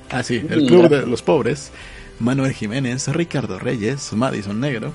Ah, 0.10 0.24
sí, 0.24 0.36
el 0.50 0.68
Club 0.68 0.88
de 0.88 1.06
los 1.06 1.22
Pobres. 1.22 1.72
Manuel 2.20 2.54
Jiménez, 2.54 3.08
Ricardo 3.10 3.60
Reyes, 3.60 4.14
Madison 4.14 4.60
Negro. 4.60 4.94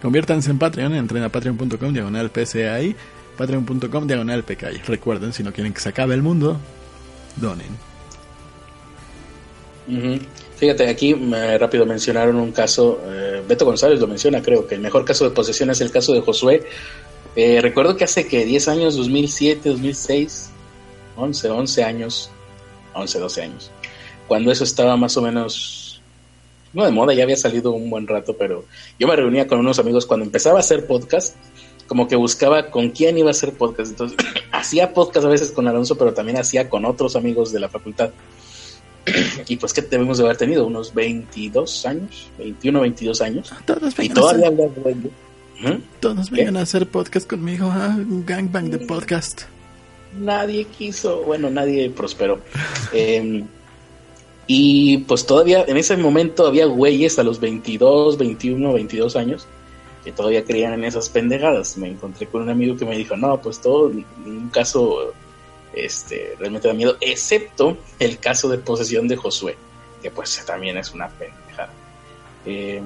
Conviértanse 0.00 0.50
en 0.50 0.58
Patreon, 0.58 0.94
entren 0.94 1.22
a 1.22 1.28
patreon.com 1.28 1.92
diagonal 1.92 2.30
PCAI, 2.30 2.96
patreon.com 3.42 4.06
diagonal. 4.06 4.44
Recuerden, 4.86 5.32
si 5.32 5.42
no 5.42 5.52
quieren 5.52 5.72
que 5.72 5.80
se 5.80 5.88
acabe 5.88 6.14
el 6.14 6.22
mundo, 6.22 6.58
donen. 7.36 7.76
Fíjate, 10.56 10.88
aquí 10.88 11.12
rápido 11.58 11.84
mencionaron 11.84 12.36
un 12.36 12.52
caso, 12.52 13.00
eh, 13.04 13.42
Beto 13.48 13.64
González 13.64 13.98
lo 13.98 14.06
menciona, 14.06 14.40
creo 14.40 14.64
que 14.66 14.76
el 14.76 14.80
mejor 14.80 15.04
caso 15.04 15.24
de 15.24 15.34
posesión 15.34 15.70
es 15.70 15.80
el 15.80 15.90
caso 15.90 16.12
de 16.12 16.20
Josué. 16.20 16.62
Eh, 17.34 17.60
recuerdo 17.60 17.96
que 17.96 18.04
hace 18.04 18.28
que 18.28 18.44
10 18.44 18.68
años, 18.68 18.96
2007, 18.96 19.70
2006, 19.70 20.50
11, 21.16 21.50
11 21.50 21.84
años, 21.84 22.30
11, 22.94 23.18
12 23.18 23.42
años, 23.42 23.70
cuando 24.28 24.52
eso 24.52 24.62
estaba 24.62 24.96
más 24.96 25.16
o 25.16 25.22
menos, 25.22 26.00
no 26.72 26.84
de 26.84 26.92
moda, 26.92 27.12
ya 27.12 27.24
había 27.24 27.36
salido 27.36 27.72
un 27.72 27.90
buen 27.90 28.06
rato, 28.06 28.36
pero 28.38 28.64
yo 29.00 29.08
me 29.08 29.16
reunía 29.16 29.48
con 29.48 29.58
unos 29.58 29.80
amigos 29.80 30.06
cuando 30.06 30.26
empezaba 30.26 30.58
a 30.58 30.60
hacer 30.60 30.86
podcast, 30.86 31.34
como 31.92 32.08
que 32.08 32.16
buscaba 32.16 32.70
con 32.70 32.88
quién 32.88 33.18
iba 33.18 33.28
a 33.28 33.32
hacer 33.32 33.52
podcast, 33.52 33.90
entonces 33.90 34.16
hacía 34.50 34.94
podcast 34.94 35.26
a 35.26 35.28
veces 35.28 35.52
con 35.52 35.68
Alonso, 35.68 35.94
pero 35.98 36.14
también 36.14 36.38
hacía 36.38 36.70
con 36.70 36.86
otros 36.86 37.16
amigos 37.16 37.52
de 37.52 37.60
la 37.60 37.68
facultad 37.68 38.12
y 39.46 39.56
pues 39.56 39.74
que 39.74 39.82
debemos 39.82 40.16
de 40.16 40.24
haber 40.24 40.38
tenido 40.38 40.66
unos 40.66 40.94
22 40.94 41.84
años, 41.84 42.30
21, 42.38 42.80
22 42.80 43.20
años. 43.20 43.52
Todos 43.66 43.92
Y 43.98 44.08
todavía 44.08 44.48
güey, 44.48 44.94
¿Mm? 44.94 45.82
todos 46.00 46.30
¿Qué? 46.30 46.36
vengan 46.36 46.56
a 46.56 46.62
hacer 46.62 46.88
podcast 46.88 47.28
conmigo, 47.28 47.68
ah, 47.70 47.94
un 47.94 48.24
gangbang 48.24 48.70
de 48.70 48.78
podcast. 48.78 49.42
Nadie 50.18 50.64
quiso, 50.64 51.24
bueno, 51.24 51.50
nadie 51.50 51.90
prosperó. 51.90 52.40
Eh, 52.94 53.44
y 54.46 54.98
pues 54.98 55.26
todavía 55.26 55.66
en 55.68 55.76
ese 55.76 55.98
momento 55.98 56.46
había 56.46 56.64
güeyes 56.64 57.18
a 57.18 57.22
los 57.22 57.38
22, 57.38 58.16
21, 58.16 58.72
22 58.72 59.16
años 59.16 59.46
que 60.04 60.12
todavía 60.12 60.44
creían 60.44 60.74
en 60.74 60.84
esas 60.84 61.08
pendejadas. 61.08 61.76
Me 61.76 61.88
encontré 61.88 62.26
con 62.26 62.42
un 62.42 62.50
amigo 62.50 62.76
que 62.76 62.84
me 62.84 62.96
dijo, 62.96 63.16
no, 63.16 63.40
pues 63.40 63.60
todo, 63.60 63.88
ningún 63.90 64.48
caso 64.50 65.12
este, 65.74 66.34
realmente 66.38 66.68
da 66.68 66.74
miedo, 66.74 66.96
excepto 67.00 67.76
el 67.98 68.18
caso 68.18 68.48
de 68.48 68.58
posesión 68.58 69.08
de 69.08 69.16
Josué, 69.16 69.56
que 70.02 70.10
pues 70.10 70.44
también 70.44 70.76
es 70.76 70.92
una 70.92 71.08
pendejada. 71.08 71.72
Eh, 72.44 72.82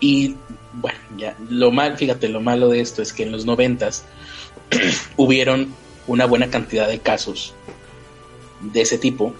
y 0.00 0.34
bueno, 0.72 0.98
ya, 1.16 1.36
lo 1.48 1.70
mal, 1.70 1.96
fíjate, 1.96 2.28
lo 2.28 2.40
malo 2.40 2.68
de 2.68 2.80
esto 2.80 3.02
es 3.02 3.12
que 3.12 3.22
en 3.22 3.32
los 3.32 3.46
noventas 3.46 4.04
hubieron 5.16 5.74
una 6.06 6.26
buena 6.26 6.50
cantidad 6.50 6.88
de 6.88 6.98
casos 6.98 7.54
de 8.60 8.80
ese 8.80 8.98
tipo 8.98 9.34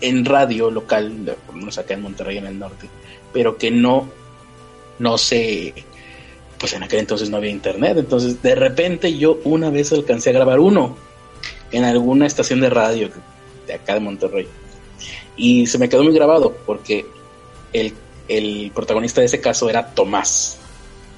en 0.00 0.24
radio 0.24 0.70
local, 0.70 1.36
por 1.46 1.54
lo 1.54 1.60
menos 1.60 1.78
acá 1.78 1.94
en 1.94 2.02
Monterrey 2.02 2.38
en 2.38 2.46
el 2.46 2.58
norte, 2.58 2.88
pero 3.32 3.58
que 3.58 3.70
no, 3.70 4.08
no 5.00 5.18
se, 5.18 5.74
pues 6.58 6.72
en 6.74 6.84
aquel 6.84 7.00
entonces 7.00 7.28
no 7.30 7.38
había 7.38 7.50
internet, 7.50 7.96
entonces 7.98 8.40
de 8.40 8.54
repente 8.54 9.16
yo 9.18 9.40
una 9.44 9.70
vez 9.70 9.92
alcancé 9.92 10.30
a 10.30 10.34
grabar 10.34 10.60
uno 10.60 10.96
en 11.72 11.84
alguna 11.84 12.26
estación 12.26 12.60
de 12.60 12.70
radio 12.70 13.10
de 13.66 13.74
acá 13.74 13.94
de 13.94 14.00
Monterrey 14.00 14.46
y 15.36 15.66
se 15.66 15.78
me 15.78 15.88
quedó 15.88 16.04
muy 16.04 16.12
grabado 16.12 16.54
porque 16.66 17.06
el, 17.72 17.94
el 18.28 18.70
protagonista 18.74 19.20
de 19.20 19.26
ese 19.26 19.40
caso 19.40 19.68
era 19.68 19.94
Tomás, 19.94 20.58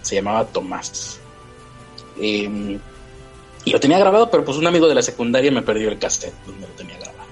se 0.03 0.15
llamaba 0.15 0.47
Tomás. 0.47 1.19
Eh, 2.21 2.79
y 3.65 3.71
lo 3.71 3.81
tenía 3.81 3.99
grabado, 3.99 4.31
pero 4.31 4.45
pues 4.45 4.59
un 4.59 4.67
amigo 4.67 4.89
de 4.89 4.95
la 4.95 5.03
secundaria 5.03 5.51
me 5.51 5.63
perdió 5.63 5.89
el 5.89 5.99
cassette 5.99 6.35
donde 6.47 6.67
lo 6.67 6.73
tenía 6.75 6.97
grabado. 6.99 7.29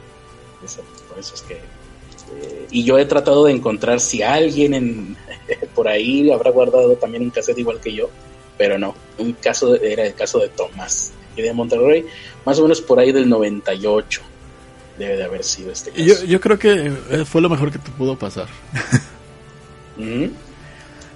Por 1.09 1.18
eso 1.18 1.34
es 1.34 1.42
que. 1.42 1.55
Eh, 1.55 2.66
y 2.70 2.84
yo 2.84 2.98
he 2.98 3.05
tratado 3.05 3.44
de 3.44 3.53
encontrar 3.53 4.01
si 4.01 4.22
alguien 4.22 4.74
en, 4.74 5.16
por 5.74 5.88
ahí 5.88 6.30
habrá 6.30 6.51
guardado 6.51 6.94
también 6.96 7.22
un 7.22 7.30
cassette 7.30 7.59
igual 7.59 7.80
que 7.80 7.94
yo, 7.94 8.11
pero 8.59 8.78
no. 8.78 8.94
Un 9.18 9.32
caso 9.34 9.72
de, 9.72 9.92
era 9.92 10.07
el 10.07 10.14
caso 10.14 10.38
de 10.38 10.48
Tomás, 10.48 11.12
y 11.36 11.42
de 11.42 11.53
Monterrey, 11.53 12.05
más 12.44 12.59
o 12.59 12.62
menos 12.62 12.80
por 12.80 12.98
ahí 12.98 13.12
del 13.12 13.28
98 13.28 14.22
debe 14.98 15.16
de 15.16 15.24
haber 15.24 15.44
sido 15.44 15.72
este 15.72 15.90
caso. 15.90 16.03
Yo, 16.03 16.24
yo 16.24 16.40
creo 16.40 16.59
que 16.59 16.92
eh, 17.11 17.24
fue 17.24 17.40
lo 17.40 17.48
mejor 17.48 17.72
que 17.72 17.78
te 17.78 17.90
pudo 17.90 18.18
pasar. 18.18 18.48
¿Mm? 19.96 20.26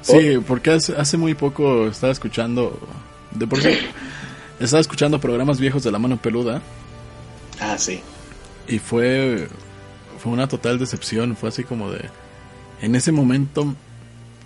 Sí, 0.02 0.38
porque 0.46 0.70
hace, 0.70 0.94
hace 0.96 1.16
muy 1.16 1.34
poco 1.34 1.86
estaba 1.86 2.12
escuchando. 2.12 2.78
De 3.30 3.46
por 3.46 3.60
sí, 3.60 3.70
estaba 4.60 4.80
escuchando 4.80 5.18
programas 5.20 5.58
viejos 5.58 5.82
de 5.82 5.90
la 5.90 5.98
mano 5.98 6.16
peluda. 6.18 6.60
Ah, 7.60 7.78
sí. 7.78 8.00
Y 8.68 8.78
fue. 8.78 9.48
Fue 10.18 10.32
una 10.32 10.46
total 10.46 10.78
decepción. 10.78 11.36
Fue 11.36 11.48
así 11.48 11.64
como 11.64 11.90
de. 11.90 12.08
En 12.82 12.94
ese 12.94 13.12
momento. 13.12 13.74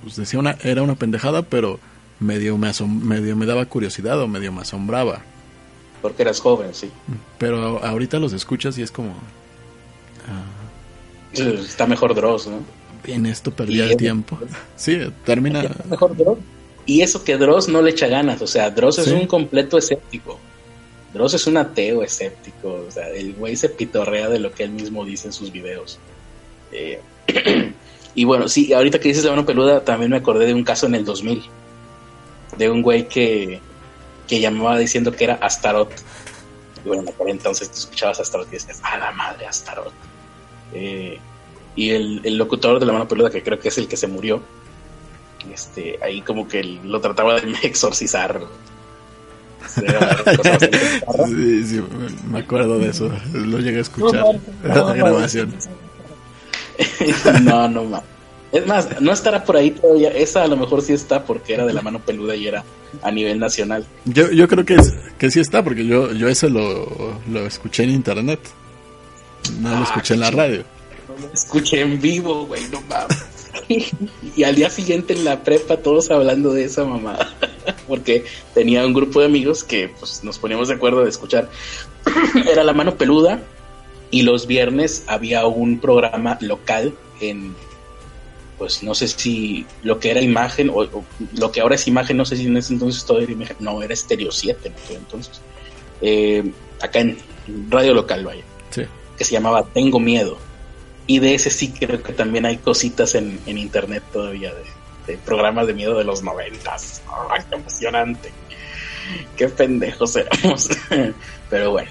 Pues 0.03 0.17
decía 0.17 0.39
una. 0.39 0.57
Era 0.63 0.83
una 0.83 0.95
pendejada, 0.95 1.43
pero 1.43 1.79
medio 2.21 2.57
me, 2.59 2.69
asom- 2.69 3.01
medio 3.03 3.37
me 3.37 3.47
daba 3.47 3.65
curiosidad 3.67 4.21
o 4.21 4.29
medio 4.29 4.53
me 4.53 4.63
asombraba. 4.63 5.23
Porque 6.03 6.23
eras 6.23 6.41
joven, 6.41 6.75
sí. 6.75 6.91
Pero 7.39 7.85
ahorita 7.85 8.19
los 8.19 8.33
escuchas 8.33 8.79
y 8.79 8.83
es 8.83 8.91
como. 8.91 9.15
Está 11.33 11.87
mejor 11.87 12.15
Dross, 12.15 12.47
¿no? 12.47 12.61
En 13.05 13.27
esto 13.27 13.51
perdí 13.51 13.77
Y 13.77 13.81
el 13.81 13.97
tiempo. 13.97 14.39
Sí, 14.77 14.99
termina. 15.25 15.63
Está 15.63 15.85
mejor 15.85 16.17
Dross. 16.17 16.39
Y 16.87 17.03
eso 17.03 17.23
que 17.23 17.37
Dross 17.37 17.69
no 17.69 17.83
le 17.83 17.91
echa 17.91 18.07
ganas, 18.07 18.41
o 18.41 18.47
sea, 18.47 18.71
Dross 18.71 18.99
es 18.99 19.09
un 19.09 19.27
completo 19.27 19.77
escéptico. 19.77 20.39
Dross 21.13 21.35
es 21.35 21.47
un 21.47 21.57
ateo 21.59 22.03
escéptico, 22.03 22.85
o 22.89 22.91
sea, 22.91 23.09
el 23.11 23.35
güey 23.35 23.57
se 23.57 23.69
pitorrea 23.69 24.29
de 24.29 24.39
lo 24.39 24.53
que 24.53 24.65
él 24.65 24.71
mismo 24.71 25.05
dice 25.05 25.27
en 25.29 25.33
sus 25.35 25.53
videos. 25.53 25.99
Eh, 26.73 27.01
y 28.15 28.25
bueno, 28.25 28.49
sí, 28.49 28.73
ahorita 28.73 28.99
que 28.99 29.09
dices 29.09 29.25
la 29.25 29.31
mano 29.31 29.47
peluda, 29.47 29.85
también 29.85 30.11
me 30.11 30.17
acordé 30.17 30.47
de 30.47 30.55
un 30.55 30.65
caso 30.65 30.87
en 30.87 30.95
el 30.95 31.05
2000, 31.05 31.43
de 32.57 32.71
un 32.71 32.83
güey 32.83 33.09
que, 33.09 33.61
que 34.27 34.41
llamaba 34.41 34.79
diciendo 34.79 35.13
que 35.13 35.25
era 35.25 35.35
Astaroth. 35.35 35.93
Y 36.85 36.89
bueno, 36.89 37.11
por 37.13 37.29
entonces 37.29 37.71
tú 37.71 37.79
escuchabas 37.79 38.21
Astaroth 38.21 38.49
y 38.49 38.53
decías, 38.53 38.81
a 38.83 38.99
la 38.99 39.13
madre, 39.13 39.47
Astaroth. 39.47 39.93
Eh, 40.73 41.19
y 41.77 41.91
el, 41.91 42.21
el 42.25 42.37
locutor 42.37 42.81
de 42.81 42.87
la 42.87 42.93
mano 42.93 43.09
peluda, 43.09 43.31
que 43.31 43.43
creo 43.43 43.59
que 43.59 43.69
es 43.69 43.79
el 43.79 43.87
que 43.87 43.97
se 43.97 44.07
murió, 44.07 44.43
este, 45.53 45.99
ahí 46.03 46.21
como 46.23 46.49
que 46.49 46.63
lo 46.63 47.01
trataba 47.01 47.41
de 47.41 47.53
exorcizar. 47.63 48.41
Sí, 51.27 51.67
sí, 51.67 51.85
me 52.31 52.41
acuerdo 52.41 52.79
de 52.79 52.89
eso. 52.89 53.11
Lo 53.33 53.59
llegué 53.59 53.79
a 53.79 53.83
escuchar. 53.83 54.25
No, 54.25 54.41
la 54.63 54.75
no, 54.75 54.95
grabación. 54.95 55.55
no, 57.43 57.69
no 57.69 57.85
más. 57.85 58.03
Es 58.51 58.67
más, 58.67 59.01
no 59.01 59.13
estará 59.13 59.45
por 59.45 59.57
ahí 59.57 59.73
todavía. 59.73 60.09
Esa 60.11 60.43
a 60.43 60.47
lo 60.49 60.57
mejor 60.57 60.81
sí 60.81 60.93
está 60.95 61.25
porque 61.25 61.53
era 61.55 61.67
de 61.67 61.75
la 61.75 61.83
mano 61.83 61.99
peluda 62.01 62.35
y 62.35 62.47
era 62.49 62.65
a 63.03 63.11
nivel 63.11 63.39
nacional. 63.39 63.85
Yo, 64.07 64.31
yo 64.31 64.49
creo 64.49 64.65
que, 64.65 64.75
es- 64.77 64.95
que 65.19 65.31
sí 65.31 65.39
está, 65.41 65.63
porque 65.63 65.85
yo, 65.85 66.13
yo 66.13 66.29
ese 66.29 66.49
lo, 66.49 67.21
lo 67.31 67.47
escuché 67.47 67.83
en 67.83 67.91
internet. 67.91 68.41
No 69.61 69.71
lo 69.71 69.77
Ah, 69.77 69.83
escuché 69.85 70.15
en 70.15 70.21
la 70.21 70.31
qué 70.31 70.37
radio. 70.37 70.65
Escuché 71.35 71.81
en 71.83 72.01
vivo, 72.01 72.47
güey, 72.47 72.63
no 72.71 72.81
mames. 72.89 73.25
y 74.37 74.45
al 74.45 74.55
día 74.55 74.71
siguiente 74.71 75.13
en 75.13 75.25
la 75.25 75.43
prepa 75.43 75.77
todos 75.79 76.11
hablando 76.11 76.53
de 76.55 76.65
esa 76.65 76.85
mamada. 76.85 77.35
Porque 77.89 78.25
tenía 78.55 78.85
un 78.87 78.95
grupo 78.95 79.21
de 79.21 79.27
amigos 79.27 79.63
que 79.65 79.91
pues 79.99 80.25
nos 80.25 80.39
poníamos 80.39 80.69
de 80.69 80.75
acuerdo 80.75 81.03
de 81.05 81.11
escuchar. 81.11 81.51
Era 82.51 82.65
la 82.65 82.73
mano 82.73 82.97
peluda 82.97 83.41
y 84.11 84.23
los 84.23 84.47
viernes 84.47 85.05
había 85.07 85.47
un 85.47 85.81
programa 85.81 86.39
local 86.41 86.95
en 87.21 87.55
pues 88.59 88.83
no 88.83 88.93
sé 88.95 89.07
si 89.07 89.65
lo 89.85 90.01
que 90.01 90.11
era 90.11 90.21
imagen 90.21 90.69
o, 90.71 90.79
o 90.81 91.05
lo 91.37 91.53
que 91.53 91.61
ahora 91.61 91.77
es 91.77 91.87
imagen, 91.87 92.17
no 92.17 92.25
sé 92.25 92.37
si 92.37 92.47
en 92.47 92.57
ese 92.57 92.73
entonces 92.73 93.05
todo 93.05 93.21
era 93.21 93.31
imagen, 93.31 93.57
no, 93.61 93.81
era 93.83 93.95
Stereo 93.95 94.33
7 94.33 94.69
en 94.69 94.75
aquel 94.75 94.97
entonces. 94.97 95.41
Eh, 96.01 96.51
acá 96.81 96.99
en 96.99 97.19
radio 97.71 97.95
local, 97.95 98.25
vaya 98.25 98.43
Sí. 98.71 98.83
que 99.17 99.25
se 99.25 99.33
llamaba 99.33 99.65
Tengo 99.65 100.01
Miedo. 100.01 100.39
Y 101.07 101.21
de 101.21 101.35
ese 101.35 101.51
sí 101.51 101.71
creo 101.73 102.03
que 102.03 102.13
también 102.13 102.47
hay 102.47 102.57
cositas 102.59 103.15
en, 103.15 103.39
en 103.47 103.59
internet 103.59 104.03
todavía 104.13 104.53
de, 104.53 104.65
de 105.13 105.19
programas 105.19 105.69
de 105.69 105.75
miedo 105.75 105.97
de 105.97 106.03
los 106.05 106.23
noventas. 106.25 107.01
¡Ay, 107.31 107.41
qué 107.49 107.55
emocionante! 107.57 108.33
¡Qué 109.37 109.49
pendejos 109.49 110.17
éramos! 110.17 110.69
Pero 111.51 111.71
bueno. 111.71 111.91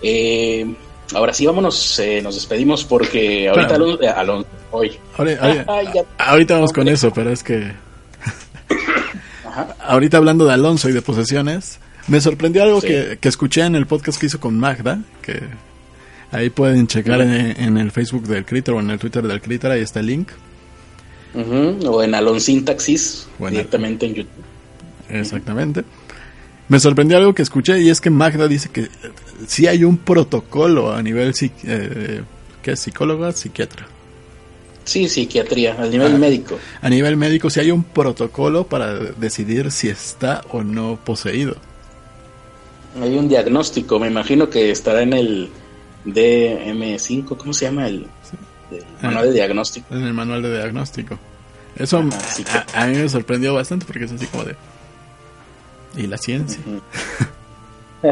Eh, 0.00 0.74
ahora 1.14 1.32
sí, 1.32 1.46
vámonos, 1.46 1.98
eh, 1.98 2.20
nos 2.22 2.34
despedimos 2.34 2.84
porque 2.84 3.48
ahorita 3.48 3.68
Claro. 3.68 3.84
Alonso, 3.84 4.02
eh, 4.02 4.08
Alonso, 4.08 4.48
hoy. 4.70 4.92
Ahora- 5.16 5.38
ahora- 5.40 5.64
Ay, 5.68 5.88
ya. 5.94 6.02
ahorita 6.18 6.54
vamos 6.54 6.72
con 6.72 6.88
eso, 6.88 7.12
pero 7.12 7.30
es 7.30 7.42
que. 7.42 7.72
Ajá. 9.44 9.76
Ahorita 9.80 10.16
hablando 10.18 10.44
de 10.46 10.52
Alonso 10.52 10.88
y 10.88 10.92
de 10.92 11.02
posesiones, 11.02 11.78
me 12.08 12.20
sorprendió 12.20 12.62
algo 12.62 12.80
Sí. 12.80 12.88
que, 12.88 13.18
que 13.20 13.28
escuché 13.28 13.62
en 13.62 13.74
el 13.74 13.86
podcast 13.86 14.18
que 14.20 14.26
hizo 14.26 14.40
con 14.40 14.58
Magda, 14.58 14.98
que 15.22 15.40
ahí 16.32 16.50
pueden 16.50 16.86
checar 16.86 17.20
en, 17.22 17.30
en 17.60 17.78
el 17.78 17.90
Facebook 17.92 18.26
del 18.26 18.44
Critter 18.44 18.74
o 18.74 18.80
en 18.80 18.90
el 18.90 18.98
Twitter 18.98 19.26
del 19.26 19.40
Critter, 19.40 19.70
ahí 19.70 19.80
está 19.82 20.00
el 20.00 20.06
link. 20.06 20.28
O 21.86 22.02
en 22.02 22.14
Alonsín 22.14 22.64
Taxis, 22.64 23.28
Bueno. 23.38 23.56
directamente 23.58 24.06
en 24.06 24.14
YouTube. 24.14 24.44
Exactamente. 25.10 25.84
Me 26.68 26.80
sorprendió 26.80 27.16
algo 27.18 27.34
que 27.34 27.42
escuché 27.42 27.80
y 27.80 27.90
es 27.90 28.00
que 28.00 28.10
Magda 28.10 28.48
dice 28.48 28.68
que 28.70 28.88
sí 29.46 29.66
hay 29.68 29.84
un 29.84 29.98
protocolo 29.98 30.92
a 30.92 31.00
nivel 31.02 31.32
eh, 31.64 32.22
¿qué 32.62 32.72
es? 32.72 32.80
psicóloga, 32.80 33.30
psiquiatra. 33.32 33.86
Sí, 34.84 35.08
psiquiatría, 35.08 35.74
al 35.78 35.90
nivel 35.90 36.14
Ah. 36.14 36.18
médico. 36.18 36.58
A 36.80 36.88
nivel 36.88 37.16
médico 37.16 37.50
sí 37.50 37.60
hay 37.60 37.70
un 37.70 37.82
protocolo 37.84 38.66
para 38.66 38.94
decidir 38.94 39.70
si 39.72 39.88
está 39.88 40.42
o 40.50 40.62
no 40.62 40.96
poseído. 41.04 41.56
Hay 43.00 43.14
un 43.16 43.28
diagnóstico, 43.28 43.98
me 44.00 44.06
imagino 44.08 44.48
que 44.48 44.70
estará 44.70 45.02
en 45.02 45.12
el 45.12 45.50
DM5, 46.04 47.36
¿cómo 47.36 47.52
se 47.52 47.66
llama? 47.66 47.86
El, 47.86 48.06
el 48.70 48.84
manual 49.02 49.26
de 49.26 49.32
diagnóstico. 49.34 49.94
en 49.94 50.02
el 50.02 50.14
manual 50.14 50.42
de 50.42 50.52
diagnóstico. 50.56 51.18
Eso 51.76 51.98
a, 52.74 52.82
a 52.82 52.86
mí 52.86 52.96
me 52.96 53.08
sorprendió 53.08 53.54
bastante 53.54 53.84
porque 53.86 54.04
es 54.04 54.12
así 54.12 54.26
como 54.26 54.44
de... 54.44 54.56
¿Y 55.96 56.06
la 56.06 56.18
ciencia? 56.18 56.60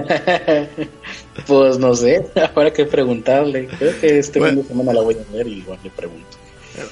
pues 1.47 1.79
no 1.79 1.95
sé, 1.95 2.27
habrá 2.55 2.73
que 2.73 2.85
preguntarle. 2.85 3.67
Creo 3.79 4.01
que 4.01 4.19
este 4.19 4.39
Bueno. 4.39 4.55
fin 4.55 4.63
de 4.63 4.69
semana 4.69 4.93
la 4.93 5.03
voy 5.03 5.17
a 5.17 5.33
ver 5.37 5.47
y 5.49 5.59
igual 5.59 5.79
le 5.83 5.91
pregunto. 5.91 6.27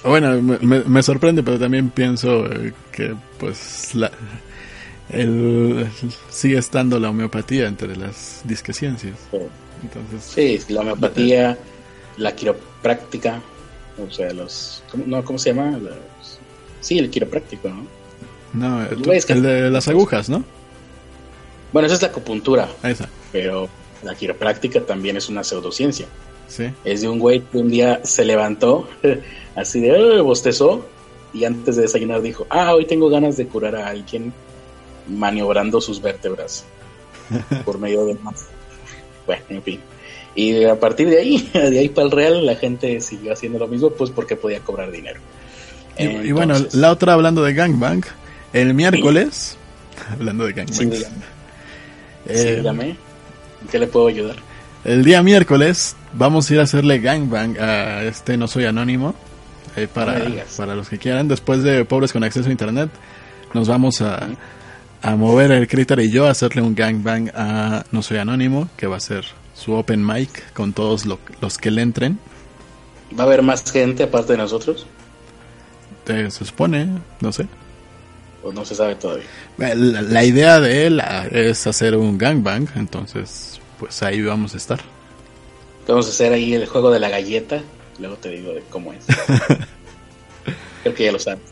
Bueno, 0.05 0.41
me, 0.41 0.85
me- 0.85 1.03
sorprende, 1.03 1.43
pero 1.43 1.59
también 1.59 1.91
pienso 1.91 2.47
eh, 2.47 2.73
que 2.93 3.15
pues 3.39 3.95
la, 3.97 4.13
el, 5.11 5.89
sigue 6.31 6.59
estando 6.59 7.01
la 7.01 7.11
homeopatía 7.11 7.67
entre 7.67 7.97
las 7.97 8.43
disqueciencias. 8.45 9.17
Pero, 9.33 9.49
Entonces, 9.83 10.23
sí, 10.23 10.73
la 10.73 10.83
homeopatía, 10.83 11.59
la 12.17 12.33
quiropráctica, 12.37 13.41
o 13.99 14.09
sea, 14.13 14.33
los... 14.33 14.85
¿cómo, 14.91 15.03
no, 15.07 15.25
¿cómo 15.25 15.37
se 15.39 15.53
llama? 15.53 15.77
Los- 15.79 16.39
sí, 16.81 16.99
el 17.01 17.11
quiropráctico, 17.11 17.69
¿no? 17.69 17.85
no, 18.53 18.85
eh, 18.85 18.91
tú- 19.03 19.11
el 19.33 19.43
de 19.43 19.69
las 19.71 19.89
agujas, 19.89 20.29
¿no? 20.29 20.45
Bueno, 21.73 21.87
esa 21.87 21.97
es 21.97 22.03
la 22.03 22.09
acupuntura, 22.09 22.69
Esa, 22.83 23.09
pero 23.33 23.69
la 24.03 24.15
quiropráctica 24.15 24.81
también 24.83 25.17
es 25.17 25.29
una 25.29 25.43
pseudociencia. 25.45 26.07
sí. 26.49 26.65
Es 26.85 27.01
de 27.01 27.09
un 27.09 27.19
güey 27.19 27.41
que 27.41 27.59
un 27.59 27.71
día 27.71 28.01
se 28.05 28.25
levantó, 28.25 28.89
así 29.57 29.81
de 29.81 29.89
"Eh", 30.17 30.21
bostezó, 30.21 30.87
y 31.33 31.45
antes 31.45 31.77
de 31.77 31.83
desayunar 31.83 32.21
dijo, 32.21 32.47
ah, 32.51 32.75
hoy 32.75 32.85
tengo 32.87 33.09
ganas 33.09 33.37
de 33.39 33.47
curar 33.47 33.75
a 33.77 33.89
alguien 33.89 34.33
maniobrando 35.09 35.81
sus 35.81 36.01
vértebras 36.03 36.65
por 37.65 37.79
medio 37.79 38.05
de 38.05 38.15
más. 38.17 38.47
Bueno, 39.27 39.43
en 39.49 39.63
fin. 39.63 39.81
Y 40.35 40.65
a 40.65 40.79
partir 40.79 41.09
de 41.09 41.19
ahí, 41.19 41.51
de 41.55 41.79
ahí 41.79 41.89
para 41.89 42.07
el 42.07 42.11
real, 42.11 42.45
la 42.47 42.57
gente 42.57 43.01
siguió 43.01 43.33
haciendo 43.33 43.59
lo 43.59 43.69
mismo, 43.69 43.91
pues 43.91 44.11
porque 44.11 44.37
podía 44.37 44.61
cobrar 44.61 44.91
dinero. 44.91 45.21
Y, 45.99 46.05
y 46.05 46.33
bueno, 46.33 46.55
la 46.73 46.91
otra 46.91 47.13
hablando 47.15 47.43
de 47.43 47.53
gangbang, 47.55 48.03
el 48.53 48.75
miércoles, 48.75 49.57
hablando 50.11 50.45
de 50.47 50.53
gangbang, 50.55 50.93
sí. 50.93 51.05
Eh, 52.27 52.39
Sí, 52.39 52.57
dígame. 52.57 52.91
¿En 52.91 53.69
qué 53.71 53.79
le 53.79 53.87
puedo 53.87 54.07
ayudar? 54.09 54.37
el 54.85 55.05
día 55.05 55.23
miércoles 55.23 55.95
vamos 56.13 56.51
a 56.51 56.55
ir 56.55 56.61
a 56.61 56.65
hacerle 56.65 56.99
gangbang 56.99 57.57
a 57.61 58.03
este 58.03 58.37
No 58.37 58.49
Soy 58.49 58.65
Anónimo. 58.65 59.15
eh, 59.77 59.87
para, 59.93 60.19
No 60.19 60.35
para 60.57 60.75
los 60.75 60.89
que 60.89 60.99
quieran, 60.99 61.29
después 61.29 61.63
de 61.63 61.85
Pobres 61.85 62.13
con 62.13 62.25
Acceso 62.25 62.49
a 62.49 62.53
Internet, 62.53 62.91
nos 63.55 63.69
vamos 63.69 64.03
a, 64.03 64.29
a 65.03 65.17
mover 65.17 65.53
el 65.53 65.69
Critter 65.69 66.01
y 66.01 66.11
yo 66.11 66.27
a 66.27 66.31
hacerle 66.31 66.63
un 66.63 66.75
gangbang 66.75 67.31
a 67.35 67.85
No 67.93 68.03
Soy 68.03 68.19
Anónimo, 68.19 68.69
que 68.77 68.87
va 68.89 68.97
a 68.97 69.01
ser 69.01 69.25
su 69.55 69.73
open 69.75 70.05
mic 70.05 70.53
con 70.53 70.73
todos 70.73 71.07
lo- 71.07 71.21
los 71.41 71.59
que 71.59 71.71
le 71.71 71.83
entren. 71.83 72.19
¿Va 73.17 73.25
a 73.25 73.27
haber 73.27 73.43
más 73.43 73.71
gente 73.71 74.03
aparte 74.03 74.33
de 74.33 74.39
nosotros? 74.39 74.87
Eh, 76.09 76.29
se 76.31 76.45
supone, 76.45 76.89
no 77.21 77.31
sé. 77.31 77.47
¿O 78.43 78.53
no 78.53 78.65
se 78.65 78.75
sabe 78.75 78.97
todavía? 78.97 79.27
La, 79.57 79.75
la 79.75 80.25
idea 80.25 80.61
de 80.61 80.87
él 80.87 81.01
ah, 81.01 81.27
es 81.31 81.67
hacer 81.67 81.97
un 81.97 82.19
gangbang, 82.19 82.69
entonces 82.75 83.61
pues 83.79 84.03
ahí 84.03 84.23
vamos 84.23 84.55
a 84.55 84.57
estar. 84.57 84.81
Vamos 85.87 86.07
a 86.07 86.11
hacer 86.11 86.33
ahí 86.33 86.55
el 86.55 86.67
juego 86.67 86.91
de 86.91 87.01
la 87.01 87.09
galleta. 87.09 87.61
Luego 87.99 88.17
te 88.17 88.31
digo 88.31 88.53
de 88.53 88.63
cómo 88.71 88.93
es. 88.93 89.05
Creo 90.83 90.95
que 90.95 91.05
ya 91.05 91.13
lo 91.13 91.19
sabes. 91.19 91.43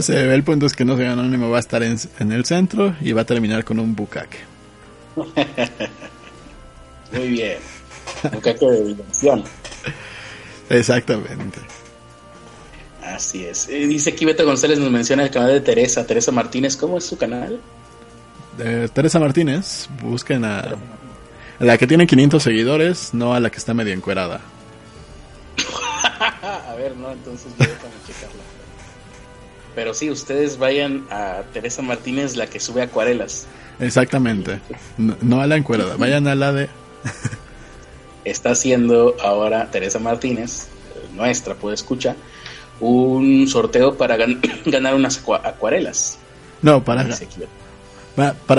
Se 0.00 0.14
ve, 0.14 0.34
el 0.34 0.42
punto 0.42 0.66
es 0.66 0.72
que 0.72 0.84
no 0.84 0.96
soy 0.96 1.06
anónimo, 1.06 1.48
va 1.48 1.58
a 1.58 1.60
estar 1.60 1.82
en, 1.82 1.96
en 2.18 2.32
el 2.32 2.44
centro 2.44 2.96
y 3.00 3.12
va 3.12 3.22
a 3.22 3.24
terminar 3.24 3.64
con 3.64 3.78
un 3.78 3.94
bucaque. 3.94 4.38
Muy 7.12 7.28
bien. 7.28 7.58
Caco 8.42 8.70
de 8.70 8.84
diversión. 8.84 9.44
Exactamente. 10.68 11.60
Así 13.14 13.44
es. 13.44 13.68
Eh, 13.68 13.86
dice 13.86 14.10
aquí 14.10 14.24
Beto 14.24 14.44
González 14.44 14.78
nos 14.78 14.90
menciona 14.90 15.22
el 15.22 15.30
canal 15.30 15.50
de 15.50 15.60
Teresa, 15.60 16.04
Teresa 16.06 16.32
Martínez. 16.32 16.76
¿Cómo 16.76 16.98
es 16.98 17.04
su 17.04 17.16
canal? 17.16 17.60
Eh, 18.58 18.88
Teresa 18.92 19.20
Martínez, 19.20 19.88
busquen 20.02 20.44
a, 20.44 20.60
a 20.60 20.74
la 21.64 21.78
que 21.78 21.86
tiene 21.86 22.06
500 22.06 22.42
seguidores, 22.42 23.14
no 23.14 23.34
a 23.34 23.40
la 23.40 23.50
que 23.50 23.58
está 23.58 23.74
medio 23.74 23.92
encuerada. 23.92 24.40
a 26.42 26.74
ver, 26.76 26.96
no, 26.96 27.12
entonces 27.12 27.52
yo 27.58 27.64
déjame 27.64 27.94
checarla. 28.06 28.42
Pero 29.74 29.94
sí, 29.94 30.10
ustedes 30.10 30.58
vayan 30.58 31.06
a 31.10 31.42
Teresa 31.52 31.82
Martínez, 31.82 32.34
la 32.34 32.46
que 32.48 32.58
sube 32.58 32.82
acuarelas. 32.82 33.46
Exactamente. 33.78 34.60
No, 34.96 35.16
no 35.20 35.40
a 35.42 35.46
la 35.46 35.56
encuerada, 35.56 35.96
vayan 35.96 36.26
a 36.26 36.34
la 36.34 36.52
de... 36.52 36.68
Está 38.24 38.50
haciendo 38.50 39.14
ahora 39.20 39.70
Teresa 39.70 40.00
Martínez, 40.00 40.66
nuestra, 41.14 41.54
puede 41.54 41.76
escuchar, 41.76 42.16
un 42.80 43.46
sorteo 43.48 43.96
para 43.96 44.16
gan- 44.16 44.40
ganar 44.66 44.94
unas 44.94 45.18
acua- 45.22 45.40
acuarelas. 45.44 46.18
No, 46.62 46.82
para, 46.84 47.04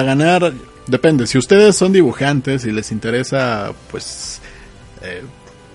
ganar, 0.03 0.53
depende. 0.85 1.27
Si 1.27 1.37
ustedes 1.37 1.75
son 1.75 1.91
dibujantes 1.93 2.65
y 2.65 2.71
les 2.71 2.91
interesa, 2.91 3.71
pues, 3.91 4.39
eh, 5.01 5.23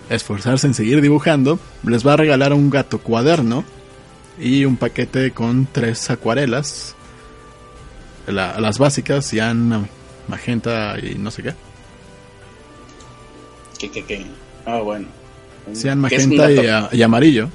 esforzarse 0.09 0.67
en 0.67 0.75
seguir 0.75 1.01
dibujando, 1.01 1.59
les 1.87 2.07
va 2.07 2.13
a 2.15 2.17
regalar 2.17 2.53
un 2.53 2.71
gato 2.71 2.99
cuaderno 2.99 3.65
y 4.39 4.65
un 4.65 4.77
paquete 4.77 5.33
con 5.33 5.67
tres 5.71 6.11
acuarelas. 6.11 6.95
La- 8.27 8.61
las 8.61 8.79
básicas, 8.79 9.27
cian, 9.29 9.89
magenta 10.29 10.97
y 11.03 11.17
no 11.17 11.31
sé 11.31 11.43
qué. 11.43 11.55
¿Qué, 13.79 13.91
qué, 13.91 14.05
qué? 14.05 14.27
Ah, 14.65 14.79
bueno. 14.79 15.07
Cian, 15.75 16.05
¿Qué 16.09 16.17
es 16.17 16.27
un 16.27 16.37
magenta 16.37 16.51
y, 16.53 16.57
gato? 16.67 16.87
a- 16.93 16.97
y 16.97 17.03
amarillo. 17.03 17.49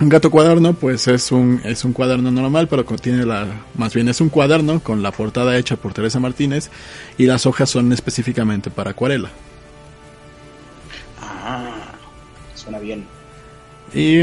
Un 0.00 0.08
gato 0.08 0.30
cuaderno, 0.30 0.74
pues 0.74 1.08
es 1.08 1.32
un, 1.32 1.60
es 1.64 1.84
un 1.84 1.92
cuaderno 1.92 2.30
normal, 2.30 2.68
pero 2.68 2.84
contiene 2.84 3.26
la. 3.26 3.46
Más 3.76 3.94
bien 3.94 4.08
es 4.08 4.20
un 4.20 4.28
cuaderno 4.28 4.78
con 4.80 5.02
la 5.02 5.10
portada 5.10 5.56
hecha 5.58 5.74
por 5.76 5.92
Teresa 5.92 6.20
Martínez 6.20 6.70
y 7.16 7.26
las 7.26 7.46
hojas 7.46 7.68
son 7.68 7.92
específicamente 7.92 8.70
para 8.70 8.90
acuarela. 8.92 9.28
Ah, 11.20 11.92
suena 12.54 12.78
bien. 12.78 13.04
Y, 13.92 14.20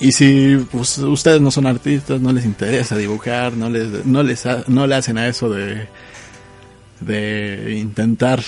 y 0.00 0.12
si 0.12 0.56
pues, 0.72 0.96
ustedes 0.98 1.42
no 1.42 1.50
son 1.50 1.66
artistas, 1.66 2.18
no 2.20 2.32
les 2.32 2.46
interesa 2.46 2.96
dibujar, 2.96 3.52
no 3.52 3.68
les, 3.68 4.06
no 4.06 4.22
les 4.22 4.46
ha- 4.46 4.64
no 4.66 4.86
le 4.86 4.94
hacen 4.94 5.18
a 5.18 5.28
eso 5.28 5.50
de, 5.50 5.88
de 7.00 7.74
intentar 7.78 8.42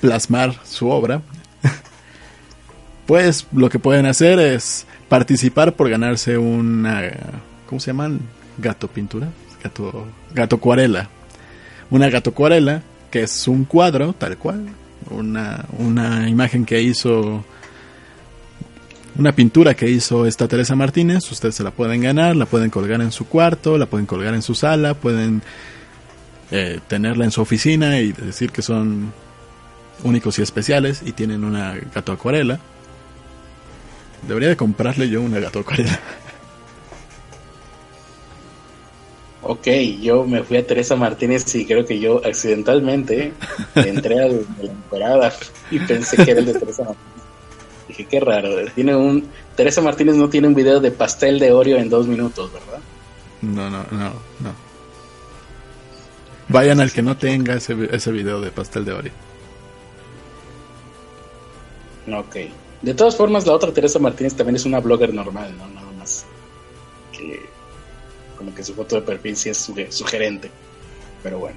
plasmar 0.00 0.54
su 0.64 0.88
obra, 0.88 1.20
pues 3.06 3.46
lo 3.52 3.68
que 3.68 3.78
pueden 3.78 4.06
hacer 4.06 4.38
es 4.38 4.86
participar 5.08 5.74
por 5.74 5.90
ganarse 5.90 6.38
una, 6.38 7.02
¿cómo 7.68 7.80
se 7.80 7.88
llaman? 7.88 8.20
Gato 8.58 8.88
pintura, 8.88 9.28
gato, 9.62 10.06
gato 10.32 10.56
acuarela. 10.56 11.08
Una 11.90 12.08
gato 12.08 12.30
acuarela 12.30 12.82
que 13.10 13.22
es 13.22 13.46
un 13.46 13.64
cuadro, 13.64 14.12
tal 14.12 14.36
cual, 14.38 14.66
una, 15.10 15.64
una 15.78 16.28
imagen 16.28 16.64
que 16.64 16.82
hizo 16.82 17.44
una 19.16 19.32
pintura 19.32 19.74
que 19.74 19.88
hizo 19.88 20.26
esta 20.26 20.48
Teresa 20.48 20.74
Martínez, 20.74 21.30
ustedes 21.30 21.54
se 21.54 21.62
la 21.62 21.70
pueden 21.70 22.00
ganar, 22.00 22.34
la 22.34 22.46
pueden 22.46 22.70
colgar 22.70 23.00
en 23.00 23.12
su 23.12 23.26
cuarto, 23.26 23.78
la 23.78 23.86
pueden 23.86 24.06
colgar 24.06 24.34
en 24.34 24.42
su 24.42 24.56
sala, 24.56 24.94
pueden 24.94 25.42
eh, 26.50 26.80
tenerla 26.88 27.24
en 27.24 27.30
su 27.30 27.40
oficina 27.40 28.00
y 28.00 28.12
decir 28.12 28.50
que 28.50 28.62
son 28.62 29.12
únicos 30.02 30.38
y 30.38 30.42
especiales 30.42 31.02
y 31.04 31.12
tienen 31.12 31.44
una 31.44 31.74
gato 31.94 32.12
acuarela. 32.12 32.58
Debería 34.26 34.48
de 34.48 34.56
comprarle 34.56 35.08
yo 35.08 35.20
una 35.20 35.38
gato 35.38 35.60
acuarela. 35.60 35.98
Ok, 39.46 39.66
yo 40.00 40.24
me 40.24 40.42
fui 40.42 40.56
a 40.56 40.66
Teresa 40.66 40.96
Martínez 40.96 41.54
y 41.54 41.66
creo 41.66 41.84
que 41.84 42.00
yo 42.00 42.22
accidentalmente 42.24 43.34
entré 43.74 44.22
al 44.22 44.38
de 44.56 44.64
la 44.64 44.72
encuerada 44.72 45.32
y 45.70 45.78
pensé 45.80 46.24
que 46.24 46.30
era 46.30 46.40
el 46.40 46.46
de 46.46 46.54
Teresa 46.54 46.84
Martínez. 46.84 47.24
Dije, 47.88 48.06
qué 48.06 48.20
raro. 48.20 48.48
Tiene 48.74 48.96
un 48.96 49.28
Teresa 49.54 49.82
Martínez 49.82 50.14
no 50.16 50.30
tiene 50.30 50.48
un 50.48 50.54
video 50.54 50.80
de 50.80 50.90
pastel 50.90 51.38
de 51.38 51.52
Oreo 51.52 51.76
en 51.76 51.90
dos 51.90 52.06
minutos, 52.06 52.50
¿verdad? 52.54 52.80
No, 53.42 53.68
no, 53.68 53.84
no, 53.90 54.08
no. 54.40 54.64
Vayan 56.48 56.80
al 56.80 56.90
que 56.90 57.02
no 57.02 57.18
tenga 57.18 57.54
ese, 57.54 57.76
ese 57.92 58.12
video 58.12 58.40
de 58.40 58.50
pastel 58.50 58.86
de 58.86 58.92
Oreo. 58.92 59.12
Ok. 62.12 62.36
De 62.84 62.94
todas 62.94 63.16
formas, 63.16 63.46
la 63.46 63.54
otra 63.54 63.72
Teresa 63.72 63.98
Martínez 63.98 64.34
también 64.34 64.56
es 64.56 64.64
una 64.66 64.80
blogger 64.80 65.12
normal, 65.14 65.56
¿no? 65.56 65.66
Nada 65.68 65.90
más. 65.98 66.24
Que 67.12 67.40
como 68.36 68.54
que 68.54 68.62
su 68.62 68.74
foto 68.74 68.96
de 68.96 69.02
perfil 69.02 69.36
sí 69.36 69.48
es 69.48 69.68
suge- 69.68 69.90
sugerente. 69.90 70.50
Pero 71.22 71.38
bueno. 71.38 71.56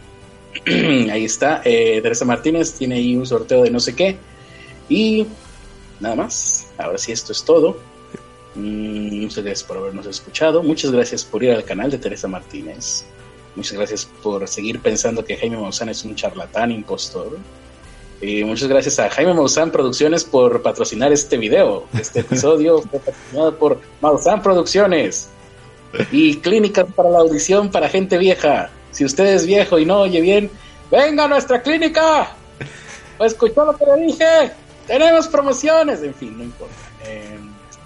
ahí 1.11 1.25
está. 1.25 1.61
Eh, 1.65 1.99
Teresa 2.01 2.23
Martínez 2.25 2.73
tiene 2.73 2.95
ahí 2.95 3.15
un 3.15 3.25
sorteo 3.25 3.63
de 3.63 3.71
no 3.71 3.79
sé 3.79 3.95
qué. 3.95 4.17
Y 4.89 5.25
nada 5.99 6.15
más. 6.15 6.67
Ahora 6.77 6.97
sí, 6.97 7.11
esto 7.11 7.31
es 7.33 7.43
todo. 7.43 7.77
Mm, 8.55 9.21
muchas 9.21 9.43
gracias 9.43 9.63
por 9.67 9.77
habernos 9.77 10.05
escuchado. 10.05 10.63
Muchas 10.63 10.91
gracias 10.91 11.25
por 11.25 11.43
ir 11.43 11.51
al 11.51 11.63
canal 11.65 11.91
de 11.91 11.97
Teresa 11.97 12.27
Martínez. 12.27 13.03
Muchas 13.55 13.73
gracias 13.73 14.05
por 14.23 14.47
seguir 14.47 14.79
pensando 14.81 15.25
que 15.25 15.35
Jaime 15.35 15.57
Maussan 15.57 15.89
es 15.89 16.05
un 16.05 16.15
charlatán 16.15 16.71
impostor. 16.71 17.37
Y 18.21 18.43
muchas 18.43 18.67
gracias 18.67 18.99
a 18.99 19.09
Jaime 19.09 19.33
Maussan 19.33 19.71
Producciones 19.71 20.23
por 20.23 20.61
patrocinar 20.61 21.11
este 21.11 21.37
video. 21.37 21.85
Este 21.93 22.21
episodio 22.21 22.81
fue 22.89 22.99
patrocinado 22.99 23.55
por 23.57 23.79
Maussan 24.01 24.41
Producciones 24.41 25.29
y 26.11 26.37
clínicas 26.37 26.85
para 26.95 27.09
la 27.09 27.19
audición 27.19 27.69
para 27.69 27.89
gente 27.89 28.17
vieja. 28.17 28.69
Si 28.91 29.05
usted 29.05 29.25
es 29.27 29.45
viejo 29.45 29.77
y 29.77 29.85
no 29.85 30.01
oye 30.01 30.21
bien, 30.21 30.49
venga 30.89 31.25
a 31.25 31.27
nuestra 31.27 31.61
clínica. 31.61 32.35
¿Escuchó 33.19 33.65
lo 33.65 33.77
que 33.77 33.85
le 33.85 34.07
dije? 34.07 34.51
Tenemos 34.87 35.27
promociones. 35.27 36.01
En 36.01 36.13
fin, 36.13 36.37
no 36.37 36.43
importa. 36.43 36.73
Eh, 37.05 37.37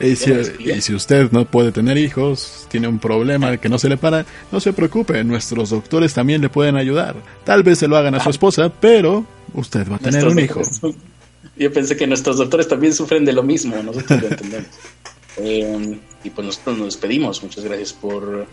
Y 0.02 0.16
si, 0.16 0.32
y 0.32 0.96
usted 0.96 1.32
no 1.32 1.46
puede 1.46 1.72
tener 1.72 1.98
hijos, 1.98 2.68
tiene 2.70 2.88
un 2.88 3.00
problema 3.00 3.58
que 3.58 3.70
no 3.70 3.78
se 3.78 3.90
le 3.90 3.98
para, 3.98 4.26
no 4.52 4.60
se 4.60 4.74
preocupe, 4.74 5.24
nuestros 5.24 5.70
doctores 5.70 6.14
también 6.14 6.42
le 6.42 6.50
pueden 6.50 6.76
ayudar. 6.76 7.16
Tal 7.44 7.64
vez 7.64 7.80
se 7.80 7.88
lo 7.88 7.98
hagan 7.98 8.16
a 8.16 8.20
su 8.24 8.30
esposa, 8.30 8.72
pero 8.72 9.26
usted 9.54 9.90
va 9.90 9.98
a 9.98 10.00
tener 10.00 10.24
Nuestros 10.24 10.34
un 10.34 10.40
hijo. 10.40 10.62
Yo 11.58 11.72
pensé 11.72 11.96
que 11.96 12.08
nuestros 12.08 12.38
doctores 12.38 12.68
también 12.68 12.94
sufren 12.94 13.26
de 13.26 13.34
lo 13.34 13.44
mismo, 13.44 13.76
nosotros 13.84 14.22
lo 14.22 14.28
entendemos. 14.28 14.68
Eh, 15.38 15.98
y 16.26 16.30
pues 16.30 16.46
nosotros 16.46 16.78
nos 16.78 16.86
despedimos. 16.88 17.42
Muchas 17.42 17.64
gracias 17.64 17.94
por 17.94 18.46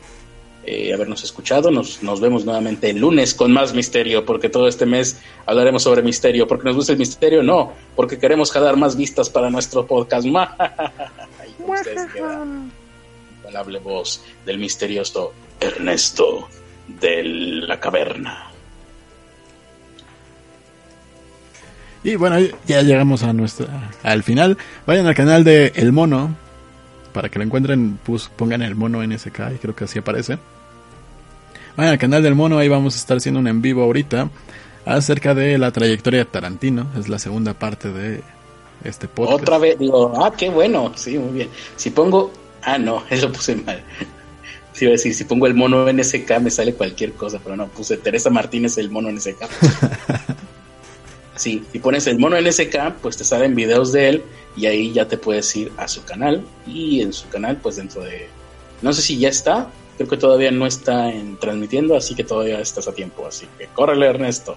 eh, 0.64 0.92
habernos 0.92 1.24
escuchado. 1.24 1.70
Nos, 1.70 2.02
nos 2.02 2.20
vemos 2.20 2.44
nuevamente 2.44 2.90
el 2.90 2.98
lunes 2.98 3.34
con 3.34 3.52
más 3.52 3.74
misterio, 3.74 4.24
porque 4.24 4.48
todo 4.48 4.68
este 4.68 4.86
mes 4.86 5.18
hablaremos 5.44 5.82
sobre 5.82 6.02
misterio. 6.02 6.46
¿Porque 6.46 6.66
nos 6.66 6.76
gusta 6.76 6.92
el 6.92 6.98
misterio? 6.98 7.42
No, 7.42 7.72
porque 7.96 8.18
queremos 8.18 8.52
jalar 8.52 8.76
más 8.76 8.96
vistas 8.96 9.28
para 9.28 9.50
nuestro 9.50 9.86
podcast. 9.86 10.26
Con 11.58 11.70
ustedes 11.70 12.12
queda 12.12 12.44
la 13.50 13.62
voz 13.62 14.24
del 14.44 14.58
misterioso 14.58 15.32
Ernesto 15.60 16.48
de 16.86 17.22
la 17.24 17.80
caverna. 17.80 18.50
Y 22.04 22.16
bueno, 22.16 22.36
ya 22.66 22.82
llegamos 22.82 23.22
a 23.22 23.32
nuestra 23.32 23.90
al 24.02 24.22
final. 24.22 24.56
Vayan 24.86 25.06
al 25.06 25.14
canal 25.14 25.44
de 25.44 25.72
El 25.74 25.92
Mono 25.92 26.36
para 27.12 27.28
que 27.28 27.38
lo 27.38 27.44
encuentren, 27.44 27.98
pues, 28.04 28.28
pongan 28.28 28.62
el 28.62 28.76
mono 28.76 29.04
NSK 29.04 29.40
y 29.54 29.58
creo 29.58 29.74
que 29.74 29.84
así 29.84 29.98
aparece. 29.98 30.38
Vayan 31.76 31.92
al 31.92 31.98
canal 31.98 32.22
del 32.22 32.34
mono, 32.34 32.58
ahí 32.58 32.68
vamos 32.68 32.94
a 32.94 32.98
estar 32.98 33.16
haciendo 33.16 33.40
un 33.40 33.48
en 33.48 33.60
vivo 33.60 33.82
ahorita 33.82 34.30
acerca 34.84 35.34
de 35.34 35.58
la 35.58 35.72
trayectoria 35.72 36.20
de 36.20 36.24
Tarantino. 36.26 36.86
Es 36.96 37.08
la 37.08 37.18
segunda 37.18 37.54
parte 37.54 37.90
de 37.92 38.22
este 38.84 39.08
podcast. 39.08 39.42
Otra 39.42 39.58
vez, 39.58 39.78
digo, 39.78 40.12
ah, 40.22 40.32
qué 40.36 40.48
bueno, 40.48 40.92
sí, 40.96 41.18
muy 41.18 41.32
bien. 41.32 41.48
Si 41.76 41.90
pongo, 41.90 42.30
ah, 42.62 42.78
no, 42.78 43.02
eso 43.10 43.30
puse 43.32 43.56
mal. 43.56 43.82
Sí, 44.72 44.84
iba 44.84 44.90
a 44.90 44.92
decir, 44.92 45.14
si 45.14 45.24
pongo 45.24 45.46
el 45.46 45.54
mono 45.54 45.90
NSK 45.92 46.38
me 46.40 46.50
sale 46.50 46.74
cualquier 46.74 47.12
cosa, 47.12 47.40
pero 47.42 47.56
no, 47.56 47.68
puse 47.68 47.96
Teresa 47.96 48.30
Martínez 48.30 48.78
el 48.78 48.90
mono 48.90 49.10
NSK. 49.10 49.44
sí, 51.36 51.64
si 51.72 51.78
pones 51.80 52.06
el 52.06 52.18
mono 52.18 52.40
NSK, 52.40 52.94
pues 53.02 53.16
te 53.16 53.24
salen 53.24 53.54
videos 53.54 53.92
de 53.92 54.08
él 54.08 54.24
y 54.56 54.66
ahí 54.66 54.92
ya 54.92 55.08
te 55.08 55.18
puedes 55.18 55.54
ir 55.56 55.72
a 55.76 55.88
su 55.88 56.04
canal 56.04 56.44
y 56.66 57.00
en 57.00 57.12
su 57.12 57.28
canal, 57.28 57.56
pues 57.56 57.76
dentro 57.76 58.02
de, 58.02 58.28
no 58.82 58.92
sé 58.92 59.02
si 59.02 59.18
ya 59.18 59.28
está, 59.28 59.68
creo 59.96 60.08
que 60.08 60.16
todavía 60.16 60.50
no 60.50 60.66
está 60.66 61.10
en, 61.10 61.36
transmitiendo, 61.38 61.96
así 61.96 62.14
que 62.14 62.24
todavía 62.24 62.60
estás 62.60 62.86
a 62.86 62.92
tiempo, 62.92 63.26
así 63.26 63.46
que 63.58 63.66
córrele 63.66 64.06
Ernesto, 64.06 64.56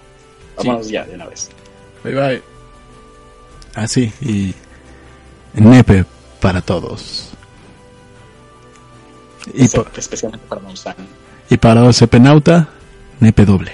vámonos 0.56 0.88
ya 0.88 1.04
de 1.04 1.14
una 1.14 1.26
vez. 1.26 1.48
Bye 2.04 2.14
bye. 2.14 2.51
Así, 3.74 4.12
y 4.20 4.54
nepe 5.54 6.04
para 6.40 6.60
todos. 6.60 7.30
Y, 9.54 9.68
pa- 9.68 9.86
especialmente 9.96 10.46
para 10.48 10.60
Monsanto. 10.60 11.02
y 11.50 11.56
para 11.56 11.84
OCP 11.84 12.14
Nauta, 12.20 12.68
nepe 13.20 13.44
doble. 13.44 13.72